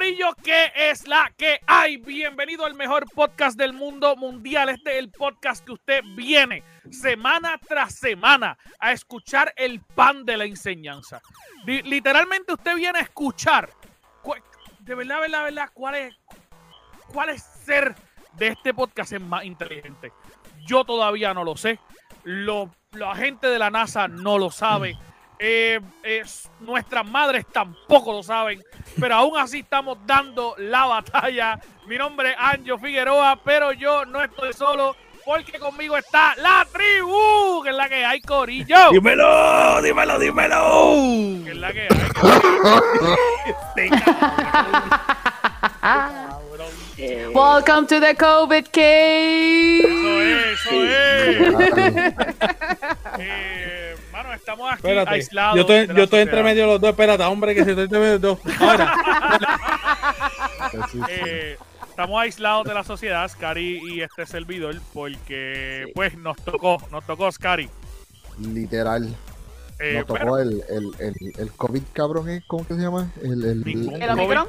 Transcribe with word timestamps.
Corillo, 0.00 0.34
que 0.42 0.72
es 0.74 1.06
la 1.06 1.30
que 1.36 1.60
hay. 1.66 1.98
Bienvenido 1.98 2.64
al 2.64 2.72
mejor 2.74 3.04
podcast 3.14 3.58
del 3.58 3.74
mundo 3.74 4.16
mundial. 4.16 4.70
Este 4.70 4.92
es 4.92 4.98
el 4.98 5.10
podcast 5.10 5.62
que 5.62 5.72
usted 5.72 6.00
viene 6.16 6.62
semana 6.90 7.60
tras 7.68 7.96
semana 7.96 8.56
a 8.78 8.92
escuchar 8.92 9.52
el 9.58 9.82
pan 9.82 10.24
de 10.24 10.38
la 10.38 10.46
enseñanza. 10.46 11.20
Li- 11.66 11.82
literalmente 11.82 12.54
usted 12.54 12.76
viene 12.76 12.98
a 13.00 13.02
escuchar. 13.02 13.68
cu- 14.22 14.36
De 14.78 14.94
verdad, 14.94 15.20
verdad, 15.20 15.44
verdad, 15.44 15.68
cuál 15.74 15.94
es, 15.96 16.14
cuál 17.12 17.28
es 17.28 17.42
ser 17.42 17.94
de 18.38 18.48
este 18.48 18.72
podcast 18.72 19.12
es 19.12 19.20
más 19.20 19.44
inteligente. 19.44 20.14
Yo 20.64 20.82
todavía 20.86 21.34
no 21.34 21.44
lo 21.44 21.58
sé. 21.58 21.78
Lo- 22.24 22.74
la 22.92 23.14
gente 23.16 23.48
de 23.48 23.58
la 23.58 23.68
NASA 23.68 24.08
no 24.08 24.38
lo 24.38 24.50
sabe. 24.50 24.96
Eh, 25.42 25.80
es- 26.02 26.50
nuestras 26.60 27.06
madres 27.06 27.46
tampoco 27.50 28.12
lo 28.12 28.22
saben, 28.22 28.62
pero 29.00 29.14
aún 29.14 29.38
así 29.38 29.60
estamos 29.60 29.96
dando 30.04 30.54
la 30.58 30.84
batalla. 30.84 31.58
Mi 31.86 31.96
nombre 31.96 32.32
es 32.32 32.36
Anjo 32.38 32.76
Figueroa, 32.78 33.40
pero 33.42 33.72
yo 33.72 34.04
no 34.04 34.22
estoy 34.22 34.52
solo 34.52 34.94
porque 35.24 35.58
conmigo 35.58 35.96
está 35.96 36.34
la 36.36 36.66
tribu, 36.70 37.62
que 37.62 37.70
es 37.70 37.74
la 37.76 37.88
que 37.88 38.04
hay, 38.04 38.20
Corillo. 38.20 38.90
Dímelo, 38.92 39.80
dímelo, 39.80 40.18
dímelo. 40.18 40.92
Que 41.44 41.50
es 41.52 41.56
la 41.56 41.72
que 41.72 41.88
hay. 41.88 41.88
Cabrón. 45.80 47.32
Welcome 47.32 47.86
to 47.86 47.98
the 48.00 48.14
COVID 48.14 48.66
cave. 48.72 49.80
Eso 50.52 50.84
es, 50.84 51.40
eso 51.40 51.60
es. 51.60 52.14
Eh, 53.22 53.89
mano, 54.22 54.34
estamos 54.34 54.66
aquí 54.70 54.76
Espérate. 54.76 55.10
aislados. 55.10 55.56
Yo 55.56 55.60
estoy, 55.62 55.96
yo 55.96 56.02
estoy 56.04 56.20
entre 56.20 56.42
medio 56.42 56.62
de 56.62 56.68
los 56.72 56.80
dos. 56.80 56.90
Espérate, 56.90 57.22
hombre, 57.24 57.54
que 57.54 57.64
se 57.64 57.70
estoy 57.70 57.84
entre 57.84 57.98
medio 57.98 58.18
de 58.18 58.28
los 58.28 58.42
dos. 58.42 58.60
Ahora. 58.60 58.94
Eh, 61.08 61.56
estamos 61.88 62.20
aislados 62.20 62.64
de 62.64 62.74
la 62.74 62.84
sociedad, 62.84 63.26
Scary 63.28 63.80
y 63.82 64.02
este 64.02 64.24
servidor, 64.24 64.76
porque 64.92 65.90
pues 65.96 66.16
nos 66.16 66.36
tocó, 66.36 66.80
nos 66.92 67.04
tocó 67.04 67.32
Scary. 67.32 67.68
Literal. 68.38 69.16
Eh, 69.80 69.94
Nos 69.94 70.06
tocó 70.06 70.18
pero 70.20 70.38
el, 70.38 70.62
el, 70.68 70.90
el, 71.00 71.14
el 71.38 71.52
COVID 71.52 71.82
cabrón, 71.92 72.28
¿eh? 72.28 72.44
¿cómo 72.46 72.64
que 72.66 72.74
se 72.74 72.80
llama? 72.82 73.10
El, 73.22 73.44
el, 73.44 73.62
el, 73.66 74.02
¿El 74.02 74.10
Omicron? 74.10 74.48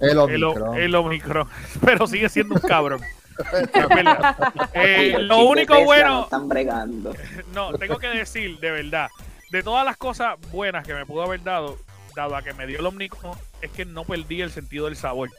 El 0.00 0.18
Omicron. 0.18 0.76
el 0.76 0.94
Omicron, 0.94 1.48
pero 1.80 2.06
sigue 2.06 2.28
siendo 2.28 2.56
un 2.56 2.60
cabrón. 2.60 3.00
Eh, 4.74 5.16
lo 5.18 5.44
único 5.44 5.82
bueno, 5.84 6.08
no 6.08 6.22
están 6.24 6.48
bregando. 6.48 7.14
no, 7.54 7.72
tengo 7.74 7.98
que 7.98 8.08
decir, 8.08 8.58
de 8.58 8.70
verdad, 8.70 9.08
de 9.50 9.62
todas 9.62 9.84
las 9.84 9.96
cosas 9.96 10.36
buenas 10.50 10.86
que 10.86 10.94
me 10.94 11.04
pudo 11.06 11.22
haber 11.22 11.42
dado, 11.42 11.78
dado 12.16 12.36
a 12.36 12.42
que 12.42 12.52
me 12.54 12.66
dio 12.66 12.80
el 12.80 12.86
Omicron, 12.86 13.36
es 13.60 13.70
que 13.70 13.84
no 13.84 14.04
perdí 14.04 14.40
el 14.42 14.50
sentido 14.50 14.86
del 14.86 14.96
sabor. 14.96 15.30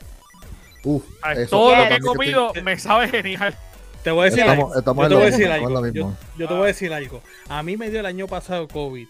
Uf, 0.84 1.04
eso 1.32 1.50
todo 1.50 1.76
lo 1.76 1.88
que 1.88 1.96
he 1.96 2.00
comido 2.00 2.54
me 2.64 2.78
sabe 2.78 3.08
genial. 3.08 3.56
Te 4.04 4.12
voy 4.12 4.24
a 4.24 4.26
decir 4.26 4.42
Estamos, 4.42 4.66
algo. 4.66 4.80
estamos 4.80 5.02
Yo 5.02 5.06
en 5.06 5.10
te 5.10 5.16
voy 5.16 5.24
a 5.24 5.32
decir 5.32 5.52
algo. 5.52 5.88
Yo, 5.88 6.14
yo 6.38 6.48
te 6.48 6.54
voy 6.54 6.64
a 6.64 6.68
decir 6.68 6.94
algo. 6.94 7.22
A 7.48 7.64
mí 7.64 7.78
me 7.78 7.90
dio 7.90 8.02
el 8.02 8.06
año 8.06 8.28
pasado 8.28 8.68
COVID. 8.68 9.08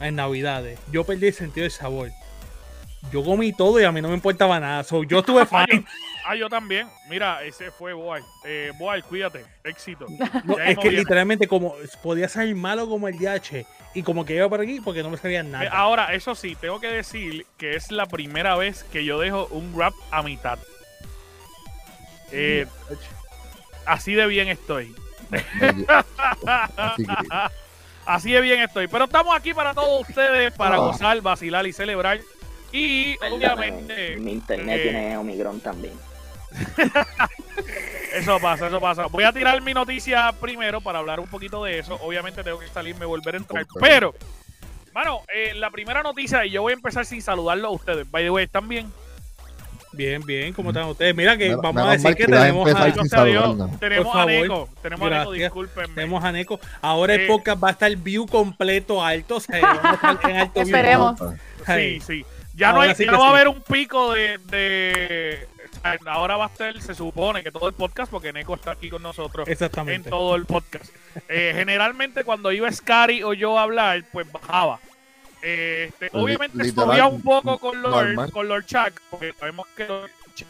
En 0.00 0.16
Navidades. 0.16 0.78
Yo 0.92 1.04
perdí 1.04 1.28
el 1.28 1.34
sentido 1.34 1.62
del 1.62 1.70
sabor. 1.70 2.10
Yo 3.12 3.24
comí 3.24 3.52
todo 3.52 3.80
y 3.80 3.84
a 3.84 3.92
mí 3.92 4.02
no 4.02 4.08
me 4.08 4.14
importaba 4.14 4.58
nada. 4.60 4.84
So, 4.84 5.04
yo 5.04 5.20
estuve 5.20 5.46
fine. 5.46 5.84
Ah, 6.26 6.34
yo 6.36 6.48
también. 6.48 6.88
Mira, 7.08 7.42
ese 7.44 7.70
fue 7.70 7.92
Boy. 7.92 8.22
Eh, 8.44 8.72
Boy, 8.78 9.02
cuídate. 9.02 9.44
Éxito. 9.62 10.06
No, 10.44 10.58
es 10.58 10.76
que 10.78 10.88
viene. 10.88 10.98
literalmente 10.98 11.46
como 11.46 11.74
podía 12.02 12.28
salir 12.28 12.54
malo 12.56 12.88
como 12.88 13.08
el 13.08 13.18
DH 13.18 13.66
y 13.94 14.02
como 14.02 14.24
que 14.24 14.34
iba 14.36 14.48
por 14.48 14.60
aquí 14.60 14.80
porque 14.80 15.02
no 15.02 15.10
me 15.10 15.16
sabía 15.18 15.42
nada. 15.42 15.70
Ahora, 15.70 16.14
eso 16.14 16.34
sí, 16.34 16.56
tengo 16.56 16.80
que 16.80 16.88
decir 16.88 17.46
que 17.58 17.76
es 17.76 17.90
la 17.90 18.06
primera 18.06 18.56
vez 18.56 18.84
que 18.84 19.04
yo 19.04 19.18
dejo 19.18 19.46
un 19.50 19.78
rap 19.78 19.92
a 20.10 20.22
mitad. 20.22 20.58
Eh, 22.32 22.66
así 23.86 24.14
de 24.14 24.26
bien 24.26 24.48
estoy. 24.48 24.94
Así 28.06 28.32
de 28.32 28.40
bien 28.42 28.60
estoy. 28.60 28.86
Pero 28.88 29.04
estamos 29.06 29.34
aquí 29.34 29.54
para 29.54 29.72
todos 29.72 30.06
ustedes, 30.08 30.52
para 30.52 30.76
Ah. 30.76 30.78
gozar, 30.78 31.20
vacilar 31.22 31.66
y 31.66 31.72
celebrar. 31.72 32.20
Y 32.72 33.16
obviamente, 33.30 34.16
mi 34.16 34.32
internet 34.32 34.78
eh, 34.78 34.82
tiene 34.82 35.16
Omicron 35.16 35.60
también. 35.60 35.94
eso 38.14 38.38
pasa, 38.40 38.68
eso 38.68 38.80
pasa. 38.80 39.06
Voy 39.06 39.24
a 39.24 39.32
tirar 39.32 39.60
mi 39.62 39.74
noticia 39.74 40.32
primero 40.40 40.80
para 40.80 40.98
hablar 41.00 41.20
un 41.20 41.26
poquito 41.26 41.64
de 41.64 41.78
eso. 41.78 41.98
Obviamente 42.02 42.42
tengo 42.42 42.58
que 42.58 42.68
salirme, 42.68 43.04
volver 43.04 43.34
a 43.34 43.38
entrar. 43.38 43.66
Pero, 43.80 44.14
mano, 44.92 45.20
eh, 45.34 45.54
la 45.54 45.70
primera 45.70 46.02
noticia, 46.02 46.44
y 46.44 46.50
yo 46.50 46.62
voy 46.62 46.72
a 46.72 46.76
empezar 46.76 47.04
sin 47.06 47.22
saludarlo 47.22 47.68
a 47.68 47.72
ustedes. 47.72 48.10
By 48.10 48.24
the 48.24 48.30
way, 48.30 48.44
¿están 48.44 48.68
bien? 48.68 48.92
Bien, 49.92 50.20
bien, 50.22 50.52
¿cómo 50.52 50.70
están 50.70 50.86
ustedes? 50.88 51.14
Mira 51.14 51.36
que 51.36 51.54
vamos 51.54 51.86
a 51.86 51.92
decir 51.92 52.16
que 52.16 52.26
tenemos 52.26 52.68
a, 52.74 52.84
Dios, 53.24 53.78
tenemos 53.78 54.12
Por 54.12 54.20
a. 54.22 54.26
Neko. 54.26 54.68
Tenemos 54.82 55.12
a 55.12 55.18
Neko, 55.18 55.32
discúlpenme. 55.32 55.94
tenemos 55.94 56.24
a 56.24 56.32
Neko. 56.32 56.60
Ahora 56.82 57.14
Eh, 57.14 57.22
el 57.22 57.26
podcast 57.28 57.62
va 57.62 57.68
a 57.68 57.70
estar 57.70 57.96
view 57.96 58.26
completo, 58.26 59.04
alto. 59.04 59.36
O 59.36 59.40
sea, 59.40 59.60
vamos 59.60 59.84
a 59.84 59.92
estar 60.12 60.30
en 60.30 60.36
alto 60.36 60.52
view. 60.54 60.62
Esperemos. 60.76 61.20
Sí, 61.66 62.00
sí. 62.00 62.26
Ya 62.56 62.72
no, 62.72 62.80
hay, 62.80 62.94
sí 62.96 63.04
ya 63.04 63.12
no 63.12 63.20
va 63.20 63.26
a 63.28 63.30
haber 63.30 63.48
un 63.48 63.60
pico 63.62 64.12
de, 64.12 64.38
de- 64.46 65.48
Ahora 66.06 66.36
va 66.36 66.44
a 66.46 66.48
estar, 66.48 66.80
se 66.80 66.94
supone 66.94 67.42
que 67.42 67.50
todo 67.52 67.68
el 67.68 67.74
podcast, 67.74 68.10
porque 68.10 68.32
Neko 68.32 68.54
está 68.54 68.72
aquí 68.72 68.88
con 68.88 69.02
nosotros 69.02 69.46
en 69.46 69.52
Exactamente. 69.52 70.08
todo 70.10 70.34
el 70.34 70.46
podcast. 70.46 70.86
Eh, 71.28 71.52
generalmente 71.54 72.24
cuando 72.24 72.50
iba 72.52 72.70
Scary 72.72 73.22
o 73.22 73.34
yo 73.34 73.58
a 73.58 73.62
hablar, 73.62 74.02
pues 74.12 74.30
bajaba. 74.32 74.78
Eh, 75.42 75.90
este, 75.90 76.08
obviamente 76.14 76.70
subía 76.70 77.06
un 77.06 77.20
poco 77.20 77.58
con 77.58 77.82
Lord, 77.82 78.06
normal. 78.06 78.32
con 78.32 78.48
Lord 78.48 78.64
Chuck, 78.64 78.98
porque 79.10 79.34
sabemos 79.38 79.66
que 79.76 79.86
Lord 79.86 80.10
Chuck 80.34 80.48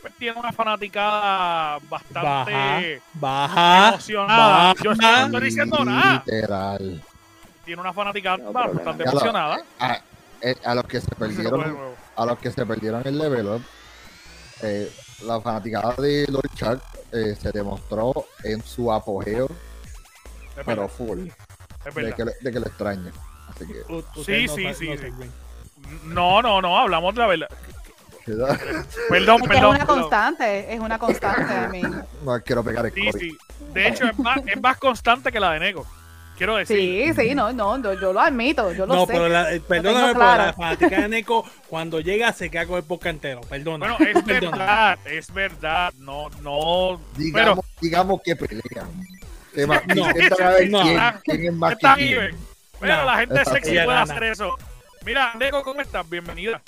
pues, 0.00 0.14
tiene 0.16 0.38
una 0.38 0.52
fanaticada 0.52 1.80
Baja, 1.90 2.04
bastante 2.14 3.02
baja, 3.14 3.88
emocionada. 3.88 4.74
Yo 4.82 4.94
no 4.94 4.96
baja. 4.96 5.24
estoy 5.26 5.40
diciendo 5.40 5.84
nada. 5.84 6.22
Literal. 6.24 7.02
Tiene 7.64 7.80
una 7.82 7.92
fanaticada 7.92 8.36
No 8.38 8.52
bastante 8.52 9.02
emocionada. 9.02 9.58
A, 9.80 10.00
eh, 10.40 10.54
a 10.64 10.74
los 10.76 10.84
que 10.84 11.00
se 11.00 11.14
perdieron, 11.16 11.76
a 12.14 12.24
los 12.26 12.38
que 12.38 12.52
se 12.52 12.64
perdieron 12.64 13.02
el 13.06 13.18
level 13.18 13.46
up, 13.48 13.62
eh, 14.62 14.90
la 15.24 15.40
fanaticada 15.40 15.94
de 15.96 16.26
Lord 16.28 16.50
Chuck 16.54 16.80
eh, 17.12 17.36
se 17.40 17.50
demostró 17.52 18.26
en 18.44 18.62
su 18.62 18.92
apogeo, 18.92 19.46
Es 19.46 20.64
pero 20.64 20.82
verdad, 20.82 20.88
full, 20.88 21.26
es 21.28 21.94
de 21.94 22.02
verdad. 22.02 22.16
que, 22.16 22.24
le- 22.24 22.36
de 22.40 22.52
que 22.52 22.60
lo 22.60 22.66
extraño. 22.66 23.12
Así 23.48 23.66
que, 23.66 23.92
U- 23.92 24.04
Sí, 24.24 24.46
no 24.46 24.54
sí, 24.54 24.74
sí, 24.74 24.88
no 24.90 24.96
sí. 24.96 25.30
No, 26.04 26.42
no, 26.42 26.60
no, 26.60 26.78
hablamos 26.78 27.14
de 27.14 27.20
la 27.20 27.26
verdad. 27.26 27.48
¿verdad? 28.26 28.60
Perdón, 29.08 29.40
Es 29.42 29.48
perdón. 29.48 29.70
una 29.70 29.78
perdón. 29.78 30.00
constante, 30.00 30.74
es 30.74 30.80
una 30.80 30.98
constante. 30.98 31.54
I 31.64 31.68
mean. 31.82 32.04
no 32.24 32.40
quiero 32.42 32.62
pegar 32.62 32.84
el 32.86 32.92
Sí, 32.92 33.06
COVID. 33.10 33.20
sí. 33.20 33.38
De 33.72 33.88
hecho, 33.88 34.04
es 34.04 34.18
más, 34.18 34.38
es 34.46 34.60
más 34.60 34.76
constante 34.76 35.32
que 35.32 35.40
la 35.40 35.52
de 35.52 35.60
Nego. 35.60 35.86
Quiero 36.38 36.56
decir. 36.56 37.14
Sí, 37.14 37.20
sí, 37.28 37.34
no, 37.34 37.52
no, 37.52 37.82
yo, 37.82 37.94
yo 38.00 38.12
lo 38.12 38.20
admito, 38.20 38.72
yo 38.72 38.86
lo 38.86 38.94
No, 38.94 39.06
sé. 39.06 39.12
pero 39.12 39.28
la, 39.28 39.52
eh, 39.52 39.60
perdóname, 39.60 40.12
pero 40.14 40.24
la 40.36 40.52
fanática 40.52 41.00
de 41.02 41.08
Neko, 41.08 41.44
cuando 41.68 42.00
llega, 42.00 42.32
se 42.32 42.48
queda 42.48 42.64
con 42.66 42.76
el 42.78 42.84
podcast 42.84 43.14
entero. 43.16 43.40
Perdona. 43.42 43.96
Bueno, 43.96 44.10
es 44.18 44.22
Perdona. 44.24 44.56
verdad, 44.56 44.98
es 45.06 45.34
verdad. 45.34 45.92
No, 45.98 46.30
no. 46.42 47.00
Digamos, 47.16 47.64
digamos 47.80 48.20
que 48.24 48.36
pelean. 48.36 48.88
Que 49.54 49.66
ma- 49.66 49.82
No, 49.88 49.94
no. 50.06 50.12
quién, 50.14 50.30
quién 51.24 51.44
es 51.46 51.52
más 51.52 51.70
que 51.70 51.74
Está 51.74 51.94
quién. 51.96 52.30
Pero 52.80 52.96
No, 52.96 53.04
la 53.04 53.16
gente 53.18 53.44
sexy 53.44 53.70
puede 53.72 53.86
Gana. 53.86 54.02
hacer 54.02 54.22
eso. 54.22 54.56
Mira, 55.04 55.34
Nego, 55.34 55.62
¿cómo 55.64 55.80
estás? 55.80 56.08
Bienvenida. 56.08 56.62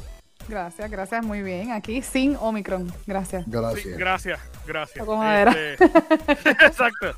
Gracias, 0.48 0.90
gracias, 0.90 1.24
muy 1.24 1.42
bien. 1.42 1.70
Aquí 1.70 2.02
sin 2.02 2.36
Omicron, 2.40 2.92
gracias. 3.06 3.44
Sí, 3.44 3.90
Gracias. 3.96 4.40
Gracias. 4.66 5.04
Toco 5.04 5.16
madera. 5.16 5.52
Este, 5.52 5.84
exacto. 6.66 7.14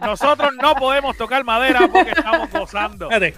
Nosotros 0.00 0.50
no 0.60 0.74
podemos 0.74 1.16
tocar 1.16 1.44
madera 1.44 1.88
porque 1.92 2.10
estamos 2.10 2.50
gozando. 2.52 3.10
Espérate, 3.10 3.34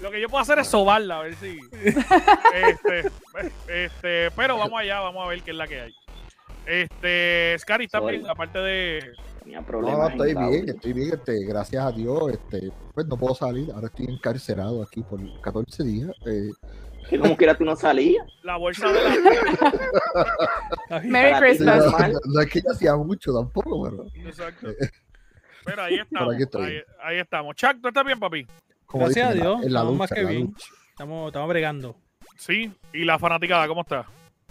Lo 0.00 0.10
que 0.10 0.20
yo 0.20 0.28
puedo 0.28 0.42
hacer 0.42 0.58
es 0.58 0.66
sobarla, 0.68 1.20
a 1.20 1.22
ver 1.22 1.34
si. 1.36 1.58
Este, 2.52 3.10
este, 3.68 4.30
pero 4.36 4.58
vamos 4.58 4.78
allá, 4.80 5.00
vamos 5.00 5.24
a 5.24 5.28
ver 5.28 5.42
qué 5.42 5.50
es 5.52 5.56
la 5.56 5.66
que 5.66 5.80
hay. 5.80 5.94
Este, 6.66 7.56
Scary, 7.58 7.84
¿estás 7.86 8.02
Sorry. 8.02 8.18
bien? 8.18 8.30
Aparte 8.30 8.58
de. 8.58 9.12
Tenía 9.42 9.60
No, 9.60 9.66
problemas. 9.66 9.98
no, 9.98 10.24
en 10.24 10.30
estoy 10.30 10.50
bien, 10.50 10.68
estoy 10.68 10.92
bien, 10.94 11.12
este, 11.14 11.44
gracias 11.44 11.84
a 11.84 11.92
Dios, 11.92 12.32
este, 12.32 12.70
pues 12.94 13.06
no 13.06 13.16
puedo 13.18 13.34
salir, 13.34 13.70
ahora 13.74 13.88
estoy 13.88 14.06
encarcerado 14.06 14.82
aquí 14.82 15.02
por 15.02 15.20
14 15.42 15.84
días. 15.84 16.10
eh, 16.26 16.50
Que 17.08 17.18
como 17.18 17.36
quiera 17.36 17.54
tú 17.56 17.64
no 17.64 17.76
salías. 17.76 18.26
La 18.42 18.56
bolsa 18.56 18.90
de 18.90 19.02
la. 19.02 21.00
Merry 21.04 21.38
Christmas. 21.38 21.84
no, 21.86 22.18
no 22.24 22.40
es 22.40 22.50
que 22.50 22.60
yo 22.62 22.70
hacía 22.72 22.96
mucho 22.96 23.32
tampoco, 23.34 23.82
pero 23.84 24.04
Exacto. 24.28 24.68
Pero 25.66 25.82
ahí 25.82 25.94
estamos. 25.94 26.34
aquí 26.34 26.42
estoy. 26.42 26.62
Ahí, 26.66 26.82
ahí 27.02 27.18
estamos. 27.20 27.56
Chuck, 27.56 27.80
¿tú 27.80 27.88
estás 27.88 28.04
bien, 28.04 28.20
papi? 28.20 28.46
como 28.84 29.04
Gracias 29.06 29.28
a 29.30 29.32
dicen, 29.32 29.46
en 29.46 29.48
la- 29.48 29.54
Dios, 29.56 29.66
en 29.66 29.72
la 29.72 29.78
estamos 29.80 29.98
más 29.98 30.10
que 30.10 30.24
bien. 30.26 30.40
lucha. 30.42 30.66
Estamos, 30.90 31.26
estamos 31.28 31.48
bregando. 31.48 31.96
Sí. 32.36 32.70
¿Y 32.92 33.04
la 33.04 33.18
fanaticada 33.18 33.66
cómo 33.66 33.80
está? 33.80 34.04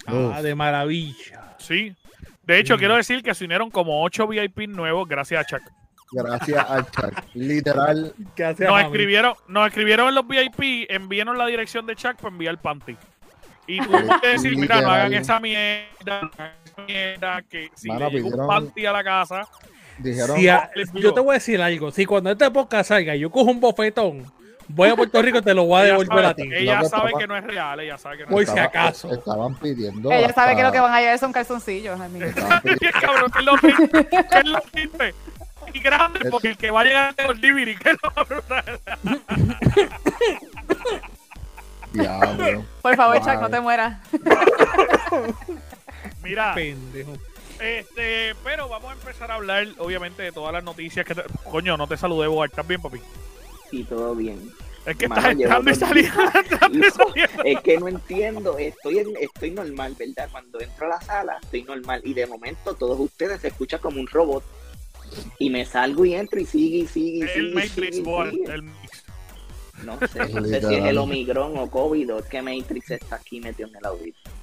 Ah, 0.07 0.41
de 0.41 0.55
maravilla. 0.55 1.55
Sí. 1.59 1.95
De 2.41 2.57
hecho, 2.57 2.75
Mm. 2.75 2.79
quiero 2.79 2.95
decir 2.95 3.21
que 3.21 3.35
se 3.35 3.45
unieron 3.45 3.69
como 3.69 4.03
8 4.03 4.25
VIP 4.27 4.67
nuevos 4.67 5.07
gracias 5.07 5.41
a 5.41 5.45
Chuck. 5.45 5.61
Gracias 6.13 6.69
al 6.69 6.89
chat. 6.91 7.13
Literal, 7.33 8.13
Gracias, 8.35 8.67
Nos 8.69 8.77
mami. 8.77 8.85
escribieron, 8.85 9.33
nos 9.47 9.67
escribieron 9.67 10.09
en 10.09 10.15
los 10.15 10.27
VIP, 10.27 10.85
envíenos 10.89 11.37
la 11.37 11.45
dirección 11.47 11.85
de 11.85 11.95
Chuck 11.95 12.15
para 12.17 12.29
enviar 12.29 12.57
panty. 12.61 12.95
Y 13.65 13.79
tuvimos 13.81 14.21
que 14.21 14.27
decir, 14.27 14.57
mira, 14.57 14.81
no 14.81 14.91
hagan 14.91 15.13
esa 15.13 15.39
mierda, 15.39 16.21
no 16.21 16.29
hagan 16.37 16.51
esa 16.65 16.81
mierda, 16.85 17.41
que 17.43 17.69
si 17.75 17.87
Mano, 17.87 18.09
le 18.09 18.21
un 18.21 18.47
panty 18.47 18.85
a 18.85 18.91
la 18.91 19.03
casa, 19.03 19.47
dijeron, 19.97 20.37
Si 20.37 20.49
a- 20.49 20.69
yo 20.93 21.13
te 21.13 21.19
voy 21.21 21.31
a 21.31 21.33
decir 21.35 21.61
algo. 21.61 21.89
Si 21.91 22.05
cuando 22.05 22.29
este 22.31 22.49
podcast 22.51 22.89
salga 22.89 23.15
yo 23.15 23.31
cojo 23.31 23.49
un 23.51 23.59
bofetón, 23.61 24.25
voy 24.67 24.89
a 24.89 24.95
Puerto 24.97 25.21
Rico 25.21 25.37
y 25.37 25.41
te 25.41 25.53
lo 25.53 25.63
voy 25.65 25.81
a 25.81 25.83
devolver 25.85 26.25
a 26.25 26.33
ti. 26.33 26.43
ella 26.53 26.75
sabe 26.83 26.85
estaba- 26.85 27.19
que 27.19 27.27
no 27.27 27.37
es 27.37 27.43
real, 27.45 27.79
ella 27.79 27.97
sabe 27.97 28.17
que 28.17 28.23
no 28.25 28.29
Por 28.31 28.43
es 28.43 28.49
si 28.49 28.55
real. 28.55 28.67
acaso. 28.67 29.13
estaban 29.13 29.55
pidiendo. 29.55 30.11
Ella 30.11 30.33
sabe 30.33 30.55
que 30.57 30.63
lo 30.63 30.71
que 30.71 30.79
van 30.81 30.93
a 30.93 30.99
llevar 30.99 31.19
son 31.19 31.31
calzoncillos, 31.31 31.99
amigo. 32.01 32.25
estaban 32.25 32.61
pidiendo- 32.63 32.79
Bien, 32.81 32.91
cabrón, 32.99 33.31
que 33.31 33.39
es 33.39 33.45
lo 33.45 33.57
triste, 33.57 34.07
que 34.09 34.37
es 34.39 34.45
lo 34.45 34.61
triste. 34.71 35.15
Y 35.73 35.79
grande, 35.79 36.19
Es- 36.23 36.31
porque 36.31 36.49
el 36.49 36.57
que 36.57 36.71
va 36.71 36.81
a 36.81 36.83
llegar 36.83 37.13
es 37.17 37.29
el 37.29 37.41
delivery, 37.41 37.75
que 37.77 37.93
lo. 37.93 37.99
Diablo. 41.93 42.65
Por 42.81 42.95
favor. 42.95 43.17
Chuck, 43.19 43.41
no 43.41 43.49
te 43.49 43.59
mueras. 43.59 43.97
Mira, 46.23 46.53
Pendejo. 46.55 47.13
este, 47.59 48.33
pero 48.43 48.67
vamos 48.69 48.91
a 48.91 48.93
empezar 48.93 49.31
a 49.31 49.35
hablar, 49.35 49.67
obviamente, 49.77 50.23
de 50.23 50.31
todas 50.31 50.53
las 50.53 50.63
noticias 50.63 51.05
que 51.05 51.15
te... 51.15 51.23
Coño, 51.49 51.77
no 51.77 51.87
te 51.87 51.97
saludé, 51.97 52.27
Bogar, 52.27 52.49
¿estás 52.49 52.67
bien, 52.67 52.81
papi? 52.81 52.99
Y 53.71 53.83
todo 53.83 54.15
bien. 54.15 54.51
Es 54.85 54.97
que 54.97 55.07
Mano, 55.07 55.21
estás 55.21 55.33
entrando 55.39 55.71
y 55.71 55.75
saliendo, 55.75 56.23
No, 56.71 56.91
saliendo. 56.91 57.41
es 57.45 57.61
que 57.61 57.77
no 57.77 57.87
entiendo. 57.87 58.57
Estoy, 58.57 58.99
en- 58.99 59.17
estoy 59.19 59.51
normal, 59.51 59.95
¿verdad? 59.97 60.29
Cuando 60.31 60.59
entro 60.61 60.85
a 60.87 60.89
la 60.89 61.01
sala, 61.01 61.37
estoy 61.41 61.63
normal. 61.63 62.01
Y 62.03 62.13
de 62.13 62.27
momento, 62.27 62.73
todos 62.75 62.99
ustedes 62.99 63.41
se 63.41 63.47
escuchan 63.49 63.79
como 63.79 63.99
un 63.99 64.07
robot. 64.07 64.43
Y 65.39 65.49
me 65.49 65.65
salgo 65.65 66.05
y 66.05 66.13
entro 66.13 66.39
y 66.39 66.45
sigue 66.45 66.77
y 66.79 66.87
sigue 66.87 67.17
y 67.17 67.21
El 67.21 67.29
sigue. 67.29 67.49
y 67.49 67.53
Matrix, 67.55 67.95
sigue, 67.95 68.53
el 68.53 68.63
Mix. 68.63 69.03
No 69.83 69.99
sé, 70.07 70.29
no 70.29 70.43
sé 70.45 70.61
si 70.61 70.75
es 70.75 70.85
el 70.85 70.97
Omicron 70.97 71.57
o 71.57 71.69
COVID 71.69 72.13
o 72.15 72.19
es 72.19 72.25
que 72.25 72.41
Matrix 72.41 72.91
está 72.91 73.15
aquí 73.17 73.39
metido 73.39 73.69
en 73.69 73.75
el 73.75 73.85
audífono. 73.85 74.33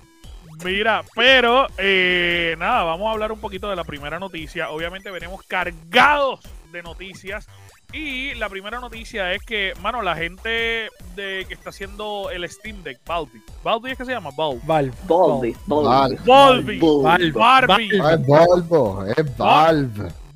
Mira, 0.65 1.05
pero 1.15 1.67
eh, 1.79 2.55
nada, 2.59 2.83
vamos 2.85 3.09
a 3.09 3.13
hablar 3.13 3.33
un 3.33 3.41
poquito 3.41 3.71
de 3.71 3.77
la 3.77 3.85
primera 3.85 4.19
noticia. 4.19 4.71
Obviamente 4.71 5.11
venimos 5.11 5.43
cargados 5.45 6.41
de 6.73 6.83
noticias. 6.83 7.47
Y 7.93 8.35
la 8.35 8.49
primera 8.49 8.79
noticia 8.79 9.33
es 9.33 9.43
que, 9.43 9.73
mano, 9.81 10.01
la 10.01 10.15
gente 10.15 10.89
de 11.17 11.45
que 11.49 11.55
está 11.55 11.71
haciendo 11.71 12.31
el 12.31 12.49
Steam 12.49 12.85
Deck, 12.85 13.01
Baldi. 13.05 13.43
¿Baldi 13.65 13.91
es 13.91 13.99
que 13.99 14.05
se 14.05 14.13
llama? 14.13 14.31
Baldi. 14.37 14.61
Valve. 14.65 14.93
Volvi. 15.09 15.57
Baldi. 15.67 16.17
Valve. 16.25 17.31
Barbie. 17.33 17.99
No 17.99 18.11
es 18.11 18.27
Volvo, 18.27 19.05
es 19.07 19.37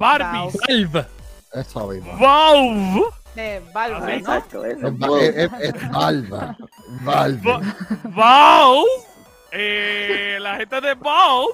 Valve. 0.05 0.25
Barbie. 0.69 0.85
Valve. 0.85 1.09
Eso 1.53 1.87
mismo. 1.89 2.19
Valve. 2.19 3.03
De 3.35 3.57
Ah, 3.67 3.71
Valve, 3.73 4.01
¿no? 4.01 4.09
Exacto, 4.09 4.65
eso. 4.65 4.87
Es, 4.87 4.93
va- 4.95 5.21
es, 5.23 5.37
es- 5.37 5.75
es 5.75 5.91
Valve. 5.91 6.57
Valve. 7.03 7.61
Valve. 8.05 8.91
Eh, 9.53 10.39
la 10.41 10.57
gente 10.57 10.81
de 10.81 10.95
Valve 10.95 11.53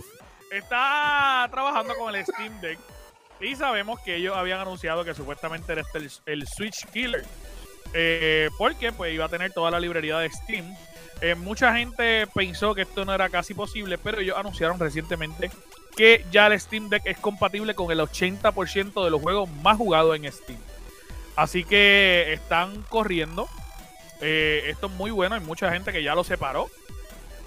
está 0.50 1.49
trabajando 1.50 1.94
con 1.97 2.14
el 2.14 2.25
Steam 2.25 2.61
Deck. 2.61 2.79
Y 3.41 3.56
sabemos 3.56 4.00
que 4.00 4.17
ellos 4.17 4.37
habían 4.37 4.61
anunciado 4.61 5.05
que 5.05 5.14
supuestamente 5.14 5.73
era 5.73 5.81
este 5.82 5.99
el, 5.99 6.11
el 6.26 6.47
Switch 6.47 6.87
Killer. 6.93 7.25
Eh, 7.94 8.49
porque 8.58 8.93
pues 8.93 9.12
iba 9.14 9.25
a 9.25 9.29
tener 9.29 9.52
toda 9.52 9.70
la 9.70 9.81
librería 9.81 10.19
de 10.19 10.31
Steam. 10.31 10.75
Eh, 11.23 11.35
mucha 11.35 11.75
gente 11.75 12.26
pensó 12.35 12.75
que 12.75 12.82
esto 12.82 13.05
no 13.05 13.12
era 13.14 13.29
casi 13.29 13.52
posible, 13.55 13.99
pero 13.99 14.20
ellos 14.20 14.37
anunciaron 14.38 14.79
recientemente 14.79 15.50
que 15.96 16.25
ya 16.31 16.46
el 16.46 16.58
Steam 16.60 16.88
Deck 16.88 17.02
es 17.06 17.19
compatible 17.19 17.75
con 17.75 17.90
el 17.90 18.00
80% 18.00 19.04
de 19.04 19.10
los 19.10 19.20
juegos 19.20 19.48
más 19.62 19.76
jugados 19.76 20.16
en 20.16 20.31
Steam. 20.32 20.58
Así 21.37 21.64
que 21.64 22.32
están 22.32 22.82
corriendo. 22.88 23.48
Eh, 24.20 24.64
esto 24.69 24.87
es 24.87 24.92
muy 24.92 25.10
bueno. 25.10 25.34
Hay 25.34 25.40
mucha 25.40 25.70
gente 25.72 25.92
que 25.92 26.02
ya 26.02 26.14
lo 26.14 26.25
separó. 26.25 26.69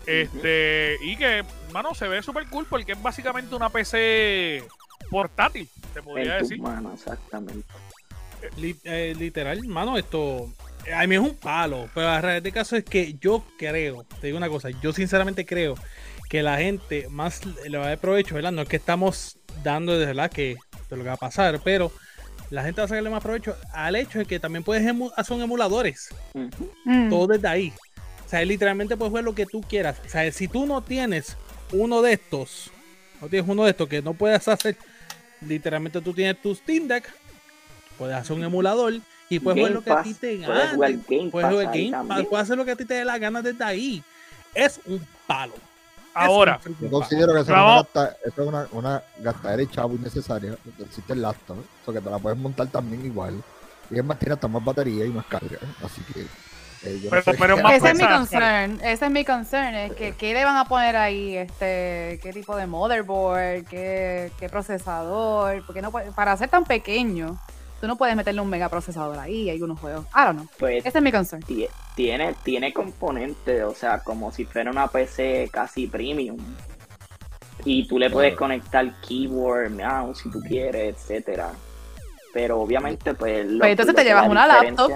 Este, 0.06 0.98
y 1.02 1.16
que, 1.16 1.44
mano, 1.72 1.94
se 1.96 2.08
ve 2.08 2.22
súper 2.22 2.48
cool 2.48 2.66
porque 2.70 2.92
es 2.92 3.02
básicamente 3.02 3.56
una 3.56 3.70
PC 3.70 4.64
portátil, 5.10 5.70
te 5.94 6.02
podría 6.02 6.36
decir. 6.36 6.60
manos, 6.60 6.94
exactamente. 7.00 7.64
Li- 8.58 8.76
eh, 8.84 9.16
literal, 9.18 9.66
mano, 9.68 9.98
esto 9.98 10.52
a 10.94 11.08
mí 11.08 11.16
es 11.16 11.22
un 11.22 11.36
palo, 11.38 11.90
pero 11.94 12.08
la 12.08 12.20
realidad 12.20 12.44
del 12.44 12.52
caso 12.52 12.76
es 12.76 12.84
que 12.84 13.14
yo 13.22 13.46
creo, 13.58 14.04
te 14.20 14.28
digo 14.28 14.38
una 14.38 14.50
cosa, 14.50 14.70
yo 14.82 14.92
sinceramente 14.92 15.46
creo 15.46 15.76
que 16.34 16.42
la 16.42 16.58
gente 16.58 17.08
más 17.12 17.42
le 17.70 17.78
va 17.78 17.86
a 17.86 17.88
dar 17.90 18.00
provecho, 18.00 18.34
¿verdad? 18.34 18.52
No 18.52 18.64
es 18.64 18.68
que 18.68 18.78
estamos 18.78 19.38
dando 19.64 20.00
de 20.00 20.08
verdad 20.08 20.32
que 20.32 20.56
de 20.90 20.98
lo 20.98 21.04
que 21.04 21.10
va 21.10 21.14
a 21.14 21.18
pasar, 21.18 21.60
pero 21.64 21.92
la 22.50 22.64
gente 22.64 22.82
va 22.82 22.86
a 22.86 22.88
sacarle 22.88 23.12
más 23.12 23.22
provecho 23.22 23.56
al 23.72 23.96
hecho 23.96 24.18
de 24.18 24.26
que 24.26 24.40
también 24.40 24.64
puedes 24.64 24.84
emu- 24.84 25.12
son 25.24 25.44
emuladores, 25.44 26.10
Ujú. 26.34 26.72
Mm. 26.86 27.10
todo 27.12 27.28
desde 27.28 27.48
ahí. 27.48 27.72
O 28.26 28.30
sea, 28.30 28.44
literalmente 28.46 28.98
puedes 28.98 29.10
jugar 29.12 29.24
lo 29.26 29.36
que 29.36 29.46
tú 29.46 29.62
quieras. 29.62 29.98
O 30.04 30.10
sea, 30.10 30.32
si 30.32 30.48
tú 30.48 30.66
no 30.66 30.82
tienes 30.82 31.38
uno 31.72 32.02
de 32.02 32.14
estos, 32.14 32.72
no 33.22 33.28
tienes 33.30 33.48
uno 33.48 33.66
de 33.66 33.70
estos 33.70 33.88
que 33.88 34.02
no 34.02 34.16
puedes 34.16 34.48
hacer, 34.48 34.76
literalmente 35.48 36.02
tú 36.02 36.14
tienes 36.16 36.42
tu 36.42 36.56
Steam 36.56 36.88
Deck, 36.88 37.14
puedes 38.00 38.16
hacer 38.16 38.36
un 38.36 38.44
emulador 38.44 38.94
y 39.30 39.38
puedes 39.38 39.60
jugar 39.60 39.72
Game 39.72 39.76
lo 39.76 39.84
que 39.84 39.92
a 39.92 40.02
ti 40.02 40.14
te 40.16 40.38
puedes 40.38 40.48
gane. 40.48 40.74
jugar 40.74 40.92
Game 41.08 41.30
Puedes 41.30 41.46
Pass 41.46 41.52
jugar 41.54 41.66
Game 41.78 42.08
Pass, 42.08 42.26
puedes 42.28 42.44
hacer 42.44 42.58
lo 42.58 42.66
que 42.66 42.72
a 42.72 42.76
ti 42.76 42.86
te 42.86 42.94
dé 42.96 43.06
la 43.06 43.20
gana 43.20 43.44
desde 43.44 43.64
ahí. 43.64 44.04
Es 44.56 44.82
un 44.88 45.00
palo. 45.28 45.54
Ahora, 46.14 46.60
Yo 46.80 46.90
considero 46.92 47.28
que 47.34 47.40
eso 47.40 47.42
es 47.42 47.48
Bravo. 47.48 47.68
una, 47.72 47.76
gasta- 47.82 48.16
eso 48.24 48.42
es 48.42 48.48
una, 48.48 48.68
una 48.72 49.04
gastadera 49.20 49.58
de 49.58 49.70
chavo 49.70 49.96
innecesaria. 49.96 50.56
Existe 50.80 51.14
el 51.14 51.22
laptop, 51.22 51.58
eso 51.82 51.92
que 51.94 52.02
te 52.02 52.10
la 52.10 52.20
puedes 52.20 52.38
montar 52.38 52.68
también 52.68 53.06
igual. 53.06 53.42
Y 53.90 53.98
es 53.98 54.06
más, 54.06 54.18
tiene 54.20 54.34
hasta 54.34 54.48
más 54.48 54.64
batería 54.64 55.06
y 55.06 55.10
más 55.10 55.26
carga. 55.26 55.58
Así 55.84 56.02
que. 56.14 56.22
eh, 56.22 57.00
yo 57.00 57.06
no 57.06 57.10
Pero- 57.10 57.22
sé 57.24 57.34
pero 57.40 57.56
qué- 57.56 57.64
más 57.64 57.74
Ese 57.74 57.90
es 57.92 57.98
mi 57.98 58.08
concern, 58.08 58.80
ese 58.84 59.06
es 59.06 59.12
mi 59.12 59.26
concern, 59.26 59.76
es 59.76 59.92
que 59.94 60.14
qué 60.16 60.34
le 60.34 60.44
van 60.46 60.58
a 60.58 60.66
poner 60.66 60.96
ahí, 60.98 61.36
este, 61.38 62.20
qué 62.22 62.32
tipo 62.34 62.56
de 62.56 62.68
motherboard, 62.68 63.66
qué, 63.66 64.32
qué 64.40 64.50
procesador, 64.50 65.66
porque 65.66 65.82
no 65.82 65.92
puede- 65.92 66.12
para 66.12 66.36
ser 66.38 66.50
tan 66.50 66.64
pequeño, 66.66 67.38
tú 67.84 67.88
no 67.88 67.98
puedes 67.98 68.16
meterle 68.16 68.40
un 68.40 68.50
mega 68.50 68.70
procesador 68.70 69.20
ahí, 69.20 69.50
hay 69.50 69.62
unos 69.62 69.78
juegos. 69.78 70.06
I 70.16 70.24
don't 70.24 70.38
know. 70.38 70.48
Pues 70.58 70.86
Ese 70.86 71.00
es 71.00 71.04
mi 71.04 71.12
concern. 71.12 71.44
tie- 71.44 71.68
tiene, 71.98 72.34
tiene 72.42 72.72
componentes, 72.72 73.62
o 73.62 73.76
sea, 73.76 74.00
como 74.00 74.32
si 74.32 74.46
fuera 74.46 74.72
una 74.72 74.88
PC 74.88 75.50
casi 75.52 75.88
premium. 75.88 76.38
Y 77.66 77.86
tú 77.86 78.00
le 78.00 78.10
puedes 78.10 78.32
Claro. 78.38 78.40
conectar 78.46 79.02
keyboard, 79.02 79.72
mouse, 79.72 80.20
si 80.20 80.32
tú 80.32 80.40
quieres, 80.40 80.96
etcétera. 80.96 81.52
Pero 82.34 82.62
obviamente, 82.62 83.14
pues. 83.16 83.46
lo- 83.48 83.60
Pues 83.60 83.72
entonces 83.72 83.94
lo 83.94 84.00
te 84.00 84.06
llevas 84.06 84.24
la 84.24 84.32
una 84.32 84.48
laptop. 84.48 84.92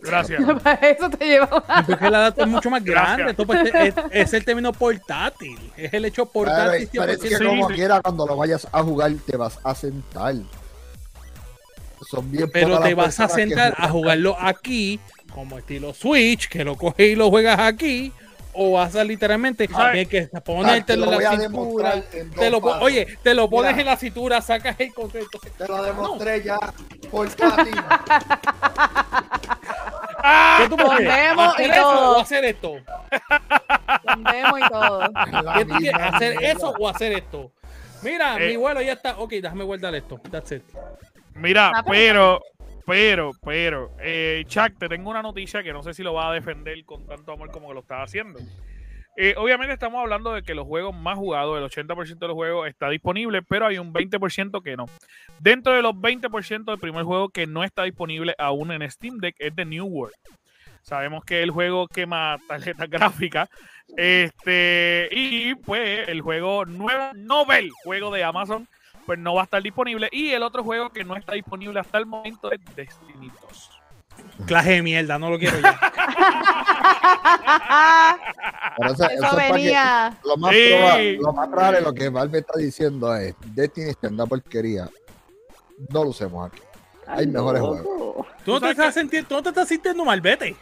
gracias. 0.00 0.42
Para 0.62 0.88
eso 0.88 1.10
te 1.10 1.26
lleva 1.26 1.46
Porque 1.86 2.08
la 2.10 2.18
data 2.18 2.42
es 2.44 2.48
mucho 2.48 2.70
más 2.70 2.82
grande. 2.82 3.32
Esto, 3.32 3.44
pues, 3.46 3.60
es, 3.74 3.94
es 4.10 4.32
el 4.32 4.42
término 4.46 4.72
portátil. 4.72 5.58
Es 5.76 5.92
el 5.92 6.06
hecho 6.06 6.24
portátil. 6.24 6.88
pero 6.92 7.12
es 7.12 7.18
que 7.20 7.28
100%. 7.28 7.38
Sí, 7.38 7.44
como 7.44 7.68
sí. 7.68 7.74
quiera, 7.74 8.00
cuando 8.00 8.26
lo 8.26 8.36
vayas 8.38 8.66
a 8.72 8.82
jugar, 8.82 9.12
te 9.26 9.36
vas 9.36 9.58
a 9.62 9.74
sentar. 9.74 10.34
Son 12.08 12.30
bien 12.30 12.50
Pero 12.52 12.80
te 12.80 12.94
vas 12.94 13.18
a 13.20 13.28
sentar 13.28 13.74
a 13.76 13.88
jugarlo 13.88 14.36
aquí, 14.38 14.98
como 15.34 15.58
estilo 15.58 15.94
Switch, 15.94 16.48
que 16.48 16.64
lo 16.64 16.76
coges 16.76 17.12
y 17.12 17.14
lo 17.14 17.30
juegas 17.30 17.58
aquí. 17.58 18.12
O 18.54 18.72
vas 18.72 18.94
a 18.96 19.02
literalmente 19.02 19.66
tener 19.66 20.06
que 20.06 20.28
Ah, 20.34 20.40
ponértelo 20.42 21.06
te 21.06 21.10
lo 21.10 21.12
en 21.12 21.16
voy 21.16 21.24
la 21.24 21.40
cintura. 21.40 21.94
en 22.12 22.30
Te 22.32 22.50
lo, 22.50 22.58
oye, 22.58 23.06
te 23.22 23.32
lo 23.32 23.48
pones 23.48 23.70
Mira. 23.72 23.80
en 23.80 23.86
la 23.86 23.96
cintura, 23.96 24.42
sacas 24.42 24.76
el 24.78 24.92
concepto. 24.92 25.38
Te 25.56 25.66
lo 25.66 25.82
demostré 25.82 26.42
ya 26.42 26.58
portátil. 27.10 27.72
¿Qué 30.58 30.68
tú 30.68 30.76
Con 30.76 30.86
prefieres? 30.96 31.16
demo 31.28 31.42
¿Hacer 31.42 31.66
y 31.66 31.70
eso 31.70 31.82
todo. 31.82 32.16
o 32.16 32.20
hacer 32.20 32.44
esto? 32.44 32.72
con 34.06 34.24
demo 34.24 34.58
y 34.58 34.68
todo. 34.68 35.00
La 35.42 35.54
¿Qué 35.54 35.64
tú 35.64 35.74
quieres? 35.76 35.92
misma 36.00 36.06
¿Hacer 36.08 36.36
mierda. 36.38 36.52
eso 36.58 36.74
o 36.78 36.88
hacer 36.88 37.12
esto? 37.12 37.50
Mira, 38.02 38.36
Eh. 38.38 38.48
mi 38.48 38.56
vuelo 38.56 38.82
ya 38.82 38.92
está. 38.92 39.16
Ok, 39.18 39.30
déjame 39.32 39.64
guardar 39.64 39.94
esto. 39.94 40.20
That's 40.30 40.52
it. 40.52 40.62
Mira, 41.34 41.72
Ah, 41.74 41.84
pero, 41.84 42.42
pero, 42.86 43.32
pero, 43.42 43.90
eh, 44.00 44.44
Chuck, 44.46 44.78
te 44.78 44.88
tengo 44.88 45.10
una 45.10 45.22
noticia 45.22 45.62
que 45.62 45.72
no 45.72 45.82
sé 45.82 45.94
si 45.94 46.02
lo 46.02 46.12
vas 46.12 46.26
a 46.26 46.32
defender 46.32 46.84
con 46.84 47.06
tanto 47.06 47.32
amor 47.32 47.50
como 47.50 47.68
que 47.68 47.74
lo 47.74 47.80
estás 47.80 48.04
haciendo. 48.04 48.38
Eh, 49.16 49.34
obviamente 49.36 49.74
estamos 49.74 50.00
hablando 50.00 50.32
de 50.32 50.42
que 50.42 50.54
los 50.54 50.66
juegos 50.66 50.94
más 50.96 51.18
jugados, 51.18 51.58
el 51.58 51.64
80% 51.64 52.18
de 52.18 52.28
los 52.28 52.34
juegos 52.34 52.68
está 52.68 52.88
disponible, 52.88 53.42
pero 53.42 53.66
hay 53.66 53.78
un 53.78 53.92
20% 53.92 54.62
que 54.62 54.76
no. 54.76 54.86
Dentro 55.38 55.74
de 55.74 55.82
los 55.82 55.94
20%, 55.94 56.72
el 56.72 56.78
primer 56.78 57.04
juego 57.04 57.28
que 57.28 57.46
no 57.46 57.62
está 57.62 57.82
disponible 57.82 58.34
aún 58.38 58.72
en 58.72 58.90
Steam 58.90 59.18
Deck 59.18 59.36
es 59.38 59.54
The 59.54 59.66
New 59.66 59.84
World. 59.86 60.14
Sabemos 60.82 61.24
que 61.24 61.42
el 61.42 61.50
juego 61.50 61.88
quema 61.88 62.38
tarjetas 62.48 62.88
gráficas. 62.90 63.48
Este, 63.96 65.08
y 65.12 65.54
pues 65.56 66.08
el 66.08 66.22
juego 66.22 66.64
nuevo, 66.64 67.12
Nobel, 67.14 67.70
juego 67.84 68.10
de 68.10 68.24
Amazon, 68.24 68.66
pues 69.06 69.18
no 69.18 69.34
va 69.34 69.42
a 69.42 69.44
estar 69.44 69.62
disponible. 69.62 70.08
Y 70.12 70.30
el 70.30 70.42
otro 70.42 70.62
juego 70.64 70.90
que 70.90 71.04
no 71.04 71.16
está 71.16 71.32
disponible 71.34 71.78
hasta 71.80 71.98
el 71.98 72.06
momento 72.06 72.50
es 72.52 72.60
Destiny 72.76 73.30
2. 73.42 73.70
Clase 74.46 74.70
de 74.72 74.82
mierda, 74.82 75.18
no 75.18 75.30
lo 75.30 75.38
quiero 75.38 75.58
ya. 75.60 75.78
Pero 78.78 78.92
eso, 78.92 79.04
eso 79.04 79.12
Eso 79.12 79.24
es 79.24 79.30
pa' 79.32 79.46
que- 79.46 79.52
venía. 79.52 80.16
lo, 80.24 80.36
más 80.36 80.52
Sí. 80.52 80.58
proba- 80.72 81.16
lo 81.20 81.32
más 81.32 81.48
probable, 81.48 81.80
lo 81.80 81.92
que 81.92 82.08
Valve 82.08 82.38
está 82.38 82.58
diciendo 82.58 83.14
es: 83.14 83.34
Destiny 83.54 83.90
está 83.90 84.06
en 84.08 84.14
una 84.14 84.26
porquería. 84.26 84.88
No 85.90 86.04
lo 86.04 86.10
usemos 86.10 86.46
aquí. 86.50 86.60
Hay 87.06 87.26
mejores 87.26 87.60
loco. 87.62 88.26
Tú 88.44 88.52
no 88.52 88.60
te 88.60 88.70
estás 88.70 88.94
sintiendo, 88.94 89.28
tú 89.28 89.34
no 89.36 89.42
te 89.42 89.48
estás 89.50 89.68
sintiendo 89.68 90.04
mal, 90.04 90.20
vete. 90.20 90.56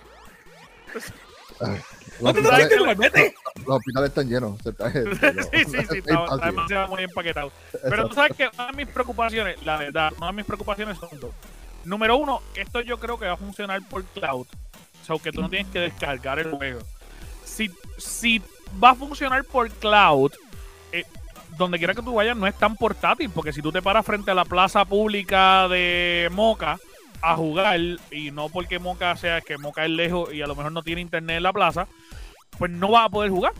Los 2.20 2.30
hospitales, 2.30 2.98
vete. 2.98 3.34
los 3.66 3.76
hospitales 3.76 4.08
están 4.08 4.28
llenos. 4.28 4.58
sí, 4.62 5.64
sí, 5.64 5.86
sí, 5.90 5.98
está, 5.98 6.36
demasiado 6.46 6.88
muy 6.88 7.02
empaquetado. 7.02 7.52
Pero 7.82 8.08
tú 8.08 8.14
sabes 8.14 8.36
que 8.36 8.48
una 8.54 8.66
de 8.66 8.72
mis 8.72 8.88
preocupaciones, 8.88 9.64
la 9.64 9.76
verdad, 9.76 10.12
una 10.16 10.26
de 10.28 10.32
mis 10.32 10.44
preocupaciones 10.44 10.98
son 10.98 11.08
dos. 11.20 11.30
Número 11.84 12.16
uno, 12.16 12.42
esto 12.54 12.80
yo 12.80 12.98
creo 12.98 13.18
que 13.18 13.26
va 13.26 13.32
a 13.32 13.36
funcionar 13.36 13.80
por 13.88 14.04
cloud. 14.04 14.46
O 15.02 15.04
sea, 15.04 15.16
que 15.22 15.32
tú 15.32 15.40
no 15.40 15.48
tienes 15.48 15.68
que 15.72 15.80
descargar 15.80 16.38
el 16.38 16.50
juego. 16.50 16.80
Si, 17.44 17.70
si 17.96 18.42
va 18.82 18.90
a 18.90 18.94
funcionar 18.94 19.44
por 19.44 19.70
cloud, 19.70 20.32
eh, 20.92 21.04
donde 21.56 21.78
quiera 21.78 21.94
que 21.94 22.02
tú 22.02 22.14
vayas 22.14 22.36
no 22.36 22.46
es 22.46 22.54
tan 22.54 22.76
portátil, 22.76 23.30
porque 23.30 23.52
si 23.52 23.62
tú 23.62 23.72
te 23.72 23.82
paras 23.82 24.04
frente 24.04 24.30
a 24.30 24.34
la 24.34 24.44
plaza 24.44 24.84
pública 24.84 25.68
de 25.68 26.28
Moca 26.32 26.78
a 27.22 27.36
jugar, 27.36 27.78
y 28.10 28.30
no 28.30 28.48
porque 28.48 28.78
Moca 28.78 29.16
sea 29.16 29.40
que 29.40 29.58
Moca 29.58 29.84
es 29.84 29.90
lejos 29.90 30.32
y 30.32 30.42
a 30.42 30.46
lo 30.46 30.54
mejor 30.54 30.72
no 30.72 30.82
tiene 30.82 31.00
internet 31.00 31.38
en 31.38 31.42
la 31.42 31.52
plaza, 31.52 31.86
pues 32.58 32.70
no 32.70 32.90
vas 32.90 33.06
a 33.06 33.08
poder 33.08 33.30
jugar. 33.30 33.52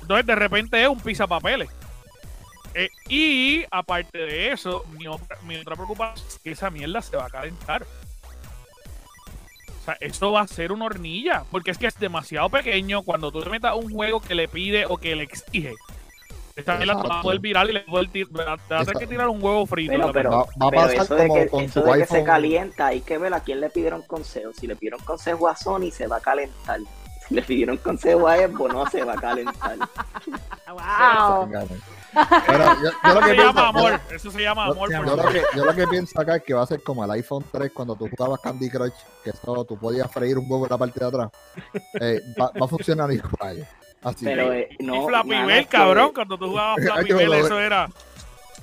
Entonces 0.00 0.26
de 0.26 0.34
repente 0.34 0.82
es 0.82 0.88
un 0.88 1.00
pisapapeles. 1.00 1.68
Eh, 2.74 2.88
y 3.08 3.64
aparte 3.70 4.18
de 4.18 4.52
eso, 4.52 4.84
mi 4.96 5.06
otra, 5.06 5.36
mi 5.42 5.56
otra 5.56 5.74
preocupación 5.74 6.26
es 6.28 6.38
que 6.38 6.50
esa 6.52 6.70
mierda 6.70 7.02
se 7.02 7.16
va 7.16 7.26
a 7.26 7.30
calentar. 7.30 7.84
O 9.80 9.84
sea, 9.84 9.96
esto 10.00 10.32
va 10.32 10.42
a 10.42 10.46
ser 10.46 10.70
una 10.72 10.84
hornilla, 10.84 11.44
porque 11.50 11.70
es 11.70 11.78
que 11.78 11.86
es 11.86 11.98
demasiado 11.98 12.48
pequeño 12.50 13.02
cuando 13.02 13.32
tú 13.32 13.42
te 13.42 13.50
metas 13.50 13.74
un 13.74 13.90
juego 13.90 14.20
que 14.20 14.34
le 14.34 14.46
pide 14.48 14.84
o 14.86 14.98
que 14.98 15.16
le 15.16 15.24
exige. 15.24 15.74
Esta 16.56 16.74
mierda 16.76 17.00
te 17.00 17.08
va 17.08 17.20
a 17.20 17.22
poder 17.22 17.38
virar 17.38 17.70
y 17.70 17.72
le 17.72 17.84
va 17.88 18.00
a 18.00 18.84
tener 18.84 18.98
que 18.98 19.06
tirar 19.06 19.28
un 19.28 19.42
huevo 19.42 19.64
frito. 19.64 19.92
Pero, 19.92 20.12
pero, 20.12 20.30
Va- 20.30 20.36
va 20.38 20.44
a 20.66 20.70
pero 20.70 20.82
pasar 20.82 20.94
eso 20.96 21.14
de, 21.14 21.28
como 21.28 21.40
que, 21.40 21.48
con 21.48 21.64
eso 21.64 21.82
de 21.82 21.98
que 22.00 22.06
se 22.06 22.24
calienta, 22.24 22.86
hay 22.88 23.00
que 23.00 23.16
ver 23.16 23.32
a 23.32 23.40
quién 23.40 23.60
le 23.60 23.70
pidieron 23.70 24.02
consejo. 24.02 24.50
Si 24.52 24.66
le 24.66 24.74
pidieron 24.74 25.00
consejo 25.00 25.48
a 25.48 25.56
Sony, 25.56 25.90
se 25.92 26.08
va 26.08 26.16
a 26.16 26.20
calentar. 26.20 26.80
Le 27.34 27.42
pidieron 27.42 27.76
consejo 27.78 28.26
a 28.28 28.36
Xbox, 28.36 28.72
no 28.74 28.90
se 28.90 29.04
va 29.04 29.12
a 29.14 29.20
calentar. 29.20 29.76
Wow. 30.68 31.48
Pero 32.46 32.64
yo, 32.82 32.90
yo 33.04 33.14
lo 33.14 33.20
Eso 33.20 33.20
que 33.20 33.26
se 33.28 33.34
pienso, 33.34 33.52
llama 33.52 33.68
amor. 33.68 33.90
yo- 34.10 34.16
Eso 34.16 34.30
se 34.30 34.42
llama 34.42 34.66
yo- 34.66 34.72
amor. 34.72 34.90
yo 34.90 35.02
por 35.02 35.24
lo 35.24 35.30
que, 35.32 35.42
yo 35.56 35.64
lo 35.64 35.74
que 35.74 35.86
pienso 35.88 36.20
acá 36.20 36.36
es 36.36 36.42
que 36.42 36.54
va 36.54 36.62
a 36.62 36.66
ser 36.66 36.82
como 36.82 37.04
el 37.04 37.10
iPhone 37.12 37.44
3 37.50 37.70
cuando 37.72 37.94
tú 37.96 38.08
jugabas 38.14 38.40
Candy 38.40 38.68
Crush, 38.70 38.92
que 39.24 39.30
eso 39.30 39.64
tú 39.64 39.78
podías 39.78 40.10
freír 40.12 40.36
un 40.38 40.44
huevo 40.50 40.64
en 40.66 40.70
la 40.70 40.78
parte 40.78 41.00
de 41.00 41.06
atrás. 41.06 41.30
Eh, 42.00 42.20
va, 42.38 42.50
va 42.60 42.66
a 42.66 42.68
funcionar 42.68 43.10
igual. 43.12 43.66
Así 44.02 44.24
Pero 44.26 44.50
que, 44.50 44.60
eh, 44.60 44.76
no. 44.80 45.04
y 45.04 45.06
Flappy 45.08 45.28
Bell, 45.30 45.64
que 45.64 45.66
cabrón, 45.66 46.12
cuando 46.14 46.38
tú 46.38 46.48
jugabas 46.48 46.76
Flappy 46.84 47.08
yo 47.08 47.16
Bell, 47.16 47.32
eso 47.32 47.58
era. 47.60 47.88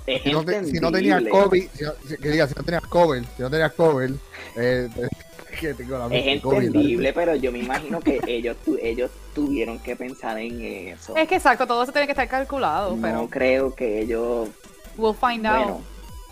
Es 0.08 0.22
si 0.22 0.32
no, 0.32 0.46
te- 0.46 0.66
si 0.66 0.80
no 0.80 0.92
tenías 0.92 1.20
entendible. 1.20 1.30
cover, 1.30 1.62
si 1.74 1.84
no, 1.84 1.92
si- 2.08 2.18
que 2.18 2.30
diga, 2.30 2.48
si 2.48 2.54
no 2.56 2.64
tenías 2.64 2.84
cover, 2.88 3.24
si 3.36 3.42
no 3.42 3.50
tenías 3.50 3.74
cover, 3.74 4.12
eh, 4.56 4.90
eh, 4.98 5.08
que 5.60 5.74
tengo 5.74 5.98
la 5.98 6.16
Es 6.16 6.42
COVID, 6.42 6.58
entendible, 6.66 7.14
pero 7.14 7.36
yo 7.36 7.52
me 7.52 7.60
imagino 7.60 8.00
que 8.02 8.20
ellos, 8.28 8.56
tu- 8.64 8.78
ellos 8.82 9.10
tuvieron 9.34 9.80
que 9.80 9.96
pensar 9.96 10.38
en 10.38 10.62
eso. 10.62 11.16
Es 11.16 11.28
que 11.28 11.36
exacto, 11.36 11.66
todo 11.66 11.84
eso 11.84 11.92
tiene 11.92 12.06
que 12.08 12.12
estar 12.12 12.28
calculado, 12.28 12.96
No 12.96 13.02
pero 13.02 13.28
creo 13.30 13.74
que 13.74 14.02
ellos 14.02 14.50
we'll 14.98 15.16
find 15.16 15.46
out. 15.46 15.58
Bueno, 15.58 15.82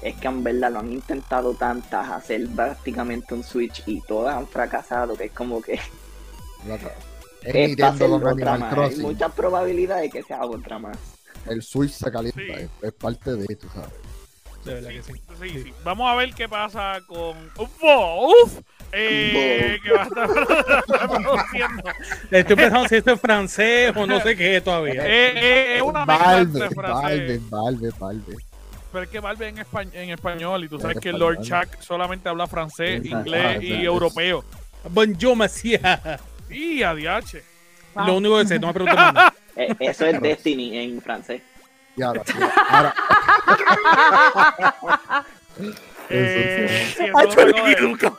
es 0.02 0.16
que 0.18 0.28
en 0.28 0.44
verdad 0.44 0.72
lo 0.72 0.80
han 0.80 0.92
intentado 0.92 1.54
tantas 1.54 2.10
hacer 2.10 2.48
prácticamente 2.50 3.34
un 3.34 3.44
Switch 3.44 3.82
y 3.88 4.02
todas 4.02 4.36
han 4.36 4.48
fracasado, 4.48 5.16
que 5.16 5.26
es 5.26 5.32
como 5.32 5.62
que. 5.62 5.80
Es 7.44 7.56
es 7.80 8.02
otra 8.02 8.58
más. 8.58 8.74
Hay 8.78 8.96
muchas 8.98 9.32
probabilidades 9.34 10.04
de 10.04 10.10
que 10.20 10.24
sea 10.24 10.46
otra 10.46 10.80
más. 10.80 10.98
El 11.50 11.62
Switch 11.62 11.92
se 11.92 12.12
calienta, 12.12 12.40
Sí. 12.40 12.52
es, 12.52 12.70
es 12.82 12.94
parte 12.94 13.36
de 13.36 13.46
esto, 13.50 13.68
¿sabes? 13.74 13.90
De 14.66 14.74
verdad 14.76 14.90
que 14.92 15.04
sí. 15.04 15.14
Sí, 15.42 15.50
sí. 15.64 15.74
Vamos 15.84 16.10
a 16.10 16.16
ver 16.16 16.34
qué 16.34 16.48
pasa 16.48 17.00
con 17.06 17.36
Uf, 17.58 18.60
eh, 18.94 19.78
que 19.84 19.92
va 19.92 20.04
a 20.04 20.06
estar 20.06 20.30
produciendo. 21.10 21.84
Estoy 22.32 22.56
pensando 22.56 22.88
si 22.88 22.96
esto 22.96 23.12
es 23.12 23.20
francés 23.20 23.94
o 23.96 24.08
no 24.08 24.22
sé 24.22 24.38
qué 24.38 24.62
todavía. 24.62 25.06
Eh, 25.06 25.34
eh, 25.36 25.76
es 25.78 25.82
una 25.82 26.06
mezcla 26.06 26.28
Valve, 26.28 26.42
entre 26.64 26.70
francés. 26.70 27.04
Valve, 27.04 27.42
Valve, 27.50 27.90
Valve. 28.00 28.36
Pero 28.94 29.04
es 29.04 29.10
que 29.10 29.20
Valve 29.20 29.48
en, 29.50 29.58
espa- 29.58 29.90
en 29.94 30.10
español 30.12 30.64
y 30.64 30.70
tú 30.70 30.80
sabes 30.80 30.98
que. 31.00 31.12
Lord 31.12 31.42
Chuck 31.42 31.82
solamente 31.82 32.30
habla 32.30 32.48
francés, 32.48 33.04
inglés 33.04 33.62
y 33.62 33.84
europeo. 33.84 34.46
Bonjour, 34.90 35.36
monsieur. 35.36 35.82
Y 36.50 36.84
ADH. 36.84 37.42
Lo 37.96 38.16
único 38.16 38.38
que 38.40 38.46
sé, 38.48 38.60
no 38.60 38.68
me 38.68 38.74
preguntes 38.74 38.98
más 39.00 39.14
nada. 39.14 39.34
Eh, 39.56 39.76
eso 39.82 40.08
es 40.08 40.20
Destiny 40.20 40.76
en 40.80 41.00
francés. 41.00 41.44
Y 41.96 42.02
ahora, 42.02 42.24
ahora 42.72 42.96
Eh, 46.10 46.94
sí, 46.98 47.04
de, 47.04 48.12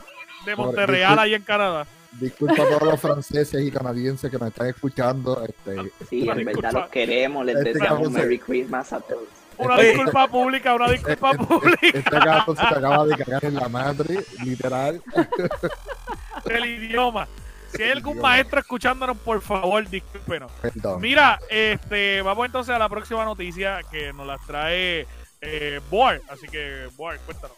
de 0.45 0.55
Monterreal 0.55 1.19
ahí 1.19 1.33
en 1.33 1.41
Canadá. 1.43 1.85
disculpa 2.13 2.53
a 2.63 2.67
todos 2.67 2.83
los 2.83 3.01
franceses 3.01 3.61
y 3.61 3.69
canadienses 3.71 4.31
que 4.31 4.37
nos 4.37 4.47
están 4.49 4.67
escuchando. 4.67 5.43
Este, 5.43 5.91
Sí, 6.09 6.21
en 6.21 6.27
verdad 6.27 6.45
disculpa. 6.45 6.71
los 6.71 6.89
queremos, 6.89 7.45
les 7.45 7.55
Este 7.57 7.73
deseamos 7.73 7.97
cabrón 7.97 8.13
se- 8.13 8.19
Merry 8.19 8.39
Christmas 8.39 8.93
a 8.93 8.99
todos. 9.01 9.23
Una 9.57 9.75
Oye. 9.75 9.87
disculpa 9.89 10.27
pública, 10.27 10.73
una 10.75 10.89
disculpa 10.89 11.31
este, 11.31 11.45
pública 11.45 11.79
este 11.97 12.09
gato 12.19 12.55
se 12.55 12.61
te 12.61 12.67
acaba 12.75 13.05
de 13.05 13.15
cagar 13.17 13.45
en 13.45 13.55
la 13.55 13.69
madre, 13.69 14.19
literal. 14.43 15.01
del 16.45 16.65
idioma. 16.65 17.27
Si 17.75 17.83
hay 17.83 17.91
algún 17.91 18.19
maestro 18.19 18.59
escuchándonos, 18.59 19.17
por 19.17 19.41
favor, 19.41 19.87
discúlpenos. 19.89 20.51
Perdón. 20.61 21.01
Mira, 21.01 21.39
este, 21.49 22.21
vamos 22.21 22.45
entonces 22.45 22.73
a 22.73 22.79
la 22.79 22.89
próxima 22.89 23.25
noticia 23.25 23.81
que 23.91 24.13
nos 24.13 24.25
la 24.25 24.37
trae 24.45 25.07
eh, 25.41 25.79
Boar. 25.89 26.21
Así 26.29 26.47
que, 26.47 26.87
Boar, 26.95 27.19
cuéntanos. 27.19 27.57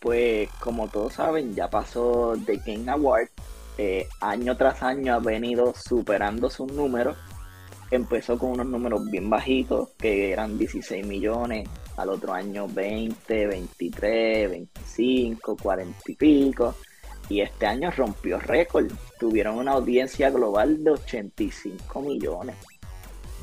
Pues 0.00 0.48
como 0.60 0.88
todos 0.88 1.14
saben, 1.14 1.54
ya 1.54 1.68
pasó 1.68 2.34
The 2.44 2.60
Game 2.64 2.90
Award. 2.90 3.28
Eh, 3.78 4.08
año 4.20 4.56
tras 4.56 4.82
año 4.82 5.14
ha 5.14 5.18
venido 5.18 5.74
superando 5.74 6.50
sus 6.50 6.72
números. 6.72 7.16
Empezó 7.90 8.38
con 8.38 8.50
unos 8.50 8.66
números 8.66 9.08
bien 9.10 9.30
bajitos, 9.30 9.90
que 9.98 10.32
eran 10.32 10.58
16 10.58 11.06
millones. 11.06 11.68
Al 11.96 12.10
otro 12.10 12.34
año 12.34 12.66
20, 12.68 13.46
23, 13.46 14.50
25, 14.50 15.56
40 15.56 15.98
y 16.06 16.14
pico. 16.14 16.74
Y 17.28 17.40
este 17.40 17.66
año 17.66 17.90
rompió 17.90 18.38
récord. 18.38 18.90
Tuvieron 19.18 19.58
una 19.58 19.72
audiencia 19.72 20.30
global 20.30 20.82
de 20.84 20.92
85 20.92 22.00
millones. 22.00 22.56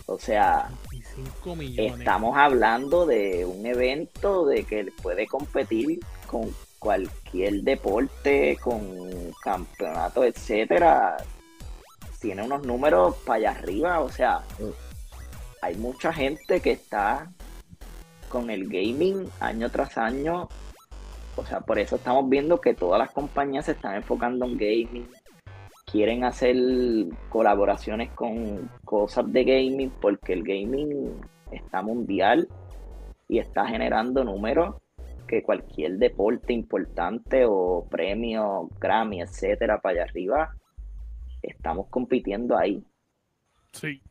O 0.06 0.20
sea, 0.20 0.70
25 0.92 1.56
millones. 1.56 2.00
Estamos 2.00 2.38
hablando 2.38 3.06
de 3.06 3.46
un 3.46 3.66
evento 3.66 4.46
de 4.46 4.64
que 4.64 4.92
puede 5.02 5.28
competir 5.28 6.00
con 6.28 6.54
cualquier 6.80 7.62
deporte, 7.62 8.58
con 8.62 9.32
campeonato, 9.42 10.24
etcétera. 10.24 11.18
Tiene 12.20 12.44
unos 12.44 12.64
números 12.66 13.16
para 13.26 13.38
allá 13.38 13.52
arriba, 13.52 14.00
o 14.02 14.10
sea, 14.10 14.44
hay 15.62 15.76
mucha 15.76 16.12
gente 16.12 16.60
que 16.60 16.72
está 16.72 17.32
con 18.28 18.50
el 18.50 18.68
gaming 18.68 19.30
año 19.40 19.70
tras 19.70 19.98
año. 19.98 20.50
O 21.36 21.46
sea, 21.46 21.62
por 21.62 21.80
eso 21.80 21.96
estamos 21.96 22.30
viendo 22.30 22.62
que 22.62 22.74
todas 22.74 23.00
las 23.00 23.12
compañías 23.12 23.66
se 23.66 23.72
están 23.72 23.96
enfocando 23.96 24.46
en 24.46 24.58
gaming. 24.58 25.08
Quieren 25.86 26.24
hacer 26.24 26.56
colaboraciones 27.30 28.12
con 28.12 28.70
cosas 28.86 29.32
de 29.32 29.44
gaming 29.44 29.92
porque 30.02 30.34
el 30.34 30.44
gaming 30.44 31.20
está 31.52 31.82
mundial 31.82 32.48
y 33.28 33.40
está 33.40 33.66
generando 33.66 34.24
números 34.24 34.76
que 35.28 35.44
cualquier 35.44 35.98
deporte 35.98 36.54
importante 36.54 37.46
o 37.48 37.88
premio, 37.90 38.70
Grammy, 38.80 39.22
etcétera, 39.22 39.80
para 39.80 39.96
allá 39.96 40.04
arriba, 40.04 40.56
estamos 41.42 41.88
compitiendo 41.90 42.58
ahí. 42.58 42.84
Sí. 43.72 44.02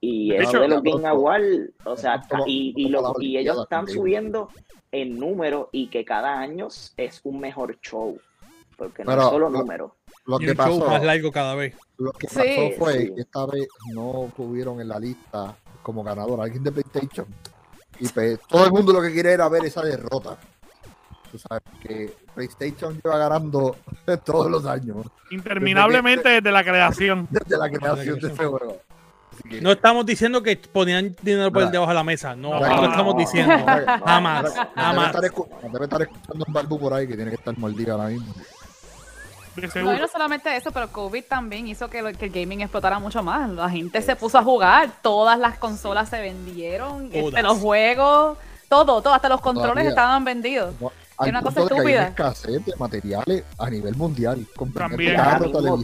Y 0.00 0.30
De 0.30 0.36
eso 0.38 0.48
hecho- 0.50 0.60
de 0.60 0.68
los 0.68 0.82
Game 0.82 1.06
Awards, 1.06 1.70
o 1.84 1.96
sea, 1.96 2.22
Como- 2.28 2.44
y, 2.46 2.72
y, 2.76 3.36
ellos 3.36 3.58
están 3.62 3.86
subiendo 3.86 4.48
en 4.92 5.18
número 5.18 5.68
y 5.72 5.88
que 5.88 6.04
cada 6.04 6.38
año 6.40 6.68
es 6.96 7.20
un 7.24 7.38
mejor 7.40 7.78
show. 7.80 8.18
Porque 8.76 9.04
no 9.04 9.10
Pero- 9.10 9.22
es 9.24 9.28
solo 9.28 9.50
lo- 9.50 9.58
número. 9.58 9.96
lo 10.24 10.36
Y 10.40 10.44
que 10.46 10.50
un 10.52 10.56
show 10.56 10.78
pasó, 10.78 10.90
más 10.90 11.04
largo 11.04 11.30
cada 11.30 11.54
vez. 11.54 11.74
lo 11.98 12.12
que 12.12 12.26
Sí. 12.28 12.34
pasó 12.36 12.78
fue 12.78 12.92
Sí. 12.98 13.14
que 13.14 13.20
esta 13.20 13.44
vez 13.46 13.68
no 13.92 14.32
tuvieron 14.34 14.80
en 14.80 14.88
la 14.88 14.98
lista 14.98 15.54
como 15.82 16.02
ganador 16.02 16.40
alguien 16.40 16.64
de 16.64 16.72
PlayStation. 16.72 17.26
Y 17.98 18.08
pues, 18.08 18.40
todo 18.48 18.64
el 18.64 18.72
mundo 18.72 18.94
lo 18.94 19.02
que 19.02 19.12
quiere 19.12 19.32
era 19.32 19.48
ver 19.50 19.66
esa 19.66 19.82
derrota. 19.82 20.38
Tú 21.30 21.38
sabes 21.38 21.62
que 21.82 22.12
PlayStation 22.34 22.94
lleva 23.04 23.18
ganando 23.18 23.76
todos 24.24 24.50
los 24.50 24.64
años 24.64 25.06
Interminablemente 25.30 26.28
desde 26.30 26.50
la 26.50 26.64
creación. 26.64 27.28
desde 27.30 27.58
la 27.58 27.68
creación 27.70 28.18
de 28.18 28.28
este 28.28 28.46
juego. 28.46 28.78
No 29.60 29.72
estamos 29.72 30.04
diciendo 30.06 30.42
que 30.42 30.56
ponían 30.56 31.14
dinero 31.22 31.50
por 31.52 31.70
debajo 31.70 31.90
de 31.90 31.94
la 31.94 32.04
mesa. 32.04 32.34
No, 32.36 32.58
No, 32.60 32.66
no 32.66 32.82
lo 32.82 32.88
estamos 32.90 33.16
diciendo. 33.16 33.52
Jamás, 34.04 34.54
jamás. 34.74 35.12
Debe 35.72 35.84
estar, 35.84 36.02
escuchando 36.02 36.44
un 36.46 36.52
barbu 36.52 36.78
por 36.78 36.94
ahí 36.94 37.06
que 37.06 37.14
tiene 37.16 37.30
que 37.30 37.36
estar 37.36 37.56
mordido 37.58 37.94
ahora 37.94 38.08
mismo. 38.08 38.32
No, 39.82 39.94
y 39.94 39.98
no 39.98 40.08
solamente 40.08 40.56
eso, 40.56 40.70
pero 40.70 40.90
COVID 40.90 41.24
también 41.24 41.66
hizo 41.68 41.90
que, 41.90 42.00
lo- 42.02 42.12
que 42.12 42.26
el 42.26 42.30
gaming 42.30 42.60
explotara 42.62 42.98
mucho 42.98 43.22
más. 43.22 43.50
La 43.50 43.68
gente 43.68 44.00
se 44.00 44.14
puso 44.16 44.38
a 44.38 44.42
jugar, 44.44 44.90
todas 45.02 45.38
las 45.38 45.58
consolas 45.58 46.08
se 46.08 46.20
vendieron, 46.20 47.10
este, 47.12 47.42
los 47.42 47.58
juegos, 47.58 48.38
todo, 48.68 49.02
todo, 49.02 49.12
hasta 49.12 49.28
los 49.28 49.40
controles 49.40 49.70
Todavía. 49.72 49.90
estaban 49.90 50.24
vendidos. 50.24 50.74
Al 51.24 51.30
una 51.30 51.42
cosa 51.42 51.60
punto 51.60 51.74
de 51.76 51.80
que 51.82 51.88
hay 51.88 51.94
una 51.96 52.04
estúpida. 52.06 52.26
escasez 52.30 52.64
de 52.66 52.72
materiales 52.78 53.44
a 53.58 53.70
nivel 53.70 53.94
mundial. 53.96 54.46
También. 54.74 55.16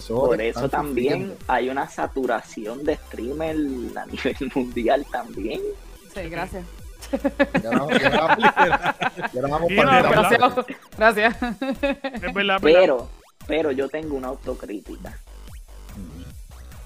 Por 0.08 0.40
eso 0.40 0.68
también 0.68 1.12
sufriendo. 1.12 1.36
hay 1.48 1.68
una 1.68 1.88
saturación 1.88 2.84
de 2.84 2.96
streamer 2.96 3.56
a 3.98 4.06
nivel 4.06 4.36
mundial 4.54 5.06
también. 5.10 5.60
Sí, 6.14 6.20
gracias. 6.28 6.64
Y 7.12 7.66
ahora- 7.66 7.86
y 7.98 8.04
ahora- 8.04 8.96
y 9.32 9.36
ahora 9.38 9.48
vamos 9.48 9.70
Y 9.70 9.76
para 9.76 10.02
no, 10.02 10.10
lado. 10.38 10.66
Gracias. 10.96 11.36
Verdad. 12.34 12.58
Pero, 12.62 13.08
pero 13.46 13.70
yo 13.72 13.88
tengo 13.88 14.16
una 14.16 14.28
autocrítica. 14.28 15.16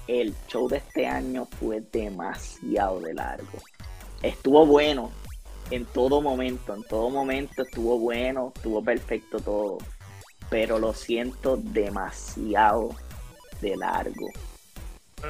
El 0.07 0.35
show 0.47 0.67
de 0.67 0.77
este 0.77 1.07
año 1.07 1.47
fue 1.59 1.81
demasiado 1.91 2.99
de 2.99 3.13
largo. 3.13 3.59
Estuvo 4.21 4.65
bueno 4.65 5.11
en 5.71 5.85
todo 5.85 6.21
momento, 6.21 6.73
en 6.75 6.83
todo 6.83 7.09
momento 7.09 7.63
estuvo 7.63 7.97
bueno, 7.99 8.51
estuvo 8.55 8.83
perfecto 8.83 9.39
todo. 9.39 9.77
Pero 10.49 10.79
lo 10.79 10.93
siento 10.93 11.57
demasiado 11.57 12.95
de 13.61 13.77
largo. 13.77 14.27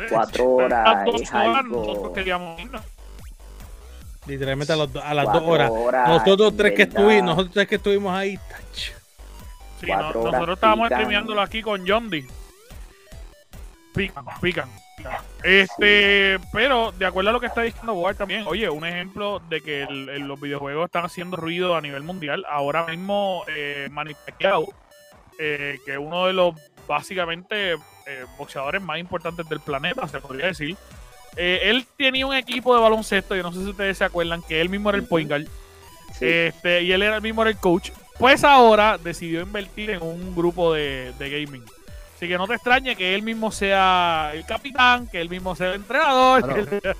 cuatro 0.09 0.49
horas 0.49 0.87
Estas 0.87 1.05
dos 1.05 1.21
es 1.21 1.31
horas 1.33 1.57
algo- 1.57 1.85
nosotros 1.85 2.11
queríamos 2.13 2.59
irnos. 2.59 2.81
Literalmente 4.27 4.71
a, 4.73 4.75
los 4.75 4.95
a 4.95 5.13
las 5.13 5.25
Cuatro 5.25 5.41
dos 5.41 5.49
horas. 5.49 5.71
horas, 5.73 6.07
Nosotros 6.09 6.57
tres 6.57 6.73
que 6.75 6.83
estuvimos, 6.83 7.23
nosotros 7.25 7.53
tres 7.53 7.67
que 7.67 7.75
estuvimos 7.75 8.13
ahí. 8.15 8.37
tach. 8.37 8.93
Sí, 9.79 9.87
Cuatro 9.87 10.13
no- 10.13 10.19
horas 10.21 10.33
nosotros 10.33 10.57
estábamos 10.57 10.87
streameándolo 10.89 11.41
aquí 11.41 11.61
con 11.61 11.83
John 11.87 12.09
D. 12.09 12.25
Pican, 13.93 14.25
pican. 14.41 14.69
Este, 15.43 16.37
pero 16.53 16.91
de 16.91 17.05
acuerdo 17.05 17.29
a 17.31 17.33
lo 17.33 17.39
que 17.39 17.47
está 17.47 17.61
diciendo 17.61 17.93
Ward 17.93 18.15
también, 18.17 18.43
oye, 18.47 18.69
un 18.69 18.85
ejemplo 18.85 19.41
de 19.49 19.61
que 19.61 19.83
el- 19.83 20.09
el- 20.09 20.27
los 20.27 20.39
videojuegos 20.39 20.85
están 20.85 21.05
haciendo 21.05 21.37
ruido 21.37 21.75
a 21.75 21.81
nivel 21.81 22.03
mundial. 22.03 22.45
Ahora 22.49 22.85
mismo, 22.85 23.43
eh, 23.47 23.87
Manny 23.91 24.13
Pacquiao, 24.25 24.67
eh, 25.39 25.79
que 25.85 25.93
es 25.93 25.97
uno 25.97 26.27
de 26.27 26.33
los 26.33 26.55
básicamente 26.87 27.73
eh, 27.73 28.25
boxeadores 28.37 28.81
más 28.81 28.97
importantes 28.99 29.47
del 29.47 29.59
planeta, 29.59 30.07
se 30.07 30.19
podría 30.19 30.47
decir. 30.47 30.75
eh, 31.37 31.61
él 31.69 31.85
tenía 31.97 32.25
un 32.27 32.35
equipo 32.35 32.75
de 32.75 32.81
baloncesto, 32.81 33.35
yo 33.35 33.43
no 33.43 33.53
sé 33.53 33.59
si 33.63 33.69
ustedes 33.69 33.97
se 33.97 34.03
acuerdan, 34.03 34.41
que 34.41 34.59
él 34.59 34.67
mismo 34.69 34.89
era 34.89 34.97
el 34.97 35.05
point 35.07 35.29
guard. 35.29 35.45
Sí. 36.13 36.25
Este, 36.27 36.81
y 36.83 36.91
él 36.91 37.01
era 37.03 37.15
el 37.15 37.21
mismo 37.21 37.41
era 37.43 37.51
el 37.51 37.57
coach. 37.57 37.91
Pues 38.17 38.43
ahora 38.43 38.97
decidió 38.97 39.41
invertir 39.41 39.91
en 39.91 40.01
un 40.01 40.35
grupo 40.35 40.73
de, 40.73 41.13
de 41.17 41.29
gaming. 41.45 41.63
Así 42.21 42.27
que 42.29 42.37
no 42.37 42.47
te 42.47 42.53
extrañe 42.53 42.95
que 42.95 43.15
él 43.15 43.23
mismo 43.23 43.51
sea 43.51 44.29
el 44.35 44.45
capitán, 44.45 45.07
que 45.07 45.19
él 45.19 45.27
mismo 45.27 45.55
sea 45.55 45.69
el 45.69 45.81
entrenador. 45.81 46.43
Claro. 46.43 46.65
que 46.69 46.75
él- 46.83 46.95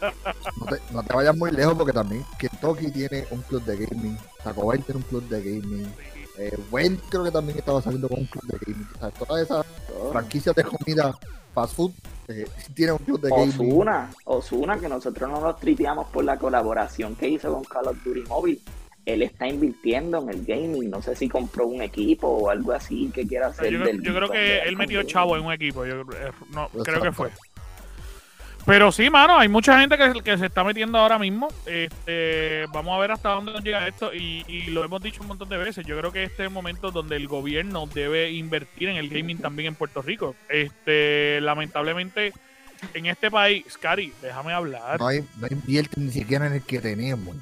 No 0.60 0.66
te, 0.66 0.80
no 0.92 1.04
te 1.04 1.14
vayas 1.14 1.38
muy 1.38 1.52
lejos 1.52 1.76
porque 1.76 1.94
también 1.94 2.26
Kentucky 2.40 2.90
tiene 2.90 3.28
un 3.30 3.42
club 3.44 3.64
de 3.64 3.86
gaming, 3.86 4.18
Taco 4.44 4.66
Bell 4.66 4.84
tiene 4.84 4.98
un 4.98 5.04
club 5.04 5.30
de 5.30 5.40
gaming, 5.44 5.94
eh, 6.40 6.58
Wayne 6.72 6.98
creo 7.08 7.24
que 7.24 7.30
también 7.30 7.60
estaba 7.60 7.84
saliendo 7.84 8.10
con 8.10 8.22
un 8.22 8.26
club 8.26 8.44
de 8.48 8.58
gaming. 8.66 8.88
O 8.96 8.98
sea, 9.00 9.10
todas 9.12 9.44
esas 9.44 9.64
franquicias 10.12 10.56
de 10.56 10.64
comida 10.64 11.16
fast 11.54 11.76
food 11.76 11.92
eh, 12.28 12.48
tienen 12.74 12.96
un 12.96 13.06
club 13.06 13.22
de 13.22 13.30
gaming. 13.30 13.72
Osuna, 13.74 14.10
Osuna, 14.26 14.80
que 14.80 14.90
nosotros 14.90 15.30
no 15.30 15.40
nos 15.40 15.60
tripeamos 15.60 16.08
por 16.08 16.24
la 16.24 16.40
colaboración 16.40 17.16
que 17.16 17.30
hizo 17.30 17.54
con 17.54 17.64
Call 17.64 17.90
of 17.90 18.04
Duty 18.04 18.24
Mobile. 18.28 18.60
Él 19.06 19.22
está 19.24 19.48
invirtiendo 19.48 20.22
en 20.22 20.30
el 20.30 20.46
gaming. 20.46 20.90
No 20.90 21.02
sé 21.02 21.16
si 21.16 21.28
compró 21.28 21.66
un 21.68 21.82
equipo 21.82 22.28
o 22.28 22.50
algo 22.50 22.72
así 22.72 23.10
que 23.14 23.26
quiera 23.28 23.48
hacer. 23.48 23.72
yo, 23.72 23.80
creo- 23.82 23.88
del 23.94 24.04
yo 24.04 24.16
creo 24.16 24.30
que 24.30 24.60
él 24.60 24.76
metió 24.78 25.02
chavo 25.04 25.36
en 25.38 25.46
un 25.46 25.54
equipo. 25.54 25.86
Yo 25.86 26.02
eh, 26.02 26.32
no, 26.54 26.68
creo 26.70 26.84
que 26.84 26.92
Exacto. 27.08 27.14
fue. 27.14 27.32
Pero 28.64 28.92
sí, 28.92 29.10
mano, 29.10 29.40
hay 29.40 29.48
mucha 29.48 29.80
gente 29.80 29.98
que, 29.98 30.22
que 30.22 30.38
se 30.38 30.46
está 30.46 30.64
metiendo 30.64 31.00
ahora 31.00 31.18
mismo. 31.18 31.48
Este, 31.66 32.66
vamos 32.72 32.96
a 32.96 33.00
ver 33.00 33.12
hasta 33.12 33.30
dónde 33.30 33.52
nos 33.54 33.64
llega 33.64 33.88
esto. 33.88 34.14
Y, 34.14 34.46
y 34.48 34.66
lo 34.70 34.84
hemos 34.86 35.02
dicho 35.02 35.22
un 35.24 35.30
montón 35.30 35.50
de 35.50 35.58
veces. 35.58 35.84
Yo 35.84 35.98
creo 35.98 36.12
que 36.12 36.24
este 36.24 36.44
es 36.44 36.48
el 36.48 36.54
momento 36.54 36.92
donde 36.92 37.16
el 37.16 37.28
gobierno 37.28 37.88
debe 37.88 38.30
invertir 38.32 38.90
en 38.90 38.98
el 38.98 39.10
gaming 39.10 39.40
también 39.40 39.70
en 39.70 39.76
Puerto 39.76 40.04
Rico. 40.04 40.36
Este, 40.48 41.42
lamentablemente, 41.42 42.34
en 42.94 43.08
este 43.08 43.32
país, 43.32 43.66
Scary, 43.68 44.14
déjame 44.22 44.54
hablar. 44.54 45.00
No, 45.00 45.08
hay, 45.08 45.26
no 45.40 45.48
invierten 45.50 46.06
ni 46.06 46.12
siquiera 46.12 46.46
en 46.46 46.54
el 46.54 46.62
que 46.62 46.80
tenemos. 46.80 47.36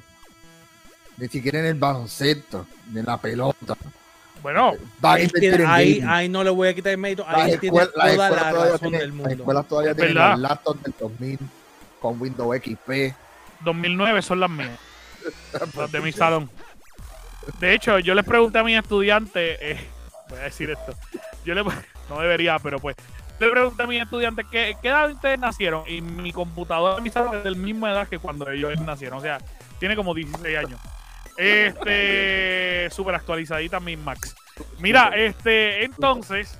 Ni 1.20 1.28
siquiera 1.28 1.58
en 1.60 1.66
el 1.66 1.74
baloncesto, 1.74 2.66
ni 2.92 3.00
en 3.00 3.06
la 3.06 3.18
pelota. 3.18 3.76
Bueno, 4.42 4.72
tiene- 5.38 5.66
ahí, 5.66 6.02
ahí 6.06 6.28
no 6.28 6.42
le 6.42 6.48
voy 6.50 6.68
a 6.68 6.74
quitar 6.74 6.92
el 6.92 6.98
mérito. 6.98 7.24
Las 7.30 7.34
Ahí 7.36 7.58
tiene 7.58 7.76
escuelas- 7.76 7.90
las 7.94 7.94
toda 7.94 8.10
escuelas 8.10 8.30
la 8.46 8.50
todavía 8.50 8.72
razón 8.72 8.78
tienen- 8.80 9.00
del 9.00 9.08
Las 9.10 9.16
mundo. 9.16 9.34
escuelas 9.34 9.68
todavía 9.68 9.94
tienen 9.94 10.14
los 10.14 10.38
laptops 10.38 10.82
del 10.82 10.94
2000 10.98 11.38
con 12.00 12.20
Windows 12.20 12.56
XP. 12.56 13.14
2009 13.60 14.22
son 14.22 14.40
las 14.40 14.48
mías. 14.50 14.78
las 15.76 15.92
de 15.92 16.00
mi 16.00 16.12
salón. 16.12 16.50
De 17.58 17.74
hecho, 17.74 17.98
yo 17.98 18.14
les 18.14 18.24
pregunté 18.24 18.58
a 18.58 18.64
mis 18.64 18.78
estudiantes, 18.78 19.58
eh, 19.60 19.78
voy 20.30 20.38
a 20.38 20.42
decir 20.44 20.70
esto, 20.70 20.94
yo 21.44 21.54
le, 21.54 21.62
no 22.08 22.20
debería, 22.20 22.58
pero 22.58 22.78
pues, 22.78 22.96
le 23.38 23.50
pregunté 23.50 23.82
a 23.82 23.86
mis 23.86 24.02
estudiantes 24.02 24.46
¿qué, 24.50 24.74
qué 24.80 24.88
edad 24.88 25.10
ustedes 25.10 25.38
nacieron 25.38 25.84
y 25.86 26.00
mi 26.00 26.32
computadora 26.32 26.96
de 26.96 27.02
mi 27.02 27.10
salón 27.10 27.36
es 27.36 27.44
del 27.44 27.56
mismo 27.56 27.86
edad 27.88 28.08
que 28.08 28.18
cuando 28.18 28.48
ellos 28.50 28.78
nacieron, 28.80 29.18
o 29.18 29.22
sea, 29.22 29.38
tiene 29.78 29.96
como 29.96 30.14
16 30.14 30.56
años. 30.56 30.80
Este, 31.40 32.90
súper 32.90 33.14
actualizadita 33.14 33.80
mi 33.80 33.96
Max. 33.96 34.34
Mira, 34.78 35.12
este, 35.16 35.84
entonces, 35.84 36.58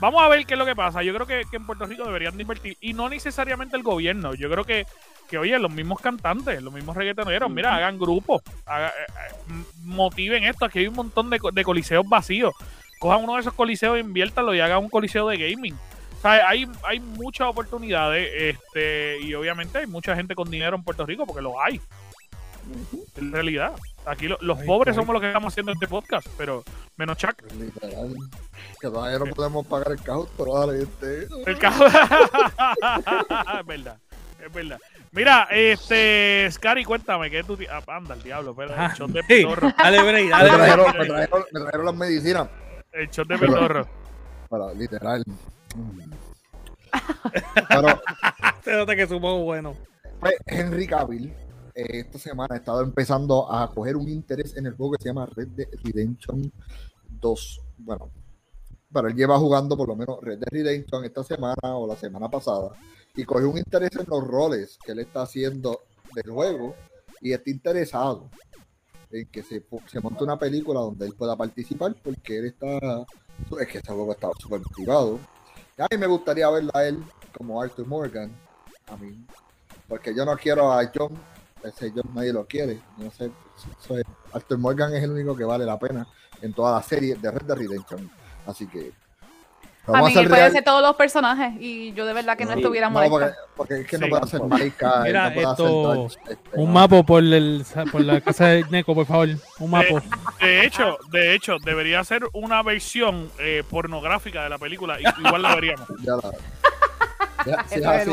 vamos 0.00 0.22
a 0.22 0.28
ver 0.28 0.44
qué 0.46 0.54
es 0.54 0.58
lo 0.58 0.66
que 0.66 0.76
pasa. 0.76 1.02
Yo 1.02 1.14
creo 1.14 1.26
que, 1.26 1.42
que 1.50 1.56
en 1.56 1.66
Puerto 1.66 1.86
Rico 1.86 2.04
deberían 2.04 2.36
de 2.36 2.42
invertir, 2.42 2.76
y 2.80 2.92
no 2.92 3.08
necesariamente 3.08 3.76
el 3.76 3.82
gobierno, 3.82 4.34
yo 4.34 4.50
creo 4.50 4.64
que 4.64 4.86
que 5.28 5.38
oye, 5.38 5.58
los 5.58 5.70
mismos 5.70 5.98
cantantes, 5.98 6.62
los 6.62 6.74
mismos 6.74 6.94
reggaetoneros, 6.94 7.50
mira, 7.50 7.74
hagan 7.74 7.98
grupos, 7.98 8.42
haga- 8.66 8.88
eh, 8.88 9.12
eh, 9.48 9.52
motiven 9.82 10.44
esto, 10.44 10.66
aquí 10.66 10.80
hay 10.80 10.88
un 10.88 10.94
montón 10.94 11.30
de, 11.30 11.38
co- 11.38 11.50
de 11.50 11.64
coliseos 11.64 12.06
vacíos. 12.06 12.52
Cojan 12.98 13.24
uno 13.24 13.36
de 13.36 13.40
esos 13.40 13.54
coliseos, 13.54 13.98
inviértalo 13.98 14.54
y 14.54 14.60
hagan 14.60 14.80
un 14.80 14.90
coliseo 14.90 15.26
de 15.28 15.38
gaming. 15.38 15.72
O 16.18 16.20
sea, 16.20 16.46
hay, 16.46 16.68
hay 16.86 17.00
muchas 17.00 17.48
oportunidades, 17.48 18.30
este, 18.58 19.20
y 19.22 19.32
obviamente 19.32 19.78
hay 19.78 19.86
mucha 19.86 20.14
gente 20.14 20.34
con 20.34 20.50
dinero 20.50 20.76
en 20.76 20.82
Puerto 20.84 21.06
Rico, 21.06 21.24
porque 21.24 21.40
lo 21.40 21.58
hay. 21.62 21.80
En 23.16 23.32
realidad. 23.32 23.72
Aquí 24.04 24.26
lo- 24.26 24.38
los 24.40 24.58
Ay, 24.60 24.66
pobres 24.66 24.96
ay. 24.96 25.00
somos 25.00 25.12
los 25.12 25.20
que 25.20 25.28
estamos 25.28 25.52
haciendo 25.52 25.72
este 25.72 25.86
podcast, 25.86 26.26
pero 26.36 26.64
menos 26.96 27.16
Chuck. 27.18 27.40
Literal. 27.58 28.14
Que 28.80 28.88
todavía 28.88 29.18
no 29.18 29.26
podemos 29.26 29.66
pagar 29.66 29.92
el 29.92 30.02
carro, 30.02 30.28
pero 30.36 30.58
dale, 30.58 30.82
este. 30.82 31.28
El 31.46 31.58
cajo. 31.58 31.86
es 33.60 33.66
verdad, 33.66 33.98
es 34.44 34.52
verdad. 34.52 34.78
Mira, 35.12 35.46
este, 35.50 36.48
Scary, 36.50 36.84
cuéntame, 36.84 37.30
¿qué 37.30 37.44
tú 37.44 37.56
ah, 37.70 37.82
anda, 37.88 38.14
el 38.14 38.22
diablo, 38.22 38.54
pero 38.56 38.72
el 38.74 38.80
Ajá. 38.80 38.94
shot 38.96 39.10
de 39.10 39.20
Sí, 39.22 39.26
pitorro. 39.28 39.72
dale 39.78 40.02
break, 40.02 40.24
Me 40.24 40.30
dale 40.30 40.50
break. 40.50 40.96
me 40.96 41.04
trajeron- 41.06 41.44
me 41.52 41.60
trajeron 41.60 41.86
las 41.86 41.94
medicinas. 41.94 42.48
El 42.92 43.08
shot 43.08 43.28
de 43.28 43.38
pitorro. 43.38 43.86
Para, 44.48 44.72
literal. 44.74 45.22
Pero 47.68 48.00
Se 48.64 48.72
nota 48.72 48.96
que 48.96 49.06
supo 49.06 49.38
bueno. 49.44 49.74
pues, 50.20 50.34
Henry 50.46 50.86
Cavill 50.86 51.32
eh, 51.74 52.00
esta 52.00 52.18
semana 52.18 52.54
ha 52.54 52.58
estado 52.58 52.82
empezando 52.82 53.50
a 53.50 53.70
coger 53.72 53.96
un 53.96 54.08
interés 54.08 54.56
en 54.56 54.66
el 54.66 54.74
juego 54.74 54.92
que 54.92 55.02
se 55.02 55.08
llama 55.08 55.26
Red 55.26 55.48
Dead 55.48 55.68
Redemption 55.82 56.52
2. 57.20 57.60
Bueno, 57.78 58.10
pero 58.92 59.08
él 59.08 59.14
lleva 59.14 59.38
jugando 59.38 59.76
por 59.76 59.88
lo 59.88 59.96
menos 59.96 60.20
Red 60.20 60.38
Dead 60.38 60.48
Redemption 60.50 61.04
esta 61.04 61.24
semana 61.24 61.76
o 61.76 61.86
la 61.86 61.96
semana 61.96 62.28
pasada 62.28 62.70
y 63.14 63.24
cogió 63.24 63.50
un 63.50 63.58
interés 63.58 63.90
en 63.98 64.06
los 64.08 64.26
roles 64.26 64.78
que 64.84 64.92
él 64.92 65.00
está 65.00 65.22
haciendo 65.22 65.80
del 66.14 66.30
juego 66.30 66.74
y 67.20 67.32
está 67.32 67.50
interesado 67.50 68.30
en 69.10 69.26
que 69.26 69.42
se, 69.42 69.64
se 69.86 70.00
monte 70.00 70.24
una 70.24 70.38
película 70.38 70.80
donde 70.80 71.06
él 71.06 71.14
pueda 71.14 71.36
participar 71.36 71.94
porque 72.02 72.38
él 72.38 72.46
está 72.46 73.04
es 73.60 73.68
que 73.68 73.78
ese 73.78 73.92
juego 73.92 74.12
está 74.12 74.28
súper 74.38 74.60
motivado 74.60 75.18
a 75.78 75.86
mí 75.90 75.98
me 75.98 76.06
gustaría 76.06 76.48
verla 76.50 76.72
a 76.74 76.86
él 76.86 77.02
como 77.36 77.60
Arthur 77.60 77.86
Morgan 77.86 78.30
a 78.86 78.96
mí 78.96 79.24
porque 79.88 80.14
yo 80.14 80.24
no 80.24 80.36
quiero 80.36 80.72
a 80.72 80.90
John 80.94 81.18
ese 81.64 81.90
John 81.94 82.10
nadie 82.14 82.32
lo 82.32 82.44
quiere 82.46 82.78
no 82.98 83.10
sé 83.10 83.26
es- 83.26 84.04
Arthur 84.32 84.58
Morgan 84.58 84.94
es 84.94 85.02
el 85.02 85.10
único 85.10 85.36
que 85.36 85.44
vale 85.44 85.64
la 85.64 85.78
pena 85.78 86.06
en 86.40 86.52
toda 86.52 86.72
la 86.76 86.82
serie 86.82 87.14
de 87.16 87.30
Red 87.30 87.42
Dead 87.42 87.56
Redemption 87.56 88.10
así 88.46 88.66
que 88.66 88.92
A 89.86 89.92
mí 89.92 89.98
a 89.98 90.06
hacer 90.08 90.28
puede 90.28 90.40
real. 90.42 90.52
ser 90.52 90.64
todos 90.64 90.80
los 90.82 90.94
personajes 90.96 91.54
y 91.60 91.92
yo 91.92 92.06
de 92.06 92.12
verdad 92.12 92.36
que 92.36 92.44
no 92.44 92.52
Sí. 92.52 92.58
estuviera 92.60 92.88
No, 92.88 92.94
porque, 92.94 93.10
molesta. 93.10 93.36
porque 93.56 93.80
es 93.80 93.86
que 93.86 93.96
Sí. 93.96 94.02
no 94.02 94.08
puede 94.08 94.22
hacer 94.22 94.42
Maika, 94.44 95.00
Mira, 95.02 95.28
no 95.28 95.34
puede 95.34 95.46
hacer 95.46 95.66
esto, 95.66 96.06
este, 96.30 96.38
Un 96.52 96.66
no. 96.66 96.72
mapa 96.72 97.02
por, 97.02 97.22
el, 97.22 97.64
por 97.90 98.00
la 98.00 98.20
casa 98.20 98.46
de 98.46 98.64
Neko, 98.70 98.94
por 98.94 99.06
favor. 99.06 99.28
Un 99.58 99.70
mapa. 99.70 100.02
De 100.40 100.64
hecho, 100.64 100.98
de 101.10 101.34
hecho, 101.34 101.56
debería 101.64 102.02
ser 102.04 102.22
una 102.32 102.62
versión 102.62 103.28
eh, 103.40 103.64
pornográfica 103.68 104.44
de 104.44 104.50
la 104.50 104.58
película. 104.58 104.98
Igual 105.00 105.42
la 105.42 105.54
veríamos. 105.56 105.88
Ya 106.04 106.14
la. 106.16 106.32
Ya, 107.44 107.64
si 107.68 107.80
es 107.80 107.84
así, 107.86 108.10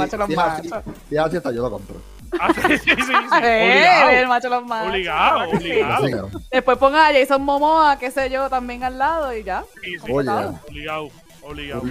si 1.07 1.15
es 1.15 1.21
así, 1.21 1.37
hasta 1.37 1.51
yo 1.51 1.61
lo 1.61 1.69
compro. 1.71 2.01
Ah, 2.39 2.53
sí, 2.53 2.77
sí, 2.77 2.89
sí, 2.91 2.95
sí. 2.95 3.13
El 3.43 4.25
Obligado. 4.25 4.27
macho 4.27 4.49
los 4.49 4.65
machos, 4.65 4.89
Obligado, 4.89 6.29
Después 6.51 6.77
ponga 6.77 7.07
a 7.07 7.13
Jason 7.13 7.41
Momoa, 7.43 7.97
qué 7.97 8.11
sé 8.11 8.29
yo, 8.29 8.49
también 8.49 8.83
al 8.83 8.97
lado 8.97 9.33
y 9.35 9.43
ya. 9.43 9.63
Sí, 9.83 9.91
sí. 10.05 10.11
Oye, 10.11 10.29
Obligado, 10.67 11.09
obligado. 11.41 11.83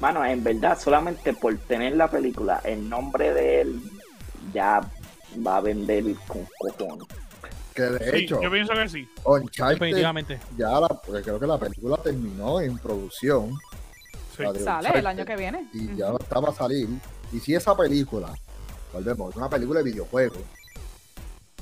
Mano, 0.00 0.24
en 0.24 0.44
verdad, 0.44 0.78
solamente 0.78 1.32
por 1.34 1.56
tener 1.58 1.96
la 1.96 2.08
película, 2.08 2.60
el 2.64 2.88
nombre 2.88 3.32
de 3.34 3.62
él 3.62 3.80
ya 4.52 4.80
va 5.44 5.56
a 5.56 5.60
vender 5.60 6.04
con 6.28 6.46
cojones. 6.58 7.08
que 7.74 7.82
de 7.82 8.10
Sí, 8.10 8.16
hecho, 8.24 8.40
yo 8.40 8.50
pienso 8.50 8.74
que 8.74 8.88
sí. 8.88 9.08
Uncharted 9.24 9.74
Definitivamente. 9.80 10.38
ya 10.56 10.68
la, 10.78 10.88
porque 10.88 11.22
creo 11.22 11.40
que 11.40 11.46
la 11.46 11.58
película 11.58 11.96
terminó 11.96 12.60
en 12.60 12.78
producción 12.78 13.50
Sí. 14.36 14.44
Sale 14.44 14.58
Uncharted, 14.60 14.96
el 14.96 15.06
año 15.06 15.24
que 15.26 15.36
viene. 15.36 15.66
y 15.74 15.94
ya 15.96 16.12
estaba 16.18 16.50
a 16.50 16.54
salir. 16.54 16.88
Y 17.32 17.38
si 17.40 17.54
esa 17.54 17.76
película, 17.76 18.32
volvemos, 18.92 19.30
es 19.30 19.36
una 19.36 19.48
película 19.48 19.80
de 19.82 19.90
videojuegos, 19.90 20.38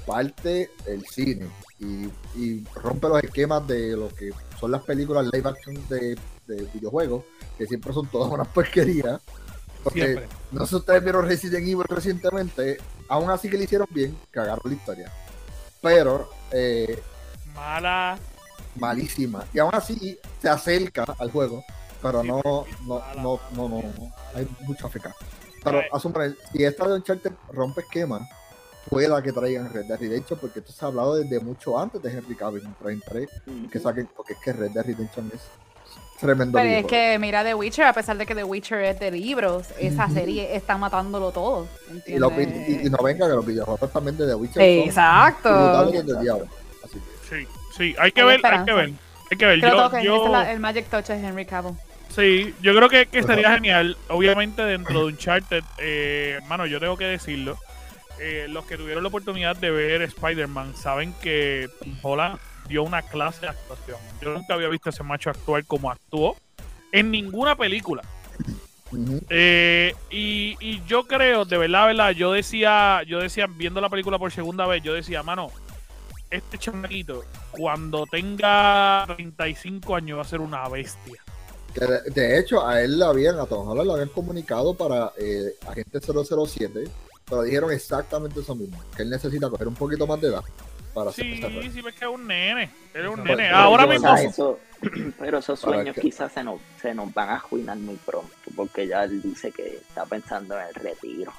parte 0.07 0.71
el 0.87 1.05
cine 1.07 1.49
y, 1.79 2.07
y 2.35 2.65
rompe 2.75 3.09
los 3.09 3.23
esquemas 3.23 3.67
de 3.67 3.97
lo 3.97 4.09
que 4.09 4.31
son 4.59 4.71
las 4.73 4.83
películas 4.83 5.27
live 5.33 5.49
action 5.49 5.89
de, 5.89 6.17
de 6.47 6.63
videojuegos, 6.75 7.25
que 7.57 7.67
siempre 7.67 7.93
son 7.93 8.07
todas 8.09 8.31
unas 8.33 8.49
porquerías. 8.49 9.21
Porque 9.83 10.05
Siempre. 10.05 10.29
no 10.53 10.61
sé 10.67 10.71
si 10.71 10.77
ustedes 10.77 11.03
vieron 11.03 11.27
Resident 11.27 11.67
Evil 11.67 11.85
recientemente, 11.89 12.77
aún 13.09 13.31
así 13.31 13.49
que 13.49 13.57
le 13.57 13.65
hicieron 13.65 13.89
bien, 13.91 14.15
cagaron 14.31 14.61
la 14.65 14.75
historia. 14.75 15.11
Pero 15.81 16.29
eh, 16.53 17.03
Mala. 17.55 18.19
malísima. 18.77 19.45
Y 19.55 19.59
aún 19.59 19.75
así 19.75 20.19
se 20.43 20.51
acerca 20.51 21.05
al 21.19 21.31
juego, 21.31 21.65
pero 22.03 22.23
no, 22.23 22.43
no, 22.87 23.03
no, 23.17 23.41
no, 23.55 23.69
no, 23.69 23.83
no. 23.83 24.13
hay 24.35 24.47
mucha 24.61 24.87
feca. 24.91 25.15
Pero 25.63 25.79
Ay. 25.79 25.85
a 25.93 25.99
suponer, 26.01 26.37
si 26.53 26.65
esta 26.65 26.87
de 26.89 26.95
Uncharted 26.95 27.33
rompe 27.53 27.83
esquema, 27.83 28.27
pueda 28.89 29.23
que 29.23 29.33
traigan 29.33 29.73
Red 29.73 29.87
Dead 29.87 29.99
Redemption, 30.01 30.39
porque 30.41 30.61
esto 30.61 30.73
se 30.73 30.85
ha 30.85 30.89
hablado 30.89 31.17
desde 31.17 31.39
mucho 31.41 31.79
antes 31.79 32.03
de 32.03 32.11
Henry 32.11 32.35
Cavill 32.35 32.65
en 32.65 32.75
33, 32.75 33.29
que 33.71 33.79
saquen, 33.79 34.09
porque 34.17 34.33
es 34.35 34.39
que 34.41 34.53
Red 34.53 34.71
Dead 34.73 34.85
Redemption 34.85 35.31
es 35.35 35.41
tremendo 36.19 36.59
Pero 36.59 36.69
es 36.71 36.87
que 36.87 37.19
mira 37.19 37.43
The 37.45 37.55
Witcher, 37.55 37.85
a 37.87 37.93
pesar 37.93 38.17
de 38.17 38.27
que 38.27 38.35
The 38.35 38.45
Witcher 38.45 38.81
es 38.81 39.01
de 39.01 39.11
libros, 39.11 39.69
esa 39.79 40.09
serie 40.09 40.55
está 40.57 40.77
matándolo 40.79 41.31
todo. 41.31 41.67
y, 42.07 42.15
no 42.15 42.31
venga 43.03 43.29
que 43.29 43.35
los 43.35 43.47
videojuegos 43.47 43.93
también 43.93 44.17
de 44.17 44.27
The 44.27 44.35
Witcher 44.35 44.55
son 44.63 44.89
Exacto. 44.89 45.51
brutales 45.53 46.07
desde 46.07 46.21
diablo. 46.23 46.47
Así 46.85 46.95
que, 46.99 47.11
Sí, 47.37 47.47
sí. 47.77 47.95
Hay 47.99 48.11
que 48.13 48.23
Hay 48.23 48.27
ver, 48.27 48.41
hay 48.47 48.65
que 48.65 48.73
ver. 48.73 48.93
Hay 49.31 49.37
que 49.39 49.47
ver. 49.47 49.61
Yo, 49.61 49.69
yo- 49.69 50.17
esta 50.17 50.27
es 50.27 50.31
la- 50.33 50.53
el 50.53 50.59
Magic 50.61 50.87
Touch 50.91 51.11
es 51.11 51.23
Henry 51.23 51.47
Cavill. 51.47 51.75
Sí, 52.11 52.55
yo 52.61 52.75
creo 52.75 52.89
que, 52.89 53.07
que 53.07 53.21
estaría 53.21 53.53
genial. 53.55 53.97
Obviamente, 54.09 54.63
dentro 54.63 55.01
de 55.01 55.05
Uncharted, 55.13 55.63
eh, 55.79 56.41
mano, 56.49 56.67
yo 56.67 56.81
tengo 56.81 56.97
que 56.97 57.05
decirlo. 57.05 57.59
eh, 58.21 58.47
los 58.51 58.67
que 58.67 58.77
tuvieron 58.77 59.03
la 59.03 59.09
oportunidad 59.09 59.57
de 59.57 59.71
ver 59.71 60.03
Spider-Man 60.03 60.77
saben 60.77 61.15
que 61.23 61.71
Tom 61.79 61.97
Holland 62.03 62.39
dio 62.69 62.83
una 62.83 63.03
clase 63.03 63.41
de 63.43 63.49
actuación. 63.49 63.99
Yo 64.21 64.35
nunca 64.35 64.55
había 64.55 64.69
visto 64.69 64.89
a 64.89 64.93
ese 64.93 65.03
macho 65.03 65.31
actuar 65.31 65.65
como 65.65 65.91
actuó 65.91 66.37
en 66.93 67.11
ninguna 67.11 67.57
película. 67.57 68.03
Eh, 69.31 69.95
y, 70.11 70.57
y 70.61 70.83
yo 70.87 71.05
creo, 71.05 71.45
de 71.45 71.57
verdad, 71.59 71.87
verdad, 71.87 72.11
yo 72.11 72.33
decía, 72.33 73.03
yo 73.07 73.21
decía, 73.21 73.47
viendo 73.49 73.81
la 73.81 73.89
película 73.89 74.19
por 74.19 74.33
segunda 74.33 74.67
vez, 74.67 74.83
yo 74.83 74.93
decía, 74.93 75.23
mano, 75.23 75.51
este 76.31 76.59
chamaquito, 76.59 77.25
cuando 77.53 78.05
tenga 78.07 79.05
35 79.17 79.97
años, 79.97 80.19
va 80.19 80.23
a 80.23 80.25
ser 80.27 80.41
una 80.41 80.69
bestia. 80.69 81.23
Que 81.75 81.87
de, 81.87 82.01
de 82.11 82.39
hecho, 82.39 82.67
a 82.67 82.81
él 82.83 82.99
le 82.99 83.05
habían, 83.05 83.39
a 83.39 83.47
Tom 83.47 83.69
Holland 83.69 83.87
le 83.87 83.93
habían 83.95 84.09
comunicado 84.09 84.75
para 84.75 85.13
eh, 85.19 85.55
Agente 85.69 86.01
007, 86.01 86.85
pero 87.29 87.43
dijeron 87.43 87.71
exactamente 87.73 88.41
eso 88.41 88.55
mismo, 88.55 88.83
que 88.97 89.03
él 89.03 89.11
necesita 89.11 89.49
coger 89.49 89.69
un 89.69 89.75
poquito 89.75 90.07
más 90.07 90.21
de 90.21 90.29
edad 90.29 90.43
para 90.93 91.11
hacer 91.11 91.25
Sí, 91.25 91.41
rol. 91.41 91.71
sí, 91.73 91.81
ves 91.81 91.95
que 91.95 92.05
es 92.05 92.11
un 92.11 92.27
nene. 92.27 92.65
Es 92.65 92.71
un 92.73 92.93
Pero- 92.93 93.17
nene. 93.17 93.37
pero 93.37 93.57
Ahora 93.57 93.87
mismo. 93.87 94.17
Eso, 94.17 94.59
pero 95.19 95.39
esos 95.39 95.61
Para 95.61 95.77
sueños 95.77 95.95
que- 95.95 96.01
quizás 96.01 96.33
se 96.33 96.43
nos, 96.43 96.61
se 96.83 96.93
nos 96.95 97.15
van 97.15 97.29
a 97.29 97.35
arruinar 97.37 97.77
muy 97.77 97.95
pronto, 97.97 98.35
porque 98.57 98.89
ya 98.89 99.05
él 99.05 99.23
dice 99.23 99.53
que 99.53 99.77
está 99.77 100.05
pensando 100.07 100.59
en 100.59 100.67
el 100.67 100.75
retiro. 100.75 101.33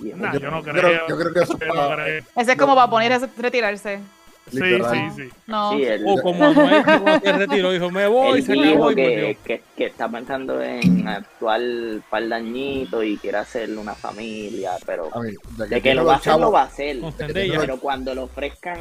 Nah, 0.00 0.32
yo 0.38 0.50
no 0.50 0.62
creo. 0.62 1.06
yo 1.08 1.16
creo 1.18 1.32
que 1.32 1.40
eso 1.40 1.58
Yo 1.58 1.66
no 1.66 1.74
para- 1.74 2.04
creo. 2.04 2.24
Ese 2.36 2.52
es 2.52 2.58
como 2.58 2.74
va 2.74 2.84
a 2.84 2.90
poner 2.90 3.12
a 3.12 3.18
retirarse. 3.38 4.00
Sí, 4.50 4.60
literal. 4.60 5.12
sí, 5.16 5.22
sí. 5.22 5.28
No. 5.46 5.72
Sí, 5.72 5.84
él, 5.84 6.04
O 6.06 6.22
como 6.22 6.44
Anuel 6.44 6.84
se 7.22 7.32
retiró, 7.32 7.70
dijo, 7.72 7.90
me 7.90 8.06
voy, 8.06 8.42
se 8.42 8.52
acabó 8.52 8.64
dijo 8.66 8.92
y 8.92 8.94
que, 8.94 9.38
que, 9.44 9.62
que 9.76 9.86
está 9.86 10.08
pensando 10.08 10.60
en 10.62 11.08
actuar 11.08 11.60
par 12.10 12.22
de 12.24 12.34
añitos 12.34 13.04
y 13.04 13.16
quiere 13.16 13.38
hacer 13.38 13.70
una 13.76 13.94
familia, 13.94 14.72
pero 14.84 15.10
de 15.56 15.66
de 15.68 15.80
que 15.80 15.94
lo 15.94 16.04
va 16.04 16.12
a 16.12 16.16
hacer, 16.16 16.32
chavos- 16.32 16.40
lo 16.40 16.52
va 16.52 16.60
a 16.62 16.64
hacer. 16.64 16.98
Pero 17.16 17.78
cuando 17.78 18.14
le 18.14 18.20
ofrezcan 18.20 18.78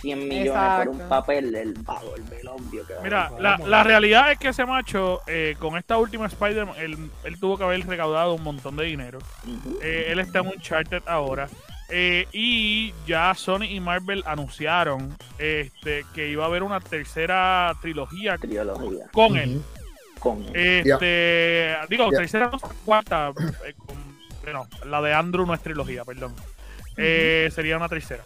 100 0.00 0.18
millones 0.28 0.52
por 0.78 0.88
un 0.88 0.94
Exacto. 0.94 1.08
papel, 1.08 1.54
él 1.54 1.74
va 1.88 1.98
a 1.98 2.02
volver 2.02 2.48
obvio 2.48 2.86
que 2.86 2.94
va 2.94 3.00
a 3.00 3.02
Mira, 3.02 3.30
la, 3.38 3.58
la 3.58 3.82
realidad 3.82 4.32
es 4.32 4.38
que 4.38 4.48
ese 4.48 4.64
macho, 4.64 5.20
eh, 5.26 5.56
con 5.58 5.76
esta 5.76 5.98
última 5.98 6.26
Spider-Man, 6.26 6.74
él, 6.78 6.96
él 7.24 7.38
tuvo 7.38 7.58
que 7.58 7.64
haber 7.64 7.86
recaudado 7.86 8.34
un 8.34 8.42
montón 8.42 8.76
de 8.76 8.84
dinero. 8.84 9.18
Eh, 9.82 10.06
él 10.08 10.18
está 10.20 10.38
en 10.40 10.46
Uncharted 10.48 11.02
ahora. 11.06 11.48
Eh, 11.88 12.26
y 12.32 12.92
ya 13.06 13.32
Sony 13.34 13.62
y 13.70 13.80
Marvel 13.80 14.22
anunciaron 14.26 15.16
este, 15.38 16.04
que 16.14 16.28
iba 16.28 16.42
a 16.44 16.46
haber 16.48 16.62
una 16.64 16.80
tercera 16.80 17.72
trilogía 17.80 18.36
Trilogía. 18.38 19.06
con 19.12 19.36
él. 19.36 19.62
Con 20.18 20.44
Este, 20.54 21.76
digo, 21.88 22.10
Ya. 22.10 22.18
tercera, 22.18 22.50
no, 22.52 22.58
cuarta. 22.84 23.32
eh, 23.64 23.74
con- 23.76 23.96
bueno, 24.42 24.66
la 24.86 25.00
de 25.02 25.14
Andrew 25.14 25.46
no 25.46 25.54
es 25.54 25.60
trilogía, 25.62 26.04
perdón. 26.04 26.34
Eh, 26.96 27.50
sería 27.54 27.76
una 27.76 27.88
tercera. 27.88 28.24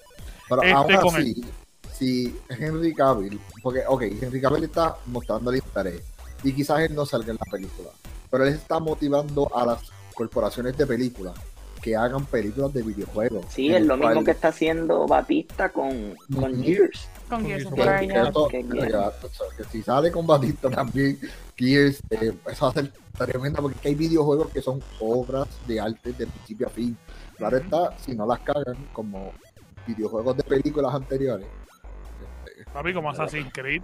Pero 0.48 0.62
Este 0.62 0.74
aún 0.74 0.96
con 0.96 1.16
así, 1.16 1.44
si 1.92 2.36
Henry 2.48 2.94
Cavill, 2.94 3.38
porque, 3.62 3.82
ok, 3.86 4.02
Henry 4.22 4.40
Cavill 4.40 4.64
está 4.64 4.96
mostrando 5.06 5.50
el 5.50 5.56
interés 5.58 6.02
y 6.42 6.52
quizás 6.52 6.80
él 6.80 6.94
no 6.94 7.04
salga 7.04 7.32
en 7.32 7.38
la 7.44 7.50
película, 7.50 7.90
pero 8.30 8.44
él 8.46 8.54
está 8.54 8.78
motivando 8.80 9.50
a 9.54 9.66
las 9.66 9.82
corporaciones 10.14 10.76
de 10.78 10.86
películas 10.86 11.34
que 11.82 11.96
hagan 11.96 12.24
películas 12.26 12.72
de 12.72 12.82
videojuegos. 12.82 13.46
Sí, 13.48 13.72
es 13.72 13.84
lo 13.84 13.96
mismo 13.96 14.24
que 14.24 14.32
está 14.32 14.48
haciendo 14.48 15.06
Batista 15.06 15.70
con, 15.70 16.14
con 16.34 16.52
Ujú. 16.52 16.62
Gears. 16.62 17.08
Con 17.28 17.40
Con 17.40 17.48
Gears 17.48 17.62
Gears 17.62 18.36
of 18.36 18.42
War, 18.42 18.50
que, 18.50 19.64
si 19.70 19.82
sale 19.82 20.10
con 20.10 20.26
Batista 20.26 20.68
también, 20.70 21.18
Gears, 21.56 22.02
eh, 22.10 22.32
eso 22.50 22.64
va 22.66 22.70
a 22.70 22.74
ser 22.74 22.90
tremenda 23.26 23.60
porque 23.60 23.88
hay 23.88 23.94
videojuegos 23.94 24.50
que 24.50 24.60
son 24.60 24.82
obras 24.98 25.46
de 25.66 25.80
arte 25.80 26.12
de 26.12 26.26
principio 26.26 26.66
a 26.66 26.70
fin. 26.70 26.96
Claro 27.36 27.58
está, 27.58 27.96
si 27.98 28.14
no 28.14 28.26
las 28.26 28.40
cagan 28.40 28.76
como 28.92 29.32
videojuegos 29.86 30.36
de 30.36 30.42
películas 30.42 30.94
anteriores. 30.94 31.46
Papi, 32.72 32.92
como 32.92 33.10
Assassin's 33.10 33.52
Creed. 33.52 33.82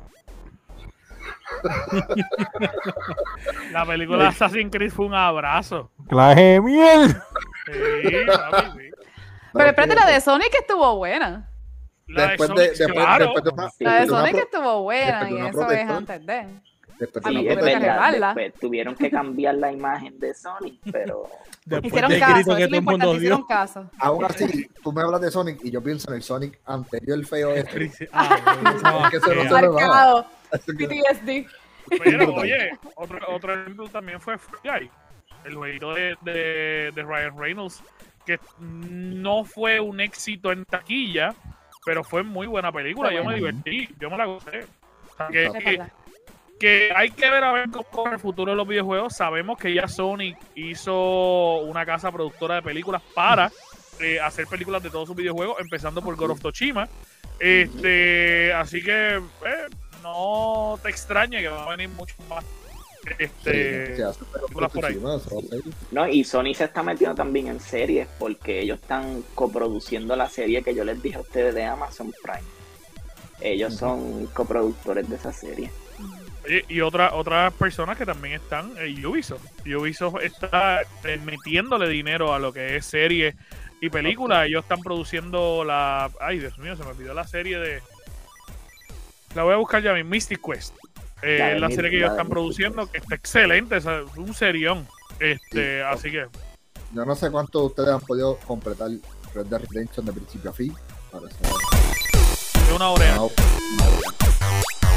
La 3.72 3.86
película 3.86 4.24
de 4.24 4.28
Assassin's 4.28 4.70
Creed 4.70 4.90
fue 4.90 5.06
un 5.06 5.14
abrazo. 5.14 5.90
¡Claje 6.08 6.60
miel! 6.60 7.16
Sí, 7.66 8.10
papi, 8.26 8.80
sí. 8.80 8.90
Pero 9.52 9.68
espérate, 9.68 9.94
la 9.94 10.06
de 10.06 10.20
Sonic 10.20 10.54
estuvo 10.60 10.96
buena. 10.96 11.50
La 12.08 12.28
después 12.28 12.48
Sonic, 12.48 12.72
de, 12.74 12.86
claro. 12.92 13.24
después 13.24 13.44
de 13.44 13.50
una. 13.50 13.70
La 13.80 13.94
de 14.00 14.10
una 14.10 14.18
Sonic 14.20 14.36
estuvo 14.36 14.82
buena 14.82 15.20
después 15.24 15.34
de 15.34 15.44
y 15.44 15.48
eso 15.48 15.70
es 15.70 15.88
antes 15.90 16.26
de. 16.26 16.46
después 16.98 17.24
de 17.24 17.30
Sí, 17.30 17.36
una 17.36 17.40
Sí, 17.40 17.56
no 17.56 17.66
es 17.66 17.80
verdad. 17.80 18.12
después 18.34 18.54
tuvieron 18.60 18.94
que 18.94 19.10
cambiar 19.10 19.54
la 19.56 19.72
imagen 19.72 20.18
de 20.18 20.34
Sonic, 20.34 20.80
pero 20.92 21.28
Después 21.66 21.92
Hicieron 21.92 22.12
caso, 22.20 22.34
grito 22.34 22.50
eso 22.52 22.56
que 22.58 22.62
es 22.64 22.70
lo 22.70 22.76
el 22.76 22.82
importante, 22.82 23.16
hicieron 23.16 23.42
caso. 23.44 23.90
Aún 23.98 24.24
así, 24.24 24.68
tú 24.84 24.92
me 24.92 25.02
hablas 25.02 25.20
de 25.20 25.30
Sonic 25.32 25.64
y 25.64 25.70
yo 25.72 25.82
pienso 25.82 26.08
en 26.10 26.16
el 26.16 26.22
Sonic 26.22 26.60
anterior 26.64 27.26
feo 27.26 27.50
este. 27.54 28.08
Ah, 28.12 29.08
Es 29.12 29.20
que 29.20 29.34
no 29.34 29.42
se. 29.42 30.24
Así 30.52 30.76
que- 30.76 30.86
PTSD. 30.86 31.50
Pero, 32.04 32.34
oye, 32.36 32.70
otro, 32.94 33.18
otro 33.34 33.54
ejemplo 33.60 33.88
también 33.88 34.20
fue 34.20 34.38
Free 34.38 34.58
Guy, 34.62 34.90
el 35.46 35.54
jueguito 35.54 35.94
de, 35.94 36.16
de, 36.22 36.92
de 36.94 37.02
Ryan 37.02 37.38
Reynolds, 37.38 37.82
que 38.24 38.38
no 38.58 39.44
fue 39.44 39.80
un 39.80 40.00
éxito 40.00 40.52
en 40.52 40.64
taquilla, 40.64 41.34
pero 41.84 42.02
fue 42.02 42.22
muy 42.22 42.46
buena 42.46 42.72
película. 42.72 43.12
Yo 43.12 43.24
me 43.24 43.36
divertí, 43.36 43.88
yo 44.00 44.10
me 44.10 44.18
la 44.18 44.26
gocé. 44.26 44.66
O 45.12 45.16
sea, 45.16 45.28
que, 46.58 46.90
hay 46.94 47.10
que 47.10 47.30
ver 47.30 47.44
a 47.44 47.52
ver 47.52 47.68
cómo 47.70 48.08
es 48.08 48.14
el 48.14 48.18
futuro 48.18 48.52
de 48.52 48.56
los 48.56 48.66
videojuegos. 48.66 49.14
Sabemos 49.14 49.58
que 49.58 49.72
ya 49.72 49.86
Sony 49.86 50.34
hizo 50.54 51.58
una 51.58 51.86
casa 51.86 52.10
productora 52.10 52.56
de 52.56 52.62
películas 52.62 53.02
para 53.14 53.52
eh, 54.00 54.18
hacer 54.18 54.46
películas 54.46 54.82
de 54.82 54.90
todos 54.90 55.06
sus 55.06 55.16
videojuegos, 55.16 55.60
empezando 55.60 56.02
por 56.02 56.16
God 56.16 56.30
of 56.30 56.40
Tsushima. 56.40 56.88
Este, 57.38 58.52
así 58.52 58.82
que 58.82 59.16
eh, 59.16 59.66
no 60.02 60.78
te 60.82 60.88
extrañe 60.88 61.40
que 61.40 61.48
va 61.48 61.64
a 61.64 61.76
venir 61.76 61.90
mucho 61.90 62.16
más. 62.28 62.44
Este, 63.18 63.96
Sí, 63.96 64.02
se 64.02 64.68
por 64.68 64.84
ahí. 64.84 65.00
no, 65.90 66.08
y 66.08 66.24
Sony 66.24 66.54
se 66.54 66.64
está 66.64 66.82
metiendo 66.82 67.14
también 67.14 67.48
en 67.48 67.60
series 67.60 68.08
porque 68.18 68.60
ellos 68.60 68.80
están 68.80 69.22
coproduciendo 69.34 70.16
la 70.16 70.28
serie 70.28 70.62
que 70.62 70.74
yo 70.74 70.84
les 70.84 71.02
dije 71.02 71.16
a 71.16 71.20
ustedes 71.20 71.54
de 71.54 71.64
Amazon 71.64 72.12
Prime. 72.22 72.46
Ellos 73.40 73.74
son 73.74 74.26
coproductores 74.26 75.08
de 75.08 75.16
esa 75.16 75.32
serie. 75.32 75.70
Oye, 76.44 76.64
y 76.68 76.80
otra, 76.80 77.14
otras 77.14 77.52
personas 77.54 77.98
que 77.98 78.06
también 78.06 78.34
están 78.34 78.72
en 78.78 79.04
Ubisoft. 79.04 79.44
Ubisoft 79.66 80.22
está 80.22 80.82
eh, 81.04 81.20
metiéndole 81.24 81.88
dinero 81.88 82.32
a 82.32 82.38
lo 82.38 82.52
que 82.52 82.76
es 82.76 82.86
series 82.86 83.34
y 83.80 83.90
películas. 83.90 84.46
Ellos 84.46 84.62
están 84.62 84.80
produciendo 84.80 85.64
la. 85.64 86.10
Ay, 86.20 86.38
Dios 86.38 86.56
mío, 86.58 86.76
se 86.76 86.84
me 86.84 86.90
olvidó 86.90 87.14
la 87.14 87.26
serie 87.26 87.58
de. 87.58 87.82
La 89.34 89.42
voy 89.42 89.54
a 89.54 89.56
buscar 89.56 89.82
ya 89.82 89.92
mismo, 89.92 90.10
Mystic 90.10 90.40
Quest. 90.40 90.74
Eh, 91.22 91.56
La 91.58 91.68
serie 91.70 91.90
que 91.90 91.96
la 91.98 92.02
ellos 92.06 92.10
están 92.12 92.28
produciendo, 92.28 92.86
que 92.90 92.98
está 92.98 93.14
excelente, 93.14 93.76
es 93.76 93.86
un 94.16 94.34
serión. 94.34 94.86
Este, 95.18 95.80
Sí. 95.80 95.84
así 95.86 96.10
que. 96.10 96.26
Yo 96.92 97.04
no 97.04 97.14
sé 97.16 97.30
cuántos 97.30 97.62
de 97.62 97.66
ustedes 97.66 97.88
han 97.90 98.00
podido 98.00 98.36
completar 98.46 98.88
Red 99.34 99.46
Dead 99.46 99.60
Redemption 99.70 100.06
de 100.06 100.12
principio 100.12 100.50
a 100.50 100.52
fin. 100.52 100.74
Para 101.10 101.26
De 101.26 102.74
una 102.74 102.90
hora. 102.90 103.14
no, 103.16 103.22
no, 103.22 103.30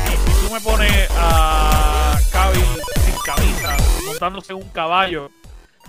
Y 0.06 0.18
si 0.18 0.48
tú 0.48 0.54
me 0.54 0.60
pones 0.62 1.08
a 1.18 2.18
Cavill 2.32 2.64
sin 3.06 3.16
camisa, 3.26 3.78
montándose 4.06 4.54
en 4.54 4.60
un 4.60 4.70
caballo, 4.70 5.30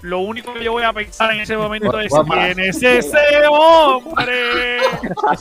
lo 0.02 0.20
único 0.20 0.54
que 0.54 0.64
yo 0.64 0.72
voy 0.72 0.84
a 0.84 0.92
pensar 0.92 1.30
en 1.32 1.40
ese 1.40 1.56
momento 1.56 1.98
es 2.00 2.10
quién 2.28 2.60
es 2.60 2.82
ese 2.82 3.46
hombre 3.50 4.78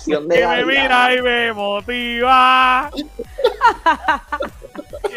que 0.05 0.19
me 0.19 0.65
mira 0.65 1.15
y 1.15 1.21
me 1.21 1.53
motiva. 1.53 2.89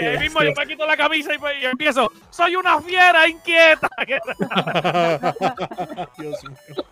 Y 0.03 0.07
ahí 0.07 0.19
mismo 0.19 0.43
yo 0.43 0.53
me 0.57 0.67
quito 0.67 0.87
la 0.87 0.97
camisa 0.97 1.35
y, 1.35 1.39
pues, 1.39 1.55
y 1.61 1.67
empiezo, 1.67 2.11
soy 2.31 2.57
una 2.57 2.81
fiera 2.81 3.29
inquieta. 3.29 3.89
Dios 6.19 6.45
mío. 6.45 6.85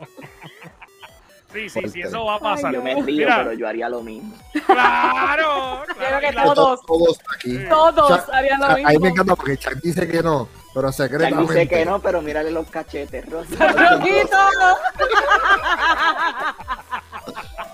Sí, 1.53 1.68
sí, 1.68 1.81
sí, 1.88 2.01
eso 2.03 2.25
va 2.25 2.37
a 2.37 2.38
pasar. 2.38 2.73
Yo 2.73 2.81
me 2.81 2.94
río, 2.94 3.03
Mira, 3.05 3.38
pero 3.38 3.53
yo 3.55 3.66
haría 3.66 3.88
lo 3.88 4.03
mismo. 4.03 4.33
claro. 4.66 5.83
Claro, 5.99 6.20
que 6.20 6.33
todos, 6.33 6.81
todos 6.87 7.18
aquí. 7.35 7.59
Todos 7.68 8.09
Chuck- 8.20 8.31
harían 8.33 8.61
lo 8.61 8.68
mismo. 8.68 8.88
Ahí 8.88 8.99
me 8.99 9.09
encanta 9.09 9.35
porque 9.35 9.57
Chuck 9.57 9.75
dice 9.83 10.07
que 10.07 10.23
no, 10.23 10.49
pero 10.73 10.92
secretamente. 10.92 11.53
dice 11.53 11.68
que 11.68 11.85
no, 11.85 11.99
pero 11.99 12.23
mírale 12.23 12.53
los 12.53 12.68
cachetes, 12.70 13.29
Rosa. 13.29 13.66
Rojito. 13.73 14.38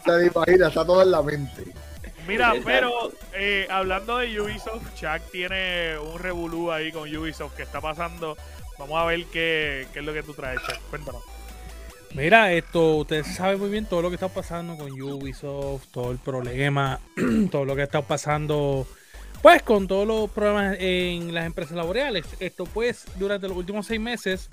Se 0.06 0.10
me 0.12 0.26
imagina, 0.26 0.68
está 0.68 0.86
todo 0.86 1.02
en 1.02 1.10
la 1.10 1.20
mente. 1.22 1.64
Mira, 2.26 2.54
pero 2.64 3.12
eh, 3.34 3.66
hablando 3.70 4.18
de 4.18 4.40
Ubisoft, 4.40 4.94
Chuck 4.94 5.30
tiene 5.30 5.98
un 5.98 6.18
revolú 6.18 6.72
ahí 6.72 6.90
con 6.90 7.14
Ubisoft 7.14 7.54
que 7.54 7.62
está 7.62 7.80
pasando. 7.80 8.36
Vamos 8.78 9.00
a 9.00 9.04
ver 9.04 9.24
qué, 9.26 9.86
qué 9.92 10.00
es 10.00 10.04
lo 10.04 10.12
que 10.12 10.22
tú 10.22 10.34
traes, 10.34 10.60
Chuck. 10.62 10.80
Cuéntanos. 10.90 11.22
Mira, 12.14 12.52
esto, 12.52 12.96
ustedes 12.96 13.26
saben 13.34 13.58
muy 13.58 13.68
bien 13.68 13.84
todo 13.84 14.00
lo 14.00 14.08
que 14.08 14.14
está 14.14 14.28
pasando 14.28 14.76
con 14.76 14.90
Ubisoft, 14.90 15.88
todo 15.90 16.12
el 16.12 16.18
problema, 16.18 16.98
todo 17.50 17.66
lo 17.66 17.76
que 17.76 17.82
está 17.82 18.00
pasando, 18.00 18.86
pues 19.42 19.62
con 19.62 19.86
todos 19.86 20.06
los 20.06 20.30
problemas 20.30 20.76
en 20.80 21.34
las 21.34 21.44
empresas 21.44 21.76
laborales. 21.76 22.24
Esto, 22.40 22.64
pues, 22.64 23.04
durante 23.16 23.48
los 23.48 23.56
últimos 23.56 23.86
seis 23.86 24.00
meses 24.00 24.48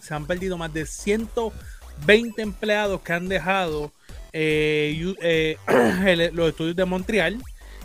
se 0.00 0.14
han 0.14 0.26
perdido 0.26 0.56
más 0.56 0.72
de 0.72 0.86
120 0.86 2.40
empleados 2.40 3.02
que 3.02 3.12
han 3.12 3.28
dejado 3.28 3.92
eh, 4.38 5.14
eh, 5.22 5.56
el- 6.06 6.34
los 6.34 6.50
estudios 6.50 6.76
de 6.76 6.84
Montreal. 6.84 7.42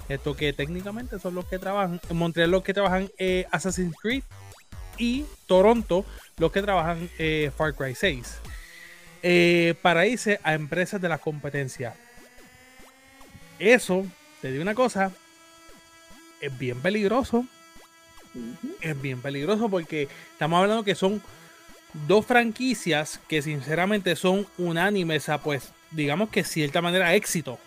Esto 0.10 0.36
que 0.36 0.52
técnicamente 0.52 1.20
son 1.20 1.36
los 1.36 1.46
que 1.46 1.58
trabajan 1.58 2.02
en 2.10 2.18
Montreal, 2.18 2.52
los 2.52 2.64
que 2.64 2.74
trabajan 2.74 3.10
eh, 3.18 3.46
Assassin's 3.52 3.96
Creed 4.02 4.24
y 4.98 5.24
Toronto, 5.48 6.06
los 6.38 6.52
que 6.52 6.62
trabajan 6.62 7.10
Far 7.56 7.74
Cry 7.76 7.96
6 7.96 8.40
eh, 9.24 9.76
para 9.82 10.06
irse 10.06 10.40
a 10.44 10.54
empresas 10.54 11.00
de 11.02 11.08
la 11.08 11.18
competencia. 11.18 11.96
Eso, 13.58 14.06
te 14.42 14.52
digo 14.52 14.62
una 14.64 14.76
cosa, 14.76 15.12
es 16.42 16.58
bien 16.58 16.82
peligroso. 16.82 17.46
Es 18.82 19.00
bien 19.02 19.22
peligroso 19.22 19.70
porque 19.70 20.08
estamos 20.34 20.60
hablando 20.62 20.84
que 20.84 20.96
son 20.96 21.22
dos 22.08 22.26
franquicias 22.26 23.20
que 23.28 23.42
sinceramente 23.42 24.16
son 24.16 24.48
unánimes 24.58 25.30
a 25.30 25.38
pues 25.42 25.72
digamos 25.92 26.30
que 26.30 26.44
cierta 26.44 26.82
manera 26.82 27.14
éxito. 27.16 27.60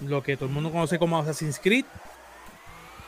Lo 0.00 0.22
que 0.22 0.36
todo 0.36 0.48
el 0.48 0.54
mundo 0.54 0.70
conoce 0.70 0.98
como 0.98 1.18
Assassin's 1.18 1.58
Creed 1.58 1.84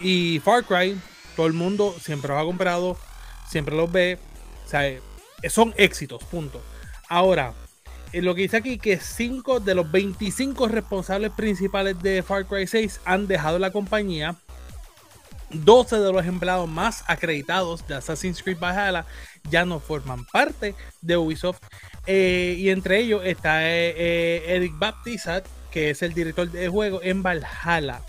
y 0.01 0.41
Far 0.41 0.65
Cry, 0.65 0.99
todo 1.37 1.47
el 1.47 1.53
mundo 1.53 1.95
siempre 2.01 2.33
los 2.33 2.41
ha 2.41 2.45
comprado, 2.45 2.97
siempre 3.49 3.77
los 3.77 3.91
ve, 3.91 4.19
o 4.65 4.69
sea, 4.69 4.89
eh, 4.89 5.01
son 5.49 5.75
éxitos, 5.77 6.25
punto. 6.25 6.63
Ahora, 7.09 7.53
eh, 8.13 8.23
lo 8.23 8.35
que 8.35 8.43
dice 8.43 8.57
aquí 8.57 8.79
que 8.79 8.99
5 8.99 9.61
de 9.61 9.75
los 9.75 9.91
25 9.91 10.69
responsables 10.69 11.33
principales 11.33 12.01
de 12.03 12.23
Far 12.23 12.47
Cry 12.47 12.67
6 12.67 13.01
han 13.05 13.27
dejado 13.27 13.59
la 13.59 13.71
compañía. 13.71 14.37
12 15.51 15.99
de 15.99 16.13
los 16.13 16.27
empleados 16.27 16.69
más 16.69 17.05
acreditados 17.07 17.87
de 17.87 17.95
Assassin's 17.95 18.43
Creed 18.43 18.59
Valhalla 18.59 19.07
ya 19.51 19.65
no 19.65 19.81
forman 19.81 20.25
parte 20.27 20.75
de 21.03 21.17
Ubisoft. 21.17 21.61
Eh, 22.07 22.55
y 22.59 22.71
entre 22.71 22.99
ellos 23.01 23.23
está 23.25 23.69
eh, 23.69 23.95
eh, 23.97 24.45
Eric 24.57 24.73
Baptizat, 24.79 25.45
que 25.71 25.91
es 25.91 26.03
el 26.03 26.15
director 26.15 26.51
de 26.51 26.69
juego 26.69 27.01
en 27.03 27.23
Valhalla, 27.23 28.01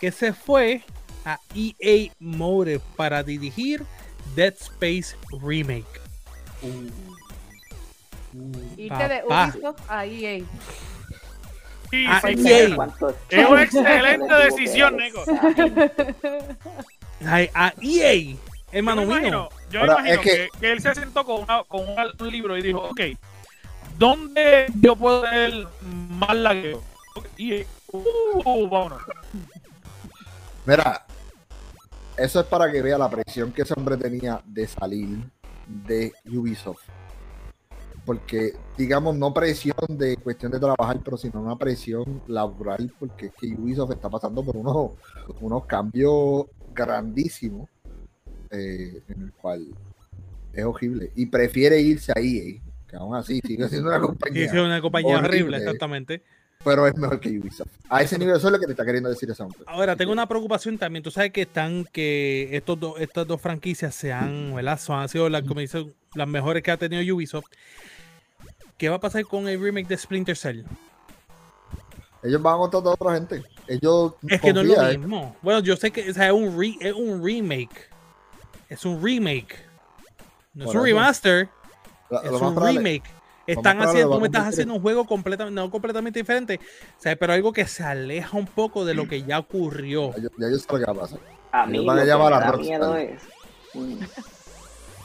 que 0.00 0.12
se 0.12 0.32
fue 0.32 0.82
a 1.24 1.38
EA 1.54 2.12
Motive 2.20 2.80
para 2.96 3.22
dirigir 3.22 3.84
Dead 4.36 4.54
Space 4.54 5.16
Remake. 5.42 5.84
Irte 8.76 9.08
de. 9.08 9.22
Ubisoft 9.26 9.80
a 9.90 10.06
EA. 10.06 10.44
Sí, 11.90 12.04
Ah, 12.06 12.20
sí, 12.22 12.46
EA. 12.46 12.66
sí. 12.68 12.74
¿Cuántos 12.74 13.14
Es 13.30 13.46
una 13.48 13.62
excelente 13.62 14.34
decisión? 14.34 14.96
Ay, 17.26 17.50
A 17.54 17.72
EA, 17.80 18.36
hermano 18.72 19.02
yo 19.02 19.08
mío. 19.08 19.16
imagino, 19.18 19.48
yo 19.70 19.80
Ahora, 19.80 19.92
imagino 19.94 20.14
es 20.14 20.20
que- 20.20 20.48
que... 20.52 20.58
que 20.60 20.72
él 20.72 20.80
se 20.80 20.94
sentó 20.94 21.24
con, 21.24 21.42
una- 21.42 21.64
con 21.64 21.88
una- 21.88 22.12
un 22.18 22.28
libro 22.30 22.56
y 22.56 22.62
dijo, 22.62 22.80
ok, 22.90 23.00
¿dónde 23.98 24.66
yo 24.80 24.96
puedo 24.96 25.22
tener 25.22 25.66
más 25.82 26.36
lagueo? 26.36 26.82
Y, 27.36 27.62
uh, 27.92 28.68
vámonos. 28.68 29.02
Mira, 30.66 31.06
eso 32.16 32.40
es 32.40 32.46
para 32.46 32.70
que 32.70 32.82
vea 32.82 32.98
la 32.98 33.08
presión 33.08 33.52
que 33.52 33.62
ese 33.62 33.74
hombre 33.76 33.96
tenía 33.96 34.40
de 34.44 34.66
salir 34.66 35.18
de 35.66 36.12
Ubisoft. 36.30 36.82
Porque, 38.04 38.52
digamos, 38.76 39.14
no 39.16 39.34
presión 39.34 39.76
de 39.90 40.16
cuestión 40.16 40.50
de 40.52 40.58
trabajar, 40.58 40.98
pero 41.04 41.16
sino 41.18 41.40
una 41.42 41.56
presión 41.56 42.22
laboral, 42.26 42.90
porque 42.98 43.26
es 43.26 43.32
que 43.38 43.46
Ubisoft 43.54 43.92
está 43.92 44.08
pasando 44.08 44.42
por 44.42 44.56
unos, 44.56 44.92
unos 45.40 45.64
cambios 45.66 46.46
grandísimos, 46.72 47.68
eh, 48.50 49.00
en 49.08 49.22
el 49.22 49.32
cual 49.32 49.66
es 50.52 50.64
horrible. 50.64 51.10
Y 51.16 51.26
prefiere 51.26 51.80
irse 51.80 52.12
a 52.14 52.20
EA, 52.20 52.60
que 52.88 52.96
aún 52.96 53.14
así 53.16 53.40
sigue 53.44 53.68
siendo 53.68 53.88
una 53.88 54.00
compañía, 54.00 54.44
es 54.46 54.52
una 54.52 54.80
compañía 54.80 55.16
horrible, 55.16 55.38
horrible. 55.40 55.56
exactamente. 55.58 56.22
pero 56.64 56.86
es 56.86 56.96
mejor 56.96 57.20
que 57.20 57.38
Ubisoft. 57.38 57.68
A 57.88 58.02
ese 58.02 58.18
nivel, 58.18 58.36
eso 58.36 58.48
es 58.48 58.52
lo 58.52 58.58
que 58.58 58.66
te 58.66 58.72
está 58.72 58.84
queriendo 58.84 59.08
decir 59.08 59.32
hombre. 59.38 59.58
Ahora, 59.66 59.94
tengo 59.94 60.10
una 60.12 60.26
preocupación 60.26 60.76
también. 60.78 61.02
Tú 61.02 61.10
sabes 61.10 61.30
que 61.30 61.42
están 61.42 61.84
que 61.92 62.48
estos 62.52 62.80
dos, 62.80 63.00
estas 63.00 63.26
dos 63.26 63.40
franquicias 63.40 63.94
se 63.94 64.12
han, 64.12 64.54
¿verdad? 64.54 64.78
Son, 64.80 64.98
han 64.98 65.08
sido 65.08 65.28
las, 65.28 65.42
como 65.42 65.60
dicen, 65.60 65.94
las 66.14 66.26
mejores 66.26 66.62
que 66.62 66.70
ha 66.70 66.76
tenido 66.76 67.14
Ubisoft. 67.14 67.46
¿Qué 68.76 68.88
va 68.88 68.96
a 68.96 69.00
pasar 69.00 69.24
con 69.24 69.48
el 69.48 69.60
remake 69.60 69.88
de 69.88 69.96
Splinter 69.96 70.36
Cell? 70.36 70.62
Ellos 72.22 72.42
van 72.42 72.54
a 72.54 72.58
contar 72.58 72.82
a 72.84 72.90
otra 72.90 73.14
gente. 73.14 73.42
Ellos 73.68 74.14
Es 74.28 74.40
que 74.40 74.52
no 74.52 74.60
es 74.62 74.66
lo 74.66 74.88
¿eh? 74.88 74.98
mismo. 74.98 75.36
Bueno, 75.42 75.60
yo 75.60 75.76
sé 75.76 75.90
que 75.92 76.10
o 76.10 76.14
sea, 76.14 76.26
es, 76.28 76.32
un 76.32 76.58
re- 76.58 76.76
es 76.80 76.92
un 76.92 77.24
remake. 77.24 77.88
Es 78.68 78.84
un 78.84 79.02
remake. 79.02 79.56
No 80.54 80.68
es 80.68 80.74
un 80.74 80.82
remaster, 80.84 81.48
Lo- 82.10 82.22
es 82.22 82.30
un 82.30 82.54
probable- 82.54 82.78
remake. 82.78 83.02
Están 83.46 83.80
haciendo, 83.80 84.14
tú 84.16 84.20
me 84.20 84.26
estás 84.26 84.46
haciendo 84.48 84.74
un 84.74 84.82
juego 84.82 85.06
completamente, 85.06 85.58
no 85.58 85.70
completamente 85.70 86.18
diferente. 86.18 86.60
O 86.98 87.00
sea, 87.00 87.16
pero 87.16 87.32
algo 87.32 87.50
que 87.52 87.66
se 87.66 87.82
aleja 87.82 88.36
un 88.36 88.44
poco 88.46 88.84
de 88.84 88.92
lo 88.92 89.08
que 89.08 89.22
ya 89.22 89.38
ocurrió. 89.38 90.12
Ya 90.16 90.22
yo, 90.24 90.28
ya 90.38 90.50
yo 90.50 90.58
sé 90.58 90.66
lo 90.70 90.78
que 90.78 90.84
va 90.84 90.92
a 90.92 90.94
pasar. 90.96 91.18
A 91.52 91.66
mí 91.66 91.82
van 91.86 91.98
a 91.98 92.04
llamar 92.04 92.32
a 92.34 92.50
Rockstar. 92.50 92.98
es... 92.98 93.22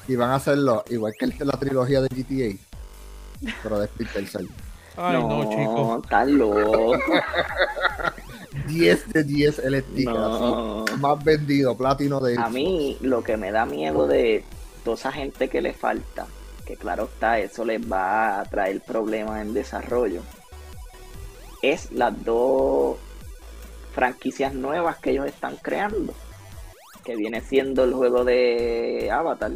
Y 0.09 0.15
van 0.17 0.31
a 0.31 0.35
hacerlo 0.35 0.83
igual 0.89 1.13
que 1.17 1.27
la 1.45 1.53
trilogía 1.53 2.01
de 2.01 2.09
GTA. 2.09 2.57
Pero 3.63 3.79
de 3.79 3.87
Splinter 3.87 4.27
Cell. 4.27 4.47
Ay, 4.97 5.13
no, 5.23 5.49
chico. 5.49 6.01
Estás 6.03 6.27
loco. 6.27 6.97
10 8.67 9.13
de 9.13 9.23
10 9.23 9.59
el 9.59 9.83
sticker. 9.83 10.13
No. 10.13 10.83
así. 10.83 10.97
Más 10.99 11.23
vendido, 11.23 11.77
platino 11.77 12.19
de 12.19 12.37
A 12.37 12.49
mí 12.49 12.97
lo 13.01 13.23
que 13.23 13.37
me 13.37 13.51
da 13.51 13.65
miedo 13.65 14.07
de 14.07 14.43
toda 14.83 14.95
esa 14.95 15.11
gente 15.11 15.49
que 15.49 15.61
le 15.61 15.73
falta, 15.73 16.27
que 16.65 16.75
claro 16.75 17.05
está, 17.05 17.39
eso 17.39 17.65
les 17.65 17.81
va 17.81 18.39
a 18.39 18.45
traer 18.45 18.81
problemas 18.81 19.41
en 19.41 19.53
desarrollo, 19.53 20.21
es 21.61 21.91
las 21.91 22.23
dos 22.23 22.97
franquicias 23.93 24.53
nuevas 24.53 24.97
que 24.97 25.11
ellos 25.11 25.27
están 25.27 25.55
creando. 25.57 26.13
que 27.03 27.15
viene 27.17 27.41
siendo 27.41 27.83
el 27.83 27.93
juego 27.93 28.23
de 28.23 29.09
Avatar 29.11 29.51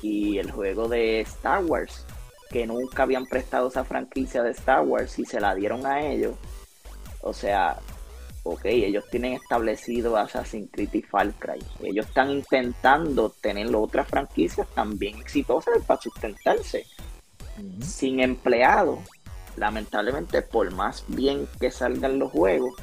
y 0.00 0.38
el 0.38 0.52
juego 0.52 0.88
de 0.88 1.20
Star 1.22 1.64
Wars, 1.64 2.04
que 2.50 2.66
nunca 2.66 3.02
habían 3.02 3.26
prestado 3.26 3.66
esa 3.66 3.84
franquicia 3.84 4.42
de 4.44 4.52
Star 4.52 4.82
Wars 4.82 5.18
y 5.18 5.24
se 5.24 5.40
la 5.40 5.56
dieron 5.56 5.84
a 5.86 6.00
ellos. 6.06 6.34
O 7.22 7.32
sea, 7.32 7.78
ok, 8.42 8.64
ellos 8.66 9.04
tienen 9.10 9.34
establecido 9.34 10.16
Assassin's 10.16 10.70
Creed 10.72 10.94
y 10.94 11.02
Far 11.02 11.32
Cry. 11.34 11.62
Ellos 11.82 12.06
están 12.06 12.30
intentando 12.30 13.30
tener 13.30 13.74
otras 13.74 14.08
franquicias 14.08 14.66
también 14.74 15.18
exitosas 15.18 15.82
para 15.86 16.00
sustentarse. 16.00 16.86
Sin 17.82 18.20
empleados, 18.20 19.00
lamentablemente, 19.56 20.42
por 20.42 20.72
más 20.72 21.04
bien 21.08 21.48
que 21.60 21.70
salgan 21.70 22.18
los 22.18 22.30
juegos, 22.30 22.74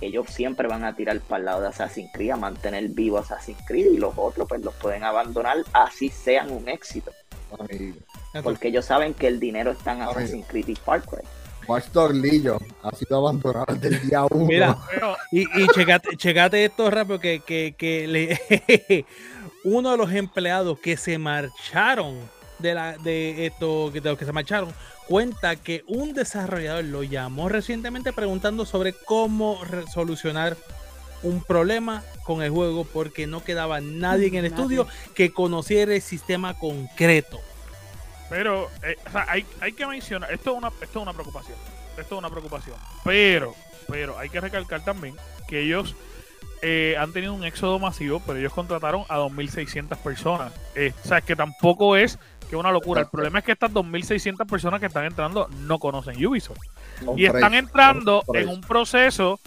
ellos 0.00 0.26
siempre 0.28 0.68
van 0.68 0.84
a 0.84 0.96
tirar 0.96 1.20
para 1.20 1.38
el 1.38 1.44
lado 1.44 1.60
de 1.62 1.68
Assassin's 1.68 2.10
Creed, 2.12 2.30
a 2.30 2.36
mantener 2.36 2.88
vivo 2.88 3.18
Assassin's 3.18 3.62
Creed 3.66 3.92
y 3.92 3.98
los 3.98 4.14
otros 4.16 4.48
pues 4.48 4.62
los 4.62 4.74
pueden 4.74 5.04
abandonar 5.04 5.58
así 5.72 6.08
sean 6.08 6.50
un 6.50 6.68
éxito. 6.68 7.12
Amigo. 7.58 7.96
Porque 8.42 8.68
ellos 8.68 8.84
saben 8.84 9.14
que 9.14 9.28
el 9.28 9.38
dinero 9.38 9.70
está 9.70 9.92
en 9.92 10.02
Amigo. 10.02 10.18
Assassin's 10.18 10.46
Creed 10.48 10.68
y 10.68 10.74
Far 10.74 11.02
Cry. 11.02 11.22
Watch 11.66 11.86
Dogs 11.92 12.14
Legion 12.14 12.58
ha 12.82 12.94
sido 12.94 13.16
abandonado 13.18 13.66
desde 13.74 13.96
el 13.96 14.08
día 14.08 14.24
1. 14.30 14.44
Mira, 14.46 14.78
Y, 15.32 15.42
y 15.42 15.66
checate, 15.74 16.16
checate 16.16 16.64
esto 16.64 16.90
rápido 16.90 17.18
que, 17.20 17.40
que, 17.40 17.74
que 17.76 18.06
le- 18.06 19.04
uno 19.64 19.90
de 19.92 19.96
los 19.96 20.12
empleados 20.12 20.78
que 20.78 20.96
se 20.96 21.18
marcharon 21.18 22.18
de 22.58 22.74
la 22.74 22.96
de 22.98 23.46
esto 23.46 23.90
que 23.92 24.00
de 24.00 24.10
los 24.10 24.18
que 24.18 24.24
se 24.24 24.32
marcharon 24.32 24.72
cuenta 25.08 25.56
que 25.56 25.82
un 25.88 26.12
desarrollador 26.14 26.84
lo 26.84 27.02
llamó 27.02 27.48
recientemente 27.48 28.12
preguntando 28.12 28.64
sobre 28.64 28.92
cómo 28.92 29.58
solucionar 29.92 30.56
un 31.22 31.42
problema 31.42 32.02
con 32.24 32.42
el 32.42 32.50
juego 32.50 32.84
porque 32.84 33.26
no 33.26 33.42
quedaba 33.42 33.80
nadie 33.80 34.28
en 34.28 34.34
el 34.36 34.42
Nadie. 34.44 34.54
estudio 34.56 34.86
que 35.14 35.32
conociera 35.32 35.94
el 35.94 36.02
sistema 36.02 36.54
concreto. 36.58 37.40
Pero 38.34 38.68
eh, 38.82 38.96
o 39.06 39.10
sea, 39.12 39.26
hay, 39.28 39.46
hay 39.60 39.72
que 39.74 39.86
mencionar, 39.86 40.32
esto 40.32 40.50
es, 40.50 40.58
una, 40.58 40.66
esto 40.66 40.98
es 40.98 41.02
una 41.02 41.12
preocupación. 41.12 41.56
Esto 41.96 42.16
es 42.16 42.18
una 42.18 42.28
preocupación. 42.28 42.74
Pero, 43.04 43.54
pero 43.86 44.18
hay 44.18 44.28
que 44.28 44.40
recalcar 44.40 44.84
también 44.84 45.14
que 45.46 45.60
ellos 45.60 45.94
eh, 46.60 46.96
han 46.98 47.12
tenido 47.12 47.32
un 47.32 47.44
éxodo 47.44 47.78
masivo, 47.78 48.20
pero 48.26 48.40
ellos 48.40 48.52
contrataron 48.52 49.04
a 49.08 49.18
2.600 49.20 49.96
personas. 49.98 50.52
Eh, 50.74 50.92
o 51.04 51.06
sea, 51.06 51.20
que 51.20 51.36
tampoco 51.36 51.94
es 51.94 52.18
que 52.50 52.56
una 52.56 52.72
locura. 52.72 53.02
El 53.02 53.06
problema 53.06 53.38
es 53.38 53.44
que 53.44 53.52
estas 53.52 53.70
2.600 53.70 54.48
personas 54.48 54.80
que 54.80 54.86
están 54.86 55.04
entrando 55.04 55.46
no 55.60 55.78
conocen 55.78 56.16
Ubisoft. 56.26 56.58
Y 57.16 57.26
están 57.26 57.54
entrando 57.54 58.24
en 58.34 58.48
un 58.48 58.62
proceso 58.62 59.38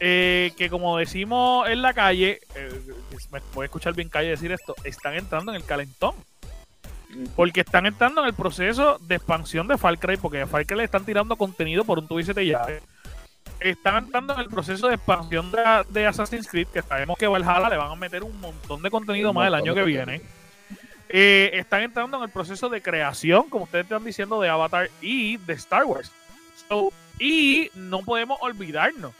eh, 0.00 0.52
que, 0.58 0.68
como 0.68 0.98
decimos 0.98 1.66
en 1.66 1.80
la 1.80 1.94
calle, 1.94 2.40
eh, 2.54 2.80
me 3.32 3.40
voy 3.54 3.64
a 3.64 3.66
escuchar 3.68 3.94
bien 3.94 4.10
calle 4.10 4.28
decir 4.28 4.52
esto, 4.52 4.74
están 4.84 5.14
entrando 5.14 5.50
en 5.50 5.56
el 5.56 5.64
calentón. 5.64 6.14
Porque 7.36 7.60
están 7.60 7.86
entrando 7.86 8.20
en 8.20 8.28
el 8.28 8.34
proceso 8.34 8.98
de 9.00 9.16
expansión 9.16 9.68
de 9.68 9.78
Far 9.78 9.98
Cry, 9.98 10.16
porque 10.16 10.42
a 10.42 10.46
Far 10.46 10.66
Cry 10.66 10.78
le 10.78 10.84
están 10.84 11.04
tirando 11.04 11.36
contenido 11.36 11.84
por 11.84 11.98
un 11.98 12.08
tubo 12.08 12.20
y 12.20 12.24
siete 12.24 12.46
llaves. 12.46 12.82
Están 13.60 14.04
entrando 14.04 14.34
en 14.34 14.40
el 14.40 14.48
proceso 14.48 14.88
de 14.88 14.94
expansión 14.94 15.50
de, 15.50 15.62
de 15.88 16.06
Assassin's 16.06 16.46
Creed, 16.46 16.68
que 16.68 16.82
sabemos 16.82 17.18
que 17.18 17.26
Valhalla 17.26 17.68
le 17.68 17.76
van 17.76 17.90
a 17.90 17.96
meter 17.96 18.22
un 18.22 18.38
montón 18.40 18.82
de 18.82 18.90
contenido 18.90 19.30
Un 19.30 19.36
más 19.36 19.48
el 19.48 19.54
año 19.54 19.74
que 19.74 19.82
viene. 19.82 20.22
Eh, 21.08 21.50
están 21.54 21.82
entrando 21.82 22.18
en 22.18 22.24
el 22.24 22.28
proceso 22.28 22.68
de 22.68 22.82
creación, 22.82 23.48
como 23.48 23.64
ustedes 23.64 23.84
están 23.84 24.04
diciendo, 24.04 24.40
de 24.40 24.48
Avatar 24.48 24.90
y 25.00 25.38
de 25.38 25.54
Star 25.54 25.84
Wars. 25.84 26.12
So, 26.68 26.92
y 27.18 27.70
no 27.74 28.02
podemos 28.02 28.38
olvidarnos 28.40 29.12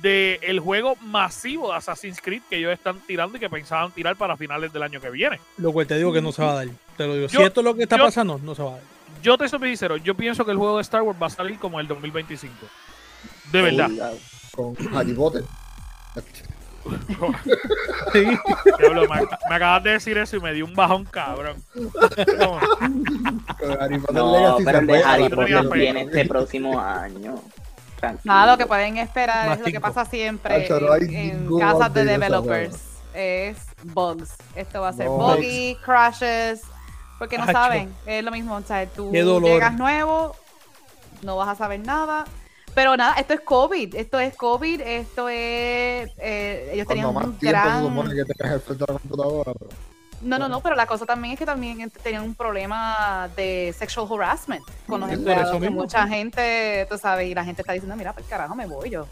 del 0.00 0.58
juego 0.58 0.96
masivo 0.96 1.70
de 1.70 1.76
Assassin's 1.76 2.20
Creed 2.20 2.42
que 2.50 2.56
ellos 2.56 2.72
están 2.72 2.98
tirando 3.00 3.36
y 3.36 3.40
que 3.40 3.48
pensaban 3.48 3.92
tirar 3.92 4.16
para 4.16 4.36
finales 4.36 4.72
del 4.72 4.82
año 4.82 5.00
que 5.00 5.10
viene. 5.10 5.38
Lo 5.58 5.72
cual 5.72 5.86
te 5.86 5.96
digo 5.96 6.12
que 6.12 6.20
no 6.20 6.32
se 6.32 6.42
va 6.42 6.52
a 6.52 6.54
dar. 6.56 6.68
Te 7.02 7.08
lo 7.08 7.14
digo. 7.14 7.26
Yo- 7.28 7.38
si 7.40 7.44
esto 7.44 7.60
es 7.60 7.64
lo 7.64 7.74
que 7.74 7.82
está 7.84 7.96
yo- 7.96 8.04
pasando, 8.04 8.38
no 8.42 8.54
se 8.54 8.62
va 8.62 8.70
a 8.70 8.72
dar. 8.74 8.82
Yo 9.22 9.38
te 9.38 9.48
soy 9.48 9.60
sincero, 9.60 9.96
yo 9.98 10.16
pienso 10.16 10.44
que 10.44 10.50
el 10.50 10.56
juego 10.56 10.76
de 10.76 10.82
Star 10.82 11.02
Wars 11.02 11.18
va 11.22 11.26
a 11.26 11.30
salir 11.30 11.58
como 11.58 11.78
el 11.80 11.86
2025. 11.86 12.52
De 13.52 13.62
verdad. 13.62 13.90
Con 14.54 14.74
Harry 14.96 15.12
Potter. 15.14 15.44
Sí. 18.12 18.24
Diablo, 18.78 19.02
me, 19.08 19.20
me 19.48 19.54
acabas 19.54 19.84
de 19.84 19.90
decir 19.92 20.18
eso 20.18 20.36
y 20.36 20.40
me 20.40 20.52
dio 20.52 20.64
un 20.64 20.74
bajón 20.74 21.04
cabrón. 21.04 21.56
No, 24.12 24.56
pero 24.64 24.78
el 24.80 24.86
de 24.86 25.02
Harry 25.04 25.28
Potter 25.28 25.68
viene 25.72 26.02
este 26.02 26.24
próximo 26.26 26.80
año. 26.80 27.36
Tranquilo. 28.00 28.34
Nada, 28.34 28.52
lo 28.52 28.58
que 28.58 28.66
pueden 28.66 28.96
esperar 28.96 29.46
Más 29.48 29.58
es 29.60 29.66
lo 29.66 29.70
que 29.72 29.80
pasa 29.80 30.04
siempre 30.04 30.66
en, 30.66 31.14
en 31.48 31.58
casas 31.58 31.94
de 31.94 32.04
developers. 32.04 32.76
Es 33.14 33.58
bugs. 33.84 34.30
Esto 34.56 34.80
va 34.80 34.88
a 34.88 34.92
ser 34.92 35.06
No. 35.06 35.18
buggy, 35.18 35.76
crashes, 35.84 36.62
porque 37.22 37.38
no 37.38 37.44
saben. 37.52 37.94
Es 38.04 38.24
lo 38.24 38.32
mismo, 38.32 38.56
o 38.56 38.62
sea, 38.62 38.84
tú 38.86 39.12
llegas 39.46 39.74
nuevo, 39.78 40.34
no 41.22 41.36
vas 41.36 41.50
a 41.50 41.54
saber 41.54 41.78
nada. 41.78 42.24
Pero 42.74 42.96
nada, 42.96 43.14
esto 43.14 43.32
es 43.34 43.40
COVID, 43.42 43.94
esto 43.94 44.18
es 44.18 44.34
COVID, 44.34 44.80
esto 44.80 45.28
es... 45.28 46.10
eh, 46.18 46.70
ellos 46.72 46.86
tenían 46.88 47.14
más 47.14 47.24
un 47.26 47.36
tiempo 47.38 47.58
se 47.60 47.64
gran... 47.68 47.84
supone 47.84 48.14
que 48.16 48.24
te 48.24 48.34
caes 48.34 48.52
al 48.54 48.60
frente 48.60 48.84
de 48.86 48.92
la 48.92 48.98
computadora. 48.98 49.52
Pero... 49.56 49.70
No, 50.22 50.38
no, 50.38 50.48
no, 50.48 50.60
pero 50.62 50.74
la 50.74 50.86
cosa 50.86 51.06
también 51.06 51.34
es 51.34 51.38
que 51.38 51.46
también 51.46 51.88
tenían 52.02 52.24
un 52.24 52.34
problema 52.34 53.28
de 53.36 53.72
sexual 53.78 54.08
harassment 54.10 54.64
con 54.88 54.98
los 55.00 55.10
empleados. 55.12 55.60
que 55.60 55.70
mucha 55.70 56.08
gente, 56.08 56.86
tú 56.90 56.98
sabes, 56.98 57.28
y 57.30 57.34
la 57.34 57.44
gente 57.44 57.62
está 57.62 57.72
diciendo, 57.72 57.94
mira, 57.94 58.12
pues 58.14 58.26
carajo, 58.26 58.54
me 58.56 58.66
voy 58.66 58.90
yo. 58.90 59.06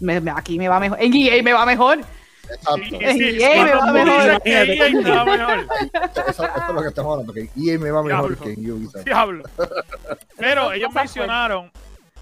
Me- 0.00 0.20
me- 0.20 0.30
aquí 0.34 0.56
me 0.58 0.68
va 0.68 0.80
mejor. 0.80 0.98
En 1.02 1.12
EA 1.14 1.42
me 1.42 1.52
va 1.52 1.66
mejor. 1.66 1.98
Exacto. 2.52 2.96
EA 3.00 3.64
me 3.64 3.70
cuando 3.72 3.76
va 3.76 3.86
tú 3.86 3.92
mejor. 3.92 4.42
EA 4.44 4.64
me 4.64 5.10
va 5.10 5.24
mejor. 5.24 5.66
Eso, 6.10 6.28
eso 6.28 6.44
es 6.44 6.74
lo 6.74 6.82
que 6.82 6.88
estamos 6.88 7.12
hablando. 7.12 7.32
Que 7.32 7.48
EA 7.56 7.78
me 7.78 7.90
va 7.90 8.02
mejor 8.02 8.36
que 8.38 8.52
en 8.52 8.70
Ubisoft. 8.70 9.04
Diablo. 9.04 9.44
Pero 10.38 10.72
ellos 10.72 10.92
mencionaron, 10.92 11.70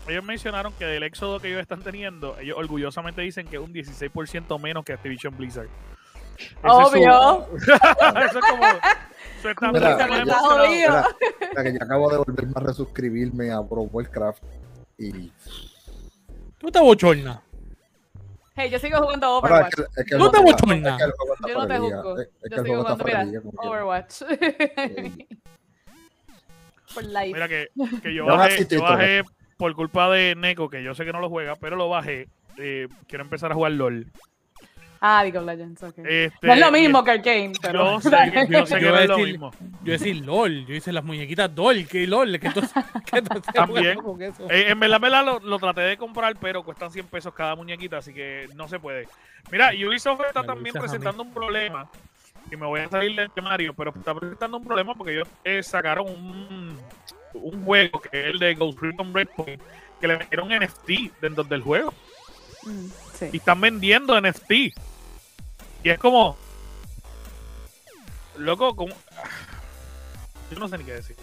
ellos 0.08 0.24
mencionaron 0.24 0.72
que 0.74 0.84
del 0.86 1.02
éxodo 1.02 1.40
que 1.40 1.48
ellos 1.48 1.60
están 1.60 1.82
teniendo, 1.82 2.38
ellos 2.38 2.56
orgullosamente 2.58 3.20
dicen 3.22 3.46
que 3.46 3.56
es 3.56 3.62
un 3.62 3.72
16% 3.72 4.58
menos 4.60 4.84
que 4.84 4.92
Activision 4.92 5.36
Blizzard. 5.36 5.68
Ese 6.38 6.48
es 6.52 6.62
su- 6.62 6.68
Obvio. 6.96 7.46
eso 7.58 8.38
es 9.48 9.54
como 9.54 9.72
Mira, 9.72 9.96
que 9.96 9.98
ya-. 9.98 10.24
Mira, 10.24 11.04
mira 11.40 11.62
que 11.64 11.72
ya 11.78 11.84
acabo 11.84 12.10
de 12.10 12.18
volverme 12.18 12.52
a 12.56 12.60
resuscribirme 12.60 13.50
a 13.52 13.62
Pro 13.62 13.82
Warcraft 13.82 14.42
y 14.98 15.30
Tú 16.58 16.70
te 16.70 16.78
bochorna. 16.80 17.42
Hey, 18.60 18.70
yo 18.70 18.78
sigo 18.78 18.98
jugando 18.98 19.26
Ahora, 19.26 19.54
Overwatch. 19.54 19.78
es 19.78 19.86
que, 19.94 20.00
es 20.00 20.06
que 20.06 20.16
No 20.18 20.30
te 20.30 20.38
juego- 20.38 20.52
bochorna. 20.52 20.90
es 20.90 20.96
que 20.98 21.04
el 21.04 21.12
juego 21.12 21.34
está 21.34 21.48
Yo 21.48 21.54
no 21.58 21.66
te 21.66 21.78
juzgo. 21.78 22.20
es- 22.20 22.28
es 22.28 22.50
que 22.50 22.56
Yo 22.56 22.62
sigo 22.64 22.76
jugando, 22.82 23.04
mira, 23.04 23.26
Overwatch. 23.56 24.22
Por 26.94 27.04
life. 27.04 27.32
Mira 27.32 27.48
que, 27.48 27.68
que 28.02 28.14
yo 28.14 28.26
bajé, 28.26 28.66
yo 28.66 28.82
bajé 28.82 29.22
por 29.56 29.74
culpa 29.76 30.10
de 30.10 30.34
Neko, 30.34 30.68
que 30.68 30.82
yo 30.82 30.94
sé 30.94 31.04
que 31.04 31.12
no 31.12 31.20
lo 31.20 31.28
juega, 31.28 31.54
pero 31.56 31.76
lo 31.76 31.88
bajé. 31.88 32.28
eh, 32.58 32.88
quiero 33.06 33.22
empezar 33.24 33.52
a 33.52 33.54
jugar 33.54 33.72
LOL. 33.72 34.06
Ah, 35.02 35.22
League 35.22 35.38
of 35.38 35.46
Legends, 35.46 35.82
ok. 35.82 35.94
Este, 35.98 36.46
no 36.46 36.52
es 36.52 36.60
lo 36.60 36.68
y- 36.68 36.72
mismo 36.82 37.02
que 37.02 37.10
Arcane, 37.12 37.52
pero... 37.62 38.00
Yo 38.00 38.00
sé, 38.10 38.16
que- 38.32 38.46
yo 38.52 38.66
sé 38.66 38.74
que 38.76 38.84
Yo 38.84 38.90
no 38.90 38.98
es 38.98 39.08
lo 39.08 39.16
decir- 39.16 39.26
mismo. 39.32 39.50
Yo 39.82 39.92
decir 39.92 40.16
LOL, 40.26 40.66
yo 40.66 40.74
hice 40.74 40.92
las 40.92 41.04
muñequitas 41.04 41.54
DOL, 41.54 41.86
que 41.86 42.06
LOL, 42.06 42.38
que 42.38 42.46
entonces, 42.48 42.72
que 43.10 43.18
entonces 43.18 43.54
También. 43.54 43.98
Eh, 44.50 44.66
en 44.68 44.78
verdad, 44.78 45.00
verdad, 45.00 45.24
lo, 45.24 45.40
lo 45.40 45.58
traté 45.58 45.80
de 45.80 45.96
comprar, 45.96 46.36
pero 46.38 46.62
cuestan 46.62 46.90
100 46.90 47.06
pesos 47.06 47.32
cada 47.32 47.56
muñequita, 47.56 47.96
así 47.98 48.12
que 48.12 48.46
no 48.56 48.68
se 48.68 48.78
puede. 48.78 49.08
Mira, 49.50 49.70
Ubisoft 49.74 50.20
está 50.26 50.42
Me 50.42 50.46
también 50.48 50.74
presentando 50.74 51.22
un 51.22 51.32
problema, 51.32 51.88
y 52.50 52.56
me 52.56 52.66
voy 52.66 52.80
a 52.80 52.88
salir 52.90 53.16
del 53.16 53.30
temario, 53.30 53.72
pero 53.72 53.94
está 53.96 54.14
presentando 54.14 54.58
un 54.58 54.64
problema 54.64 54.94
porque 54.94 55.12
ellos 55.14 55.28
eh, 55.44 55.62
sacaron 55.62 56.08
un, 56.08 56.78
un 57.32 57.64
juego, 57.64 58.00
que 58.02 58.08
es 58.20 58.26
el 58.34 58.38
de 58.38 58.54
Ghost 58.54 58.78
Recon 58.82 59.14
Breakpoint, 59.14 59.62
que 59.98 60.08
le 60.08 60.18
metieron 60.18 60.48
NFT 60.48 61.20
dentro 61.22 61.42
del 61.44 61.62
juego, 61.62 61.94
Mm, 62.62 62.84
y 62.84 62.90
sí. 63.16 63.36
están 63.38 63.58
vendiendo 63.58 64.20
NFT. 64.20 64.52
Y 65.82 65.90
es 65.90 65.98
como... 65.98 66.36
Loco, 68.36 68.74
como... 68.74 68.94
Yo 70.50 70.58
no 70.58 70.68
sé 70.68 70.78
ni 70.78 70.84
qué 70.84 70.92
decir. 70.94 71.16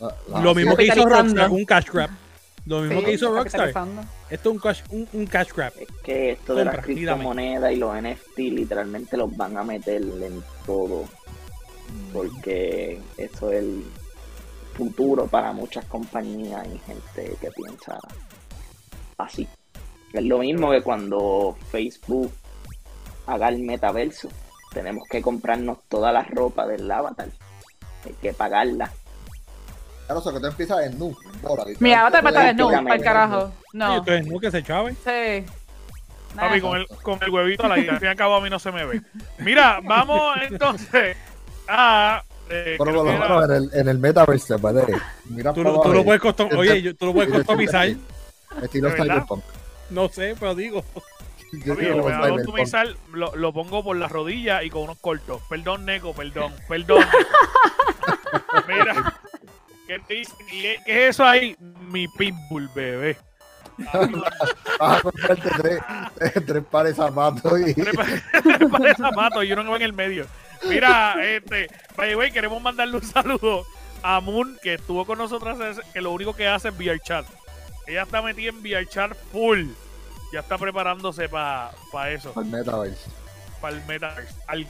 La- 0.00 0.14
la- 0.28 0.40
Lo 0.40 0.54
mismo 0.54 0.76
que 0.76 0.84
hizo. 0.84 1.04
Rockstar, 1.06 1.50
un 1.50 1.64
cash 1.64 1.86
grab. 1.92 2.10
Lo 2.66 2.80
mismo 2.80 3.00
Sí, 3.00 3.04
que 3.06 3.12
hizo 3.12 3.32
Rockstar. 3.34 3.68
Esto 3.68 4.48
es 4.50 4.54
un 4.54 4.58
cash, 4.58 4.82
un, 4.90 5.08
un 5.12 5.26
cash 5.26 5.48
grab. 5.54 5.72
Es 5.78 5.88
que 6.02 6.32
esto 6.32 6.54
de 6.54 6.64
las 6.64 6.78
criptomonedas 6.78 7.72
y 7.72 7.76
los 7.76 7.94
NFT 7.94 8.38
literalmente 8.38 9.16
los 9.16 9.34
van 9.36 9.56
a 9.56 9.62
meter 9.64 10.02
en 10.02 10.42
todo. 10.64 11.04
Porque 12.12 13.00
eso 13.16 13.52
es 13.52 13.58
el 13.60 13.84
futuro 14.74 15.26
para 15.26 15.52
muchas 15.52 15.84
compañías 15.86 16.66
y 16.66 16.78
gente 16.80 17.36
que 17.40 17.50
piensa 17.50 17.98
así. 19.18 19.46
Es 20.12 20.24
lo 20.24 20.38
mismo 20.38 20.70
que 20.70 20.82
cuando 20.82 21.56
Facebook 21.70 22.32
haga 23.26 23.48
el 23.48 23.58
metaverso. 23.60 24.28
Tenemos 24.72 25.04
que 25.08 25.22
comprarnos 25.22 25.78
toda 25.88 26.12
la 26.12 26.22
ropa 26.22 26.66
del 26.66 26.90
avatar. 26.90 27.28
Hay 28.04 28.12
que 28.20 28.32
pagarla. 28.32 28.90
Claro, 30.06 30.20
o 30.20 30.22
sea, 30.22 30.32
que 30.32 30.40
tú 30.40 30.46
empiezas 30.46 30.84
en 30.86 30.98
nu. 30.98 31.16
Ahora, 31.44 31.64
Mi 31.80 31.92
avatar 31.92 32.24
va 32.24 32.28
a 32.28 32.32
estar 32.32 32.46
desnudo, 32.46 32.82
para 32.84 32.94
el 32.94 33.02
carajo. 33.02 33.52
Y 33.72 33.76
No. 33.78 33.96
entonces 33.96 34.26
no 34.26 34.38
que 34.38 34.50
se 34.50 34.62
chave. 34.62 34.94
Sí. 35.04 35.44
Papi, 36.36 36.60
con 36.60 36.76
el, 36.76 36.86
con 37.02 37.18
el 37.22 37.30
huevito 37.30 37.64
a 37.64 37.68
la 37.68 37.78
isla. 37.78 37.94
Al 37.94 37.98
fin 37.98 38.06
y 38.08 38.10
al 38.10 38.16
cabo 38.16 38.36
a 38.36 38.40
mí 38.42 38.50
no 38.50 38.58
se 38.58 38.70
me 38.70 38.84
ve. 38.84 39.00
Mira, 39.38 39.80
vamos 39.82 40.36
entonces 40.50 41.16
a. 41.66 42.22
eh, 42.50 42.76
Pero 42.78 42.90
era- 43.08 43.18
menos 43.18 43.44
en 43.44 43.50
el, 43.56 43.70
en 43.72 43.88
el 43.88 43.98
metaverse 43.98 44.46
se 44.54 44.58
puede. 44.58 44.84
Mira 45.30 45.52
Tú, 45.54 45.64
tú 45.64 45.92
lo 45.92 46.04
puedes 46.04 46.20
custom- 46.22 46.52
y- 46.52 46.56
oye, 46.56 46.82
yo- 46.82 46.94
tú 46.94 47.06
lo 47.06 47.14
puedes 47.14 47.32
customizar. 47.32 47.88
Estilo. 48.62 48.90
Cyberpunk. 48.90 49.42
No 49.90 50.08
sé, 50.08 50.36
pero 50.38 50.54
digo. 50.54 50.84
Yo 51.52 51.74
lo 53.34 53.52
pongo 53.52 53.84
por 53.84 53.96
las 53.96 54.10
rodillas 54.10 54.64
y 54.64 54.70
con 54.70 54.82
unos 54.82 54.98
cortos. 54.98 55.42
Perdón, 55.48 55.84
Neko, 55.84 56.12
perdón, 56.14 56.52
perdón. 56.68 57.04
Mira, 58.68 59.14
¿qué, 59.86 60.20
es 60.20 60.34
eso 60.86 61.24
ahí? 61.24 61.56
Mi 61.88 62.08
pitbull, 62.08 62.68
bebé. 62.74 63.16
Vas 63.78 64.98
a 64.98 65.00
comprarte 65.02 65.50
tres, 65.58 66.46
tres, 66.46 66.64
pares 66.70 66.96
zapatos 66.96 67.60
y 67.60 67.74
Tres 67.74 67.94
pa- 67.94 68.04
tres 68.42 68.70
pares 68.70 68.96
zapatos 68.96 69.44
y 69.44 69.52
uno 69.52 69.62
que 69.62 69.68
va 69.68 69.76
en 69.76 69.82
el 69.82 69.92
medio. 69.92 70.26
Mira, 70.68 71.14
este, 71.22 71.68
by 71.96 72.08
the 72.08 72.16
way, 72.16 72.30
queremos 72.30 72.60
mandarle 72.62 72.96
un 72.96 73.02
saludo 73.04 73.64
a 74.02 74.20
Moon, 74.20 74.58
que 74.62 74.74
estuvo 74.74 75.04
con 75.04 75.18
nosotros, 75.18 75.58
que 75.92 76.00
lo 76.00 76.12
único 76.12 76.34
que 76.34 76.48
hace 76.48 76.68
es 76.68 76.74
VR 76.78 76.98
chat. 77.00 77.26
Ella 77.86 78.02
está 78.02 78.22
metida 78.22 78.48
en 78.48 78.60
VR 78.60 78.86
chat 78.86 79.14
full. 79.30 79.66
Ya 80.36 80.40
está 80.40 80.58
preparándose 80.58 81.30
para 81.30 81.70
eso. 82.10 82.30
al 82.36 82.44
metaverse. 82.44 83.08
para 83.58 83.74
el 83.74 83.82
Metaverse, 83.86 84.34
al. 84.46 84.66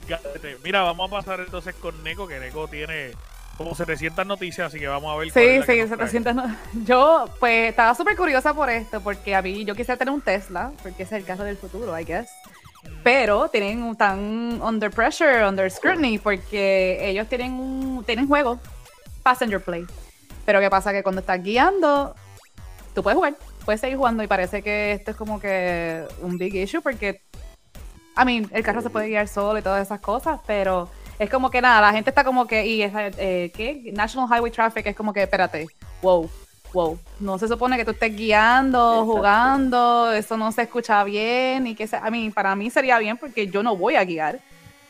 Mira, 0.63 0.81
vamos 0.83 1.11
a 1.11 1.15
pasar 1.17 1.41
entonces 1.41 1.75
con 1.75 2.01
Neko, 2.05 2.25
que 2.25 2.39
Neko 2.39 2.69
tiene 2.69 3.11
como 3.57 3.75
700 3.75 4.25
noticias, 4.25 4.67
así 4.67 4.79
que 4.79 4.87
vamos 4.87 5.13
a 5.13 5.17
ver. 5.17 5.29
cuál 5.33 5.43
Sí, 5.43 5.49
es 5.49 5.59
la 5.59 5.65
que 5.65 5.73
sí, 5.73 5.79
nos 5.89 5.89
trae. 5.97 6.07
700 6.09 6.35
no- 6.35 6.55
Yo, 6.85 7.25
pues, 7.41 7.71
estaba 7.71 7.93
súper 7.95 8.15
curiosa 8.15 8.53
por 8.53 8.69
esto, 8.69 9.01
porque 9.01 9.35
a 9.35 9.41
mí, 9.41 9.65
yo 9.65 9.75
quisiera 9.75 9.97
tener 9.97 10.13
un 10.13 10.21
Tesla, 10.21 10.71
porque 10.81 11.03
es 11.03 11.11
el 11.11 11.25
caso 11.25 11.43
del 11.43 11.57
futuro, 11.57 11.99
I 11.99 12.05
guess. 12.05 12.29
Mm. 12.83 12.87
Pero 13.03 13.49
tienen 13.49 13.83
un 13.83 13.97
tan 13.97 14.61
under 14.61 14.89
pressure, 14.89 15.45
under 15.45 15.69
scrutiny, 15.69 16.17
porque 16.17 17.09
ellos 17.09 17.27
tienen 17.27 17.51
un, 17.55 18.05
tienen 18.05 18.25
juego, 18.25 18.57
Passenger 19.21 19.61
Play. 19.61 19.85
Pero 20.45 20.61
¿qué 20.61 20.69
pasa? 20.69 20.93
Que 20.93 21.03
cuando 21.03 21.19
estás 21.19 21.43
guiando, 21.43 22.15
tú 22.95 23.03
puedes 23.03 23.17
jugar, 23.17 23.35
puedes 23.67 23.81
seguir 23.81 23.97
jugando 23.97 24.23
y 24.23 24.27
parece 24.27 24.61
que 24.61 24.93
esto 24.93 25.11
es 25.11 25.17
como 25.17 25.41
que 25.41 26.05
un 26.21 26.37
big 26.37 26.55
issue 26.55 26.81
porque, 26.81 27.21
I 28.17 28.23
mean, 28.23 28.49
el 28.53 28.63
carro 28.63 28.81
se 28.81 28.89
puede 28.89 29.09
guiar 29.09 29.27
solo 29.27 29.59
y 29.59 29.61
todas 29.61 29.85
esas 29.85 29.99
cosas, 29.99 30.39
pero 30.47 30.87
es 31.19 31.29
como 31.29 31.51
que 31.51 31.59
nada, 31.61 31.81
la 31.81 31.91
gente 31.91 32.11
está 32.11 32.23
como 32.23 32.47
que, 32.47 32.65
y 32.65 32.81
esa, 32.81 33.07
eh, 33.07 33.51
¿qué? 33.53 33.91
National 33.93 34.29
Highway 34.29 34.53
Traffic 34.53 34.87
es 34.87 34.95
como 34.95 35.11
que, 35.11 35.23
espérate, 35.23 35.67
wow, 36.01 36.29
wow, 36.71 36.97
no 37.19 37.37
se 37.37 37.49
supone 37.49 37.75
que 37.75 37.83
tú 37.83 37.91
estés 37.91 38.15
guiando, 38.15 39.01
Exacto. 39.01 39.05
jugando, 39.05 40.13
eso 40.13 40.37
no 40.37 40.49
se 40.53 40.61
escucha 40.61 41.03
bien 41.03 41.67
y 41.67 41.75
que, 41.75 41.89
a 41.91 42.09
mí, 42.09 42.29
para 42.29 42.55
mí 42.55 42.69
sería 42.69 42.97
bien 42.99 43.17
porque 43.17 43.47
yo 43.47 43.63
no 43.63 43.75
voy 43.75 43.97
a 43.97 44.05
guiar, 44.05 44.39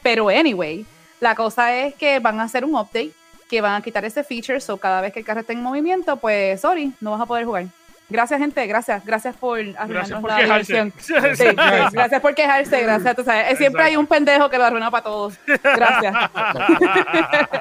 pero 0.04 0.30
anyway, 0.30 0.86
la 1.20 1.34
cosa 1.34 1.76
es 1.76 1.96
que 1.96 2.20
van 2.20 2.40
a 2.40 2.44
hacer 2.44 2.64
un 2.64 2.76
update 2.76 3.14
que 3.50 3.60
van 3.60 3.74
a 3.74 3.82
quitar 3.82 4.06
ese 4.06 4.24
feature, 4.24 4.62
so 4.62 4.78
cada 4.78 5.02
vez 5.02 5.14
que 5.14 5.22
el 5.22 5.26
carro 5.26 5.40
esté 5.40 5.54
en 5.54 5.64
movimiento, 5.64 6.18
pues, 6.18 6.62
sorry, 6.62 6.94
no 7.02 7.10
vas 7.10 7.22
a 7.22 7.26
poder 7.26 7.46
jugar. 7.46 7.66
Gracias, 8.10 8.40
gente, 8.40 8.66
gracias, 8.68 9.06
gracias 9.06 9.36
por 9.36 9.58
Gracias 9.60 9.82
arruinarnos 9.82 10.22
por 10.22 10.30
la 10.32 10.38
diversión. 10.40 10.94
Sí, 11.36 11.44
gracias 11.92 12.22
por 12.22 12.34
quejarse, 12.36 12.82
gracias. 12.82 13.16
Tú 13.18 13.24
sabes, 13.24 13.58
siempre 13.58 13.84
hay 13.84 13.98
un 13.98 14.08
pendejo 14.08 14.50
que 14.50 14.58
lo 14.58 14.64
arruina 14.64 14.90
para 14.90 15.04
todos. 15.04 15.34
Gracias. 15.46 16.16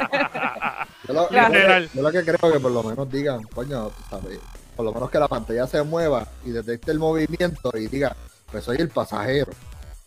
Yo 1.08 1.14
lo, 1.14 1.28
Gracias. 1.28 1.52
yo- 1.52 1.58
Literal. 1.58 1.90
yo 1.94 2.02
lo 2.02 2.10
que 2.12 2.24
creo 2.24 2.52
que 2.52 2.60
por 2.60 2.72
lo 2.72 2.82
menos 2.82 3.10
digan, 3.10 3.42
coño, 3.44 3.90
sabes, 4.10 4.38
por 4.74 4.84
lo 4.84 4.92
menos 4.92 5.08
que 5.10 5.18
la 5.20 5.28
pantalla 5.28 5.66
se 5.66 5.82
mueva 5.82 6.26
y 6.44 6.50
detecte 6.50 6.90
el 6.90 6.98
movimiento 6.98 7.70
y 7.74 7.86
diga, 7.86 8.14
pues 8.50 8.64
soy 8.64 8.78
el 8.78 8.88
pasajero. 8.88 9.52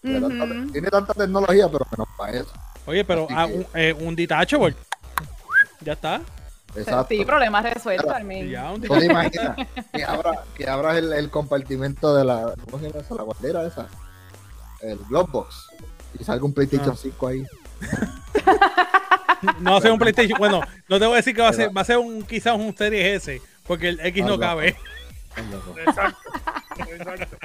Tiene 0.02 0.20
tanta- 0.22 0.44
Ujú. 0.46 0.72
Tiene 0.72 0.88
tanta 0.90 1.14
tecnología, 1.14 1.68
pero 1.72 1.86
menos 1.92 2.08
para 2.18 2.32
eso. 2.34 2.52
Oye, 2.86 3.04
pero 3.06 3.28
ah, 3.32 3.48
que- 3.48 3.54
un, 3.54 3.66
eh, 3.74 3.96
un 3.98 4.16
detachable. 4.16 4.76
Ya 5.82 5.94
está. 5.94 6.22
Exacto. 6.76 7.08
Sí, 7.10 7.26
problemas 7.26 7.64
resueltos. 7.74 8.14
Ya, 8.50 8.72
un 8.72 8.82
¿Tú 8.82 8.98
te 8.98 9.06
imaginas 9.06 9.56
que, 9.92 10.04
abra, 10.04 10.44
que 10.56 10.70
abras 10.70 10.98
el, 10.98 11.14
el 11.14 11.30
compartimento 11.30 12.16
de 12.16 12.26
la. 12.26 12.54
¿Cómo 12.66 12.80
se 12.80 12.90
llama 12.90 13.02
esa? 13.02 13.16
La 13.16 13.24
guardera 13.24 13.66
esa. 13.66 13.88
El 14.82 14.98
Globebox. 15.10 15.70
Y 16.20 16.24
salga 16.24 16.46
un 16.46 16.54
PlayStation 16.54 16.94
Ah. 16.94 17.00
5 17.00 17.28
ahí. 17.28 17.46
No 19.60 19.72
va 19.72 19.78
a 19.78 19.82
ser 19.82 19.92
un 19.92 20.00
PlayStation. 20.00 20.38
Bueno, 20.38 20.62
no 20.88 21.00
te 21.00 21.06
voy 21.06 21.14
a 21.14 21.18
decir 21.18 21.36
que 21.36 21.42
va 21.42 21.50
a 21.50 21.54
ser, 21.54 21.76
va 21.76 21.82
a 21.82 21.86
ser 21.86 21.98
un 21.98 22.24
quizás 22.24 22.56
un 22.58 22.76
Series 22.76 23.24
S, 23.28 23.42
porque 23.66 23.90
el 23.90 24.00
X 24.02 24.26
no 24.26 24.38
cabe. 24.38 24.76
Exacto. 25.86 26.18
Exacto. 26.92 27.38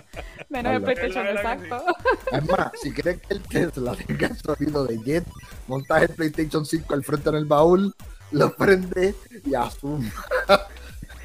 Menos 0.49 0.75
el. 0.75 0.83
PlayStation, 0.83 1.27
exacto. 1.29 1.85
Es 2.33 2.49
más, 2.51 2.71
si 2.83 2.93
quieres 2.93 3.21
que 3.21 3.35
el 3.35 3.43
Tesla 3.43 3.95
tenga 3.95 4.27
el 4.27 4.37
sonido 4.39 4.85
de 4.87 4.99
Jet, 5.05 5.25
montas 5.69 6.03
el 6.03 6.09
PlayStation 6.11 6.67
5 6.67 6.95
al 6.95 7.05
frente 7.05 7.29
en 7.29 7.37
el 7.37 7.45
baúl, 7.45 7.95
lo 8.35 8.55
prendes 8.55 9.17
y 9.45 9.55
asuma. 9.55 10.13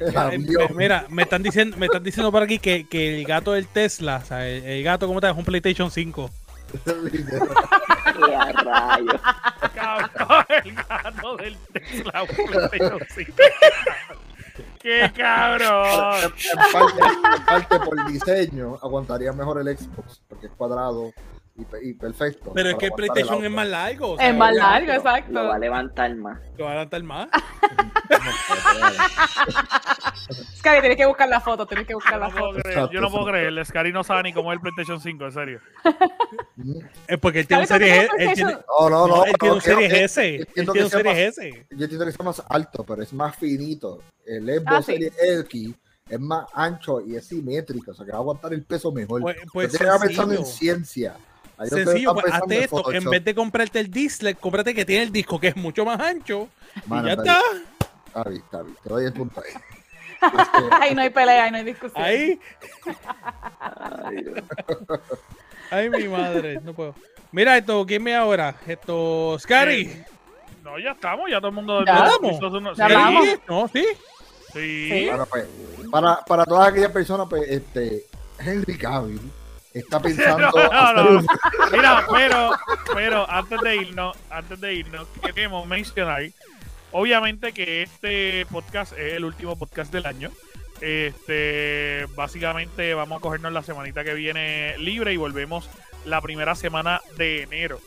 Eh. 0.00 0.68
Mira, 0.74 1.06
me 1.10 1.24
están 1.24 1.42
diciendo, 1.42 1.76
me 1.76 1.84
están 1.84 2.02
diciendo 2.02 2.32
por 2.32 2.42
aquí 2.42 2.58
que, 2.58 2.88
que 2.88 3.20
el 3.20 3.26
gato 3.26 3.52
del 3.52 3.66
Tesla, 3.66 4.20
o 4.22 4.26
sea, 4.26 4.48
el, 4.48 4.64
el 4.64 4.82
gato 4.82 5.06
como 5.06 5.20
tal 5.20 5.32
es 5.32 5.36
un 5.36 5.44
PlayStation 5.44 5.90
5. 5.90 6.30
¡Qué 6.84 7.22
rayos! 8.64 9.20
Cabrón, 9.74 10.44
el 10.64 10.74
gato 10.74 11.36
del 11.36 11.56
Tesla. 11.72 12.22
un 12.22 12.46
PlayStation 12.46 13.00
5. 13.14 13.32
¡Qué 14.78 15.12
cabrón! 15.14 16.32
en, 16.32 16.72
parte, 16.72 17.00
en 17.36 17.44
parte 17.44 17.80
por 17.80 18.06
diseño 18.10 18.78
aguantaría 18.82 19.32
mejor 19.32 19.60
el 19.60 19.76
Xbox, 19.76 20.22
porque 20.28 20.46
es 20.46 20.52
cuadrado 20.52 21.12
y, 21.60 21.64
pe- 21.64 21.78
y 21.82 21.94
perfecto. 21.94 22.52
Pero 22.54 22.70
es 22.70 22.74
que 22.76 22.86
el 22.86 22.92
PlayStation 22.92 23.44
es 23.44 23.50
más 23.50 23.66
largo. 23.68 24.12
o 24.12 24.16
sea, 24.16 24.28
Es 24.30 24.36
más 24.36 24.54
largo, 24.54 24.92
Lo 24.92 25.02
va 25.02 25.12
a 25.14 25.18
exacto. 25.18 25.58
levantar 25.58 26.14
más. 26.16 26.38
Lo 26.56 26.64
va 26.64 26.70
a 26.70 26.72
adelantar 26.74 27.02
más. 27.02 27.28
Scary, 30.58 30.80
tienes 30.80 30.96
que 30.98 31.06
buscar 31.06 31.28
la 31.28 31.40
foto, 31.40 31.66
tienes 31.66 31.86
que 31.86 31.94
buscar 31.94 32.14
Yo 32.14 32.20
la 32.20 32.28
no 32.28 32.32
puedo 32.34 32.50
foto. 32.52 32.62
creer, 32.62 32.88
yo 32.92 33.00
no 33.00 33.10
puedo 33.10 33.26
creer. 33.26 33.46
El 33.46 33.64
Scary 33.66 33.92
no 33.92 34.04
sabe 34.04 34.22
ni 34.24 34.32
cómo 34.32 34.52
es 34.52 34.56
el 34.56 34.60
PlayStation 34.60 35.00
5, 35.00 35.24
en 35.24 35.32
serio. 35.32 35.60
Es 37.08 37.18
porque 37.18 37.40
él 37.40 37.46
tiene 37.46 37.62
un 37.62 37.66
Series 37.68 38.08
¿tú 38.08 38.14
S. 38.16 38.22
Él 38.22 38.34
tienes 38.34 38.34
tiene, 38.34 38.52
No, 38.78 38.90
no, 38.90 39.06
no. 39.08 39.16
no, 39.16 39.24
él 39.24 39.32
tiene 39.40 39.54
un 39.54 39.60
Series 39.62 39.92
S. 39.92 40.34
Él 40.34 40.40
entiendo 40.48 40.72
tiene 40.72 40.84
un 40.86 40.90
que 40.90 40.96
sea 40.96 41.12
Series 41.14 41.38
más- 41.38 41.38
S. 41.38 41.66
Yo 41.70 41.84
entiendo 41.84 42.04
que 42.06 42.12
sea 42.12 42.24
más 42.24 42.42
alto, 42.48 42.84
pero 42.84 43.02
es 43.02 43.12
más 43.12 43.36
finito. 43.36 44.02
El 44.26 44.44
Xbox 44.46 44.66
Ah. 44.76 44.82
Series 44.82 45.12
X 45.46 45.74
es 46.08 46.20
más 46.20 46.46
ancho 46.54 47.00
y 47.00 47.16
es 47.16 47.26
simétrico, 47.26 47.92
o 47.92 47.94
sea 47.94 48.04
que 48.04 48.12
va 48.12 48.18
a 48.18 48.20
aguantar 48.20 48.52
el 48.52 48.62
peso 48.64 48.92
mejor. 48.92 49.22
Pues, 49.22 49.36
pues 49.52 49.72
Yo 49.72 49.78
pensando 50.00 50.34
en 50.34 50.44
ciencia. 50.44 51.14
Sencillo, 51.68 52.14
pues 52.14 52.26
hazte 52.32 52.64
esto. 52.64 52.92
En 52.92 53.10
vez 53.10 53.24
de 53.24 53.34
comprarte 53.34 53.80
el 53.80 53.90
disc, 53.90 54.22
cómprate 54.40 54.74
que 54.74 54.84
tiene 54.84 55.02
el 55.04 55.12
disco 55.12 55.38
que 55.38 55.48
es 55.48 55.56
mucho 55.56 55.84
más 55.84 56.00
ancho. 56.00 56.48
Mano, 56.86 57.02
y 57.02 57.06
ya 57.06 57.12
está 57.14 57.38
está. 58.06 58.30
bien, 58.30 58.42
Está 58.42 58.62
bien. 58.62 58.76
Te 58.82 58.88
doy 58.88 59.04
el 59.04 59.12
punto 59.12 59.42
ahí. 59.42 59.52
Ahí 60.80 60.94
no 60.94 61.00
hay 61.00 61.08
pelea, 61.08 61.44
ahí 61.44 61.50
no 61.50 61.56
hay 61.56 61.64
discusión. 61.64 62.04
Ahí. 62.04 62.38
Ay, 65.70 65.88
mi 65.88 66.08
madre. 66.08 66.60
No 66.62 66.74
puedo. 66.74 66.94
Mira 67.32 67.56
esto, 67.56 67.86
¿quién 67.86 68.02
me 68.02 68.14
ahora? 68.14 68.54
Esto, 68.66 69.38
Scary. 69.38 70.04
No, 70.62 70.78
ya 70.78 70.90
estamos, 70.90 71.30
ya 71.30 71.38
todo 71.38 71.48
el 71.48 71.54
mundo. 71.54 71.84
¿Ya? 71.86 72.10
su- 72.10 72.74
¿Ya 72.76 72.88
sí, 72.88 72.94
vamos? 72.94 73.26
No, 73.48 73.68
sí. 73.68 73.86
Sí. 74.52 74.88
Sí. 74.90 75.06
bueno, 75.08 75.26
pues, 75.26 75.46
para, 75.90 76.16
para 76.24 76.44
todas 76.44 76.68
aquellas 76.68 76.90
personas, 76.90 77.26
pues, 77.30 77.48
este, 77.48 78.04
Henry 78.40 78.76
Cavill 78.76 79.20
está 79.74 80.00
pensando 80.02 80.50
No, 80.52 80.92
no, 80.92 81.26
Mira, 81.72 82.06
pero, 82.10 82.50
pero 82.94 83.30
antes 83.30 83.60
de 83.60 83.76
irnos, 83.76 84.16
antes 84.30 84.60
de 84.60 84.74
irnos, 84.74 85.06
queremos 85.22 85.66
mencionar, 85.66 86.22
obviamente 86.92 87.52
que 87.52 87.82
este 87.82 88.46
podcast 88.50 88.92
es 88.92 89.14
el 89.14 89.24
último 89.24 89.56
podcast 89.56 89.92
del 89.92 90.06
año. 90.06 90.30
Este, 90.80 92.06
básicamente 92.16 92.94
vamos 92.94 93.18
a 93.18 93.20
cogernos 93.20 93.52
la 93.52 93.62
semanita 93.62 94.02
que 94.02 94.14
viene 94.14 94.78
libre 94.78 95.12
y 95.12 95.18
volvemos 95.18 95.68
la 96.04 96.20
primera 96.20 96.54
semana 96.54 97.00
de 97.16 97.42
enero. 97.42 97.80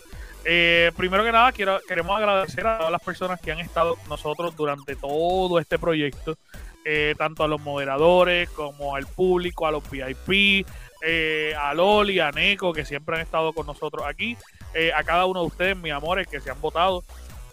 Eh, 0.46 0.92
primero 0.98 1.24
que 1.24 1.32
nada, 1.32 1.52
quiero, 1.52 1.80
queremos 1.88 2.18
agradecer 2.18 2.68
a 2.68 2.78
todas 2.78 2.92
las 2.92 3.02
personas 3.02 3.40
que 3.40 3.52
han 3.52 3.60
estado 3.60 3.96
con 3.96 4.10
nosotros 4.10 4.56
durante 4.56 4.96
todo 4.96 5.58
este 5.60 5.80
proyecto, 5.80 6.38
eh, 6.86 7.16
tanto 7.18 7.44
a 7.44 7.48
los 7.48 7.62
moderadores 7.62 8.50
como 8.50 8.96
al 8.96 9.08
público, 9.08 9.66
a 9.66 9.72
los 9.72 9.90
VIP, 9.90 10.68
eh, 11.04 11.54
a 11.60 11.74
Loli, 11.74 12.20
a 12.20 12.32
Neko, 12.32 12.74
que 12.74 12.86
siempre 12.86 13.16
han 13.16 13.22
estado 13.22 13.54
con 13.54 13.68
nosotros 13.68 14.06
aquí, 14.08 14.38
eh, 14.74 14.92
a 14.94 15.04
cada 15.04 15.26
uno 15.26 15.42
de 15.42 15.48
ustedes, 15.48 15.78
mis 15.78 15.92
amores, 15.92 16.28
que 16.28 16.40
se 16.40 16.50
han 16.50 16.62
votado. 16.62 17.04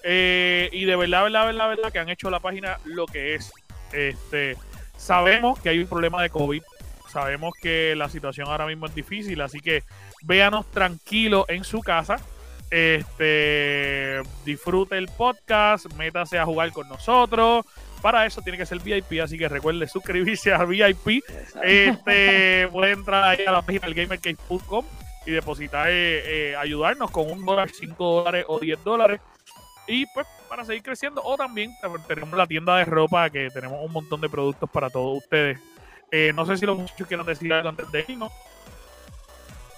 Eh, 0.02 0.68
y 0.72 0.84
de 0.84 0.96
verdad, 0.96 1.24
verdad, 1.24 1.46
verdad, 1.46 1.68
verdad, 1.68 1.92
que 1.92 1.98
han 1.98 2.08
hecho 2.08 2.30
la 2.30 2.40
página 2.40 2.78
lo 2.84 3.06
que 3.06 3.34
es. 3.34 3.52
Este, 3.92 4.56
sabemos 4.96 5.58
que 5.60 5.68
hay 5.68 5.80
un 5.80 5.88
problema 5.88 6.22
de 6.22 6.30
COVID, 6.30 6.62
sabemos 7.10 7.54
que 7.60 7.94
la 7.96 8.08
situación 8.08 8.46
ahora 8.48 8.66
mismo 8.66 8.86
es 8.86 8.94
difícil, 8.94 9.40
así 9.40 9.60
que 9.60 9.82
véanos 10.22 10.70
tranquilos 10.70 11.44
en 11.48 11.64
su 11.64 11.80
casa. 11.80 12.18
Este, 12.70 14.22
disfrute 14.44 14.96
el 14.96 15.08
podcast, 15.08 15.92
métase 15.94 16.38
a 16.38 16.44
jugar 16.44 16.70
con 16.70 16.88
nosotros, 16.88 17.66
Para 18.00 18.26
eso 18.26 18.40
tiene 18.42 18.56
que 18.56 18.66
ser 18.66 18.78
VIP, 18.80 19.20
así 19.22 19.36
que 19.36 19.48
recuerde 19.48 19.86
suscribirse 19.86 20.52
a 20.52 20.64
VIP. 20.64 21.22
Este, 21.62 22.68
puede 22.72 22.92
entrar 22.92 23.24
ahí 23.24 23.44
a 23.44 23.52
la 23.52 23.62
página 23.62 23.86
del 23.86 23.94
gamercase.com 23.94 24.84
y 25.26 25.32
depositar, 25.32 25.88
eh, 25.90 26.50
eh, 26.50 26.56
ayudarnos 26.56 27.10
con 27.10 27.30
un 27.30 27.44
dólar, 27.44 27.70
cinco 27.70 28.22
dólares 28.22 28.44
o 28.48 28.58
10 28.58 28.84
dólares. 28.84 29.20
Y 29.86 30.06
pues 30.06 30.26
para 30.50 30.64
seguir 30.64 30.82
creciendo. 30.82 31.22
O 31.24 31.36
también 31.36 31.72
tenemos 32.06 32.36
la 32.36 32.46
tienda 32.46 32.76
de 32.76 32.84
ropa 32.84 33.30
que 33.30 33.48
tenemos 33.50 33.78
un 33.82 33.92
montón 33.92 34.20
de 34.20 34.28
productos 34.28 34.68
para 34.68 34.90
todos 34.90 35.18
ustedes. 35.18 35.58
Eh, 36.10 36.32
no 36.34 36.44
sé 36.44 36.56
si 36.56 36.66
los 36.66 36.76
muchachos 36.76 37.06
quieren 37.06 37.24
decir 37.24 37.52
algo 37.52 37.68
antes 37.68 37.90
de 37.90 38.04
irnos. 38.06 38.32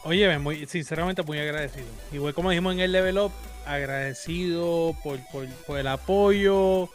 Oye, 0.05 0.37
muy, 0.39 0.67
sinceramente 0.67 1.23
muy 1.23 1.39
agradecido. 1.39 1.87
Igual 2.11 2.35
como 2.35 2.51
dijimos 2.51 2.73
en 2.75 2.81
el 2.81 2.91
level 2.91 3.19
up, 3.19 3.33
agradecido 3.67 4.97
por, 5.05 5.19
por, 5.31 5.47
por 5.67 5.79
el 5.79 5.87
apoyo, 5.87 6.89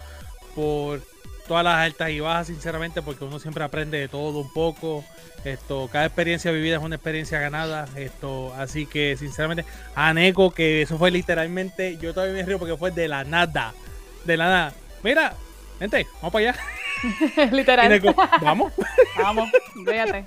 por 0.56 1.02
todas 1.48 1.64
las 1.64 1.76
altas 1.76 2.10
y 2.10 2.20
bajas, 2.20 2.48
sinceramente, 2.48 3.02
porque 3.02 3.24
uno 3.24 3.40
siempre 3.40 3.64
aprende 3.64 3.98
de 3.98 4.08
todo 4.08 4.40
un 4.40 4.52
poco. 4.52 5.04
Esto, 5.44 5.90
cada 5.92 6.06
experiencia 6.06 6.52
vivida 6.52 6.78
es 6.78 6.84
una 6.84 6.96
experiencia 6.96 7.40
ganada. 7.40 7.88
Esto, 7.96 8.54
así 8.56 8.86
que 8.86 9.16
sinceramente, 9.18 9.66
a 9.96 10.14
Neko, 10.14 10.52
que 10.52 10.82
eso 10.82 10.98
fue 10.98 11.12
literalmente, 11.12 11.98
yo 11.98 12.14
todavía 12.14 12.36
me 12.36 12.44
río 12.44 12.60
porque 12.60 12.76
fue 12.76 12.92
de 12.92 13.08
la 13.08 13.24
nada. 13.24 13.74
De 14.26 14.36
la 14.36 14.46
nada. 14.46 14.74
Mira, 15.04 15.34
gente, 15.80 16.06
vamos 16.22 16.34
para 16.34 16.50
allá. 16.50 16.60
Literal. 17.52 17.90
Neko, 17.90 18.16
vamos. 18.42 18.74
Vamos, 19.18 19.50
véate. 19.84 20.26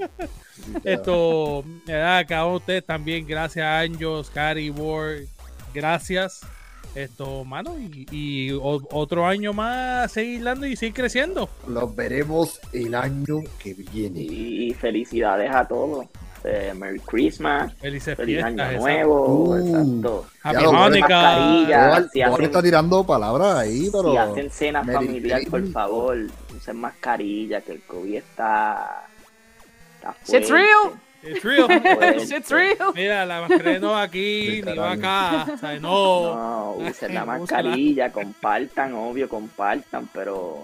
Esto, 0.83 1.65
¿verdad? 1.87 2.19
a 2.19 2.25
cada 2.25 2.45
uno 2.45 2.55
de 2.55 2.59
ustedes 2.59 2.87
también, 2.87 3.25
gracias 3.25 3.65
a 3.65 3.81
Anjos, 3.81 4.31
Cari, 4.31 4.69
Ward, 4.71 5.27
gracias. 5.73 6.41
Esto, 6.95 7.45
mano, 7.45 7.77
y, 7.79 8.07
y 8.11 8.51
o- 8.53 8.83
otro 8.91 9.25
año 9.27 9.53
más 9.53 10.11
seguir 10.11 10.43
dando 10.43 10.67
y 10.67 10.75
seguir 10.77 10.95
creciendo. 10.95 11.49
Los 11.69 11.95
veremos 11.95 12.59
el 12.73 12.95
año 12.95 13.39
que 13.63 13.75
viene. 13.75 14.21
Y 14.21 14.75
felicidades 14.75 15.55
a 15.55 15.67
todos. 15.69 16.07
Eh, 16.43 16.73
Merry 16.75 16.99
Christmas, 17.01 17.75
Felices 17.75 18.17
feliz 18.17 18.37
fiestas. 18.43 18.47
año 18.55 18.63
exacto. 18.63 18.81
nuevo, 18.83 19.27
Uh. 19.45 19.57
exacto. 19.57 20.27
Happy 20.43 20.57
si 22.15 22.23
hacen- 22.23 22.45
está 22.47 22.63
tirando 22.63 23.05
palabras 23.07 23.57
ahí, 23.57 23.89
pero. 23.93 24.11
Si 24.13 24.17
hacen 24.17 24.51
cena 24.51 24.83
Merry 24.83 25.07
familiar, 25.07 25.41
por 25.51 25.61
Christmas. 25.61 25.73
favor, 25.85 26.17
usen 26.57 26.77
mascarilla, 26.79 27.61
que 27.61 27.73
el 27.73 27.83
COVID 27.83 28.15
está. 28.17 29.05
está 29.97 30.13
fuerte. 30.15 30.53
real. 30.53 31.01
It's 31.23 31.45
real. 31.45 31.69
Shit's 32.27 32.51
real. 32.51 32.93
Mira, 32.95 33.27
la 33.27 33.43
mascarilla 33.43 33.79
no 33.79 33.91
va 33.93 34.03
aquí, 34.03 34.63
ni 34.65 34.73
va 34.75 34.93
acá. 34.93 35.47
O 35.53 35.57
sea, 35.59 35.79
no. 35.79 36.35
No, 36.35 36.73
usen 36.89 37.15
la 37.15 37.25
mascarilla, 37.27 38.11
compartan, 38.11 38.95
obvio, 38.95 39.29
compartan, 39.29 40.09
pero 40.15 40.63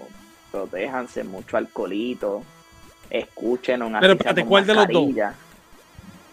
protéjanse, 0.51 1.23
mucho 1.23 1.57
alcoholito. 1.57 2.43
Escuchen 3.09 3.83
un 3.83 3.97
Pero 3.99 4.13
espérate, 4.13 4.45
¿cuál 4.45 4.65
de 4.65 4.73
los 4.73 4.87
dos? 4.87 5.09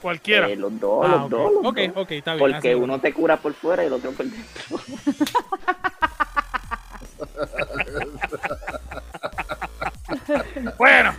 Cualquiera. 0.02 0.48
Eh, 0.48 0.56
los 0.56 0.78
dos, 0.80 1.06
Ah, 1.06 1.10
los 1.12 1.30
dos, 1.30 1.52
los 1.52 1.66
ok, 1.66 1.78
dos. 1.94 2.04
ok, 2.04 2.10
está 2.12 2.34
bien. 2.34 2.50
Porque 2.50 2.70
así. 2.72 2.80
uno 2.80 2.98
te 3.00 3.12
cura 3.12 3.36
por 3.36 3.52
fuera 3.54 3.84
y 3.84 3.86
el 3.86 3.92
otro 3.92 4.10
por 4.12 4.26
dentro. 4.26 4.78
Bueno, 10.78 11.12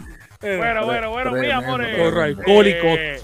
bueno, 0.58 0.86
bueno, 0.86 1.10
bueno, 1.10 1.32
mis 1.32 1.52
amores. 1.52 1.88
tremendo. 1.88 2.12
Corre, 2.12 2.24
alcohólicos. 2.24 3.00
Eh, 3.00 3.22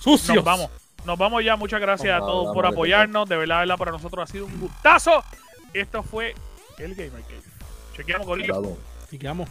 Sucios. 0.00 0.36
nos 0.36 0.44
vamos. 0.44 0.70
Nos 1.04 1.18
vamos 1.18 1.44
ya. 1.44 1.56
Muchas 1.56 1.80
gracias 1.80 2.14
a 2.14 2.20
todos 2.20 2.44
vamos, 2.44 2.54
por 2.54 2.66
apoyarnos. 2.66 3.28
De 3.28 3.36
verdad, 3.36 3.56
de 3.56 3.60
verdad, 3.60 3.78
para 3.78 3.92
nosotros 3.92 4.28
ha 4.28 4.32
sido 4.32 4.46
un 4.46 4.60
gustazo. 4.60 5.24
Esto 5.72 6.02
fue 6.02 6.34
el 6.78 6.94
Gamer 6.94 7.22
Cave. 7.22 7.42
Chequeamos 7.96 8.26
con 8.26 8.42
Bravo. 8.42 8.78
Sigamos. 9.08 9.48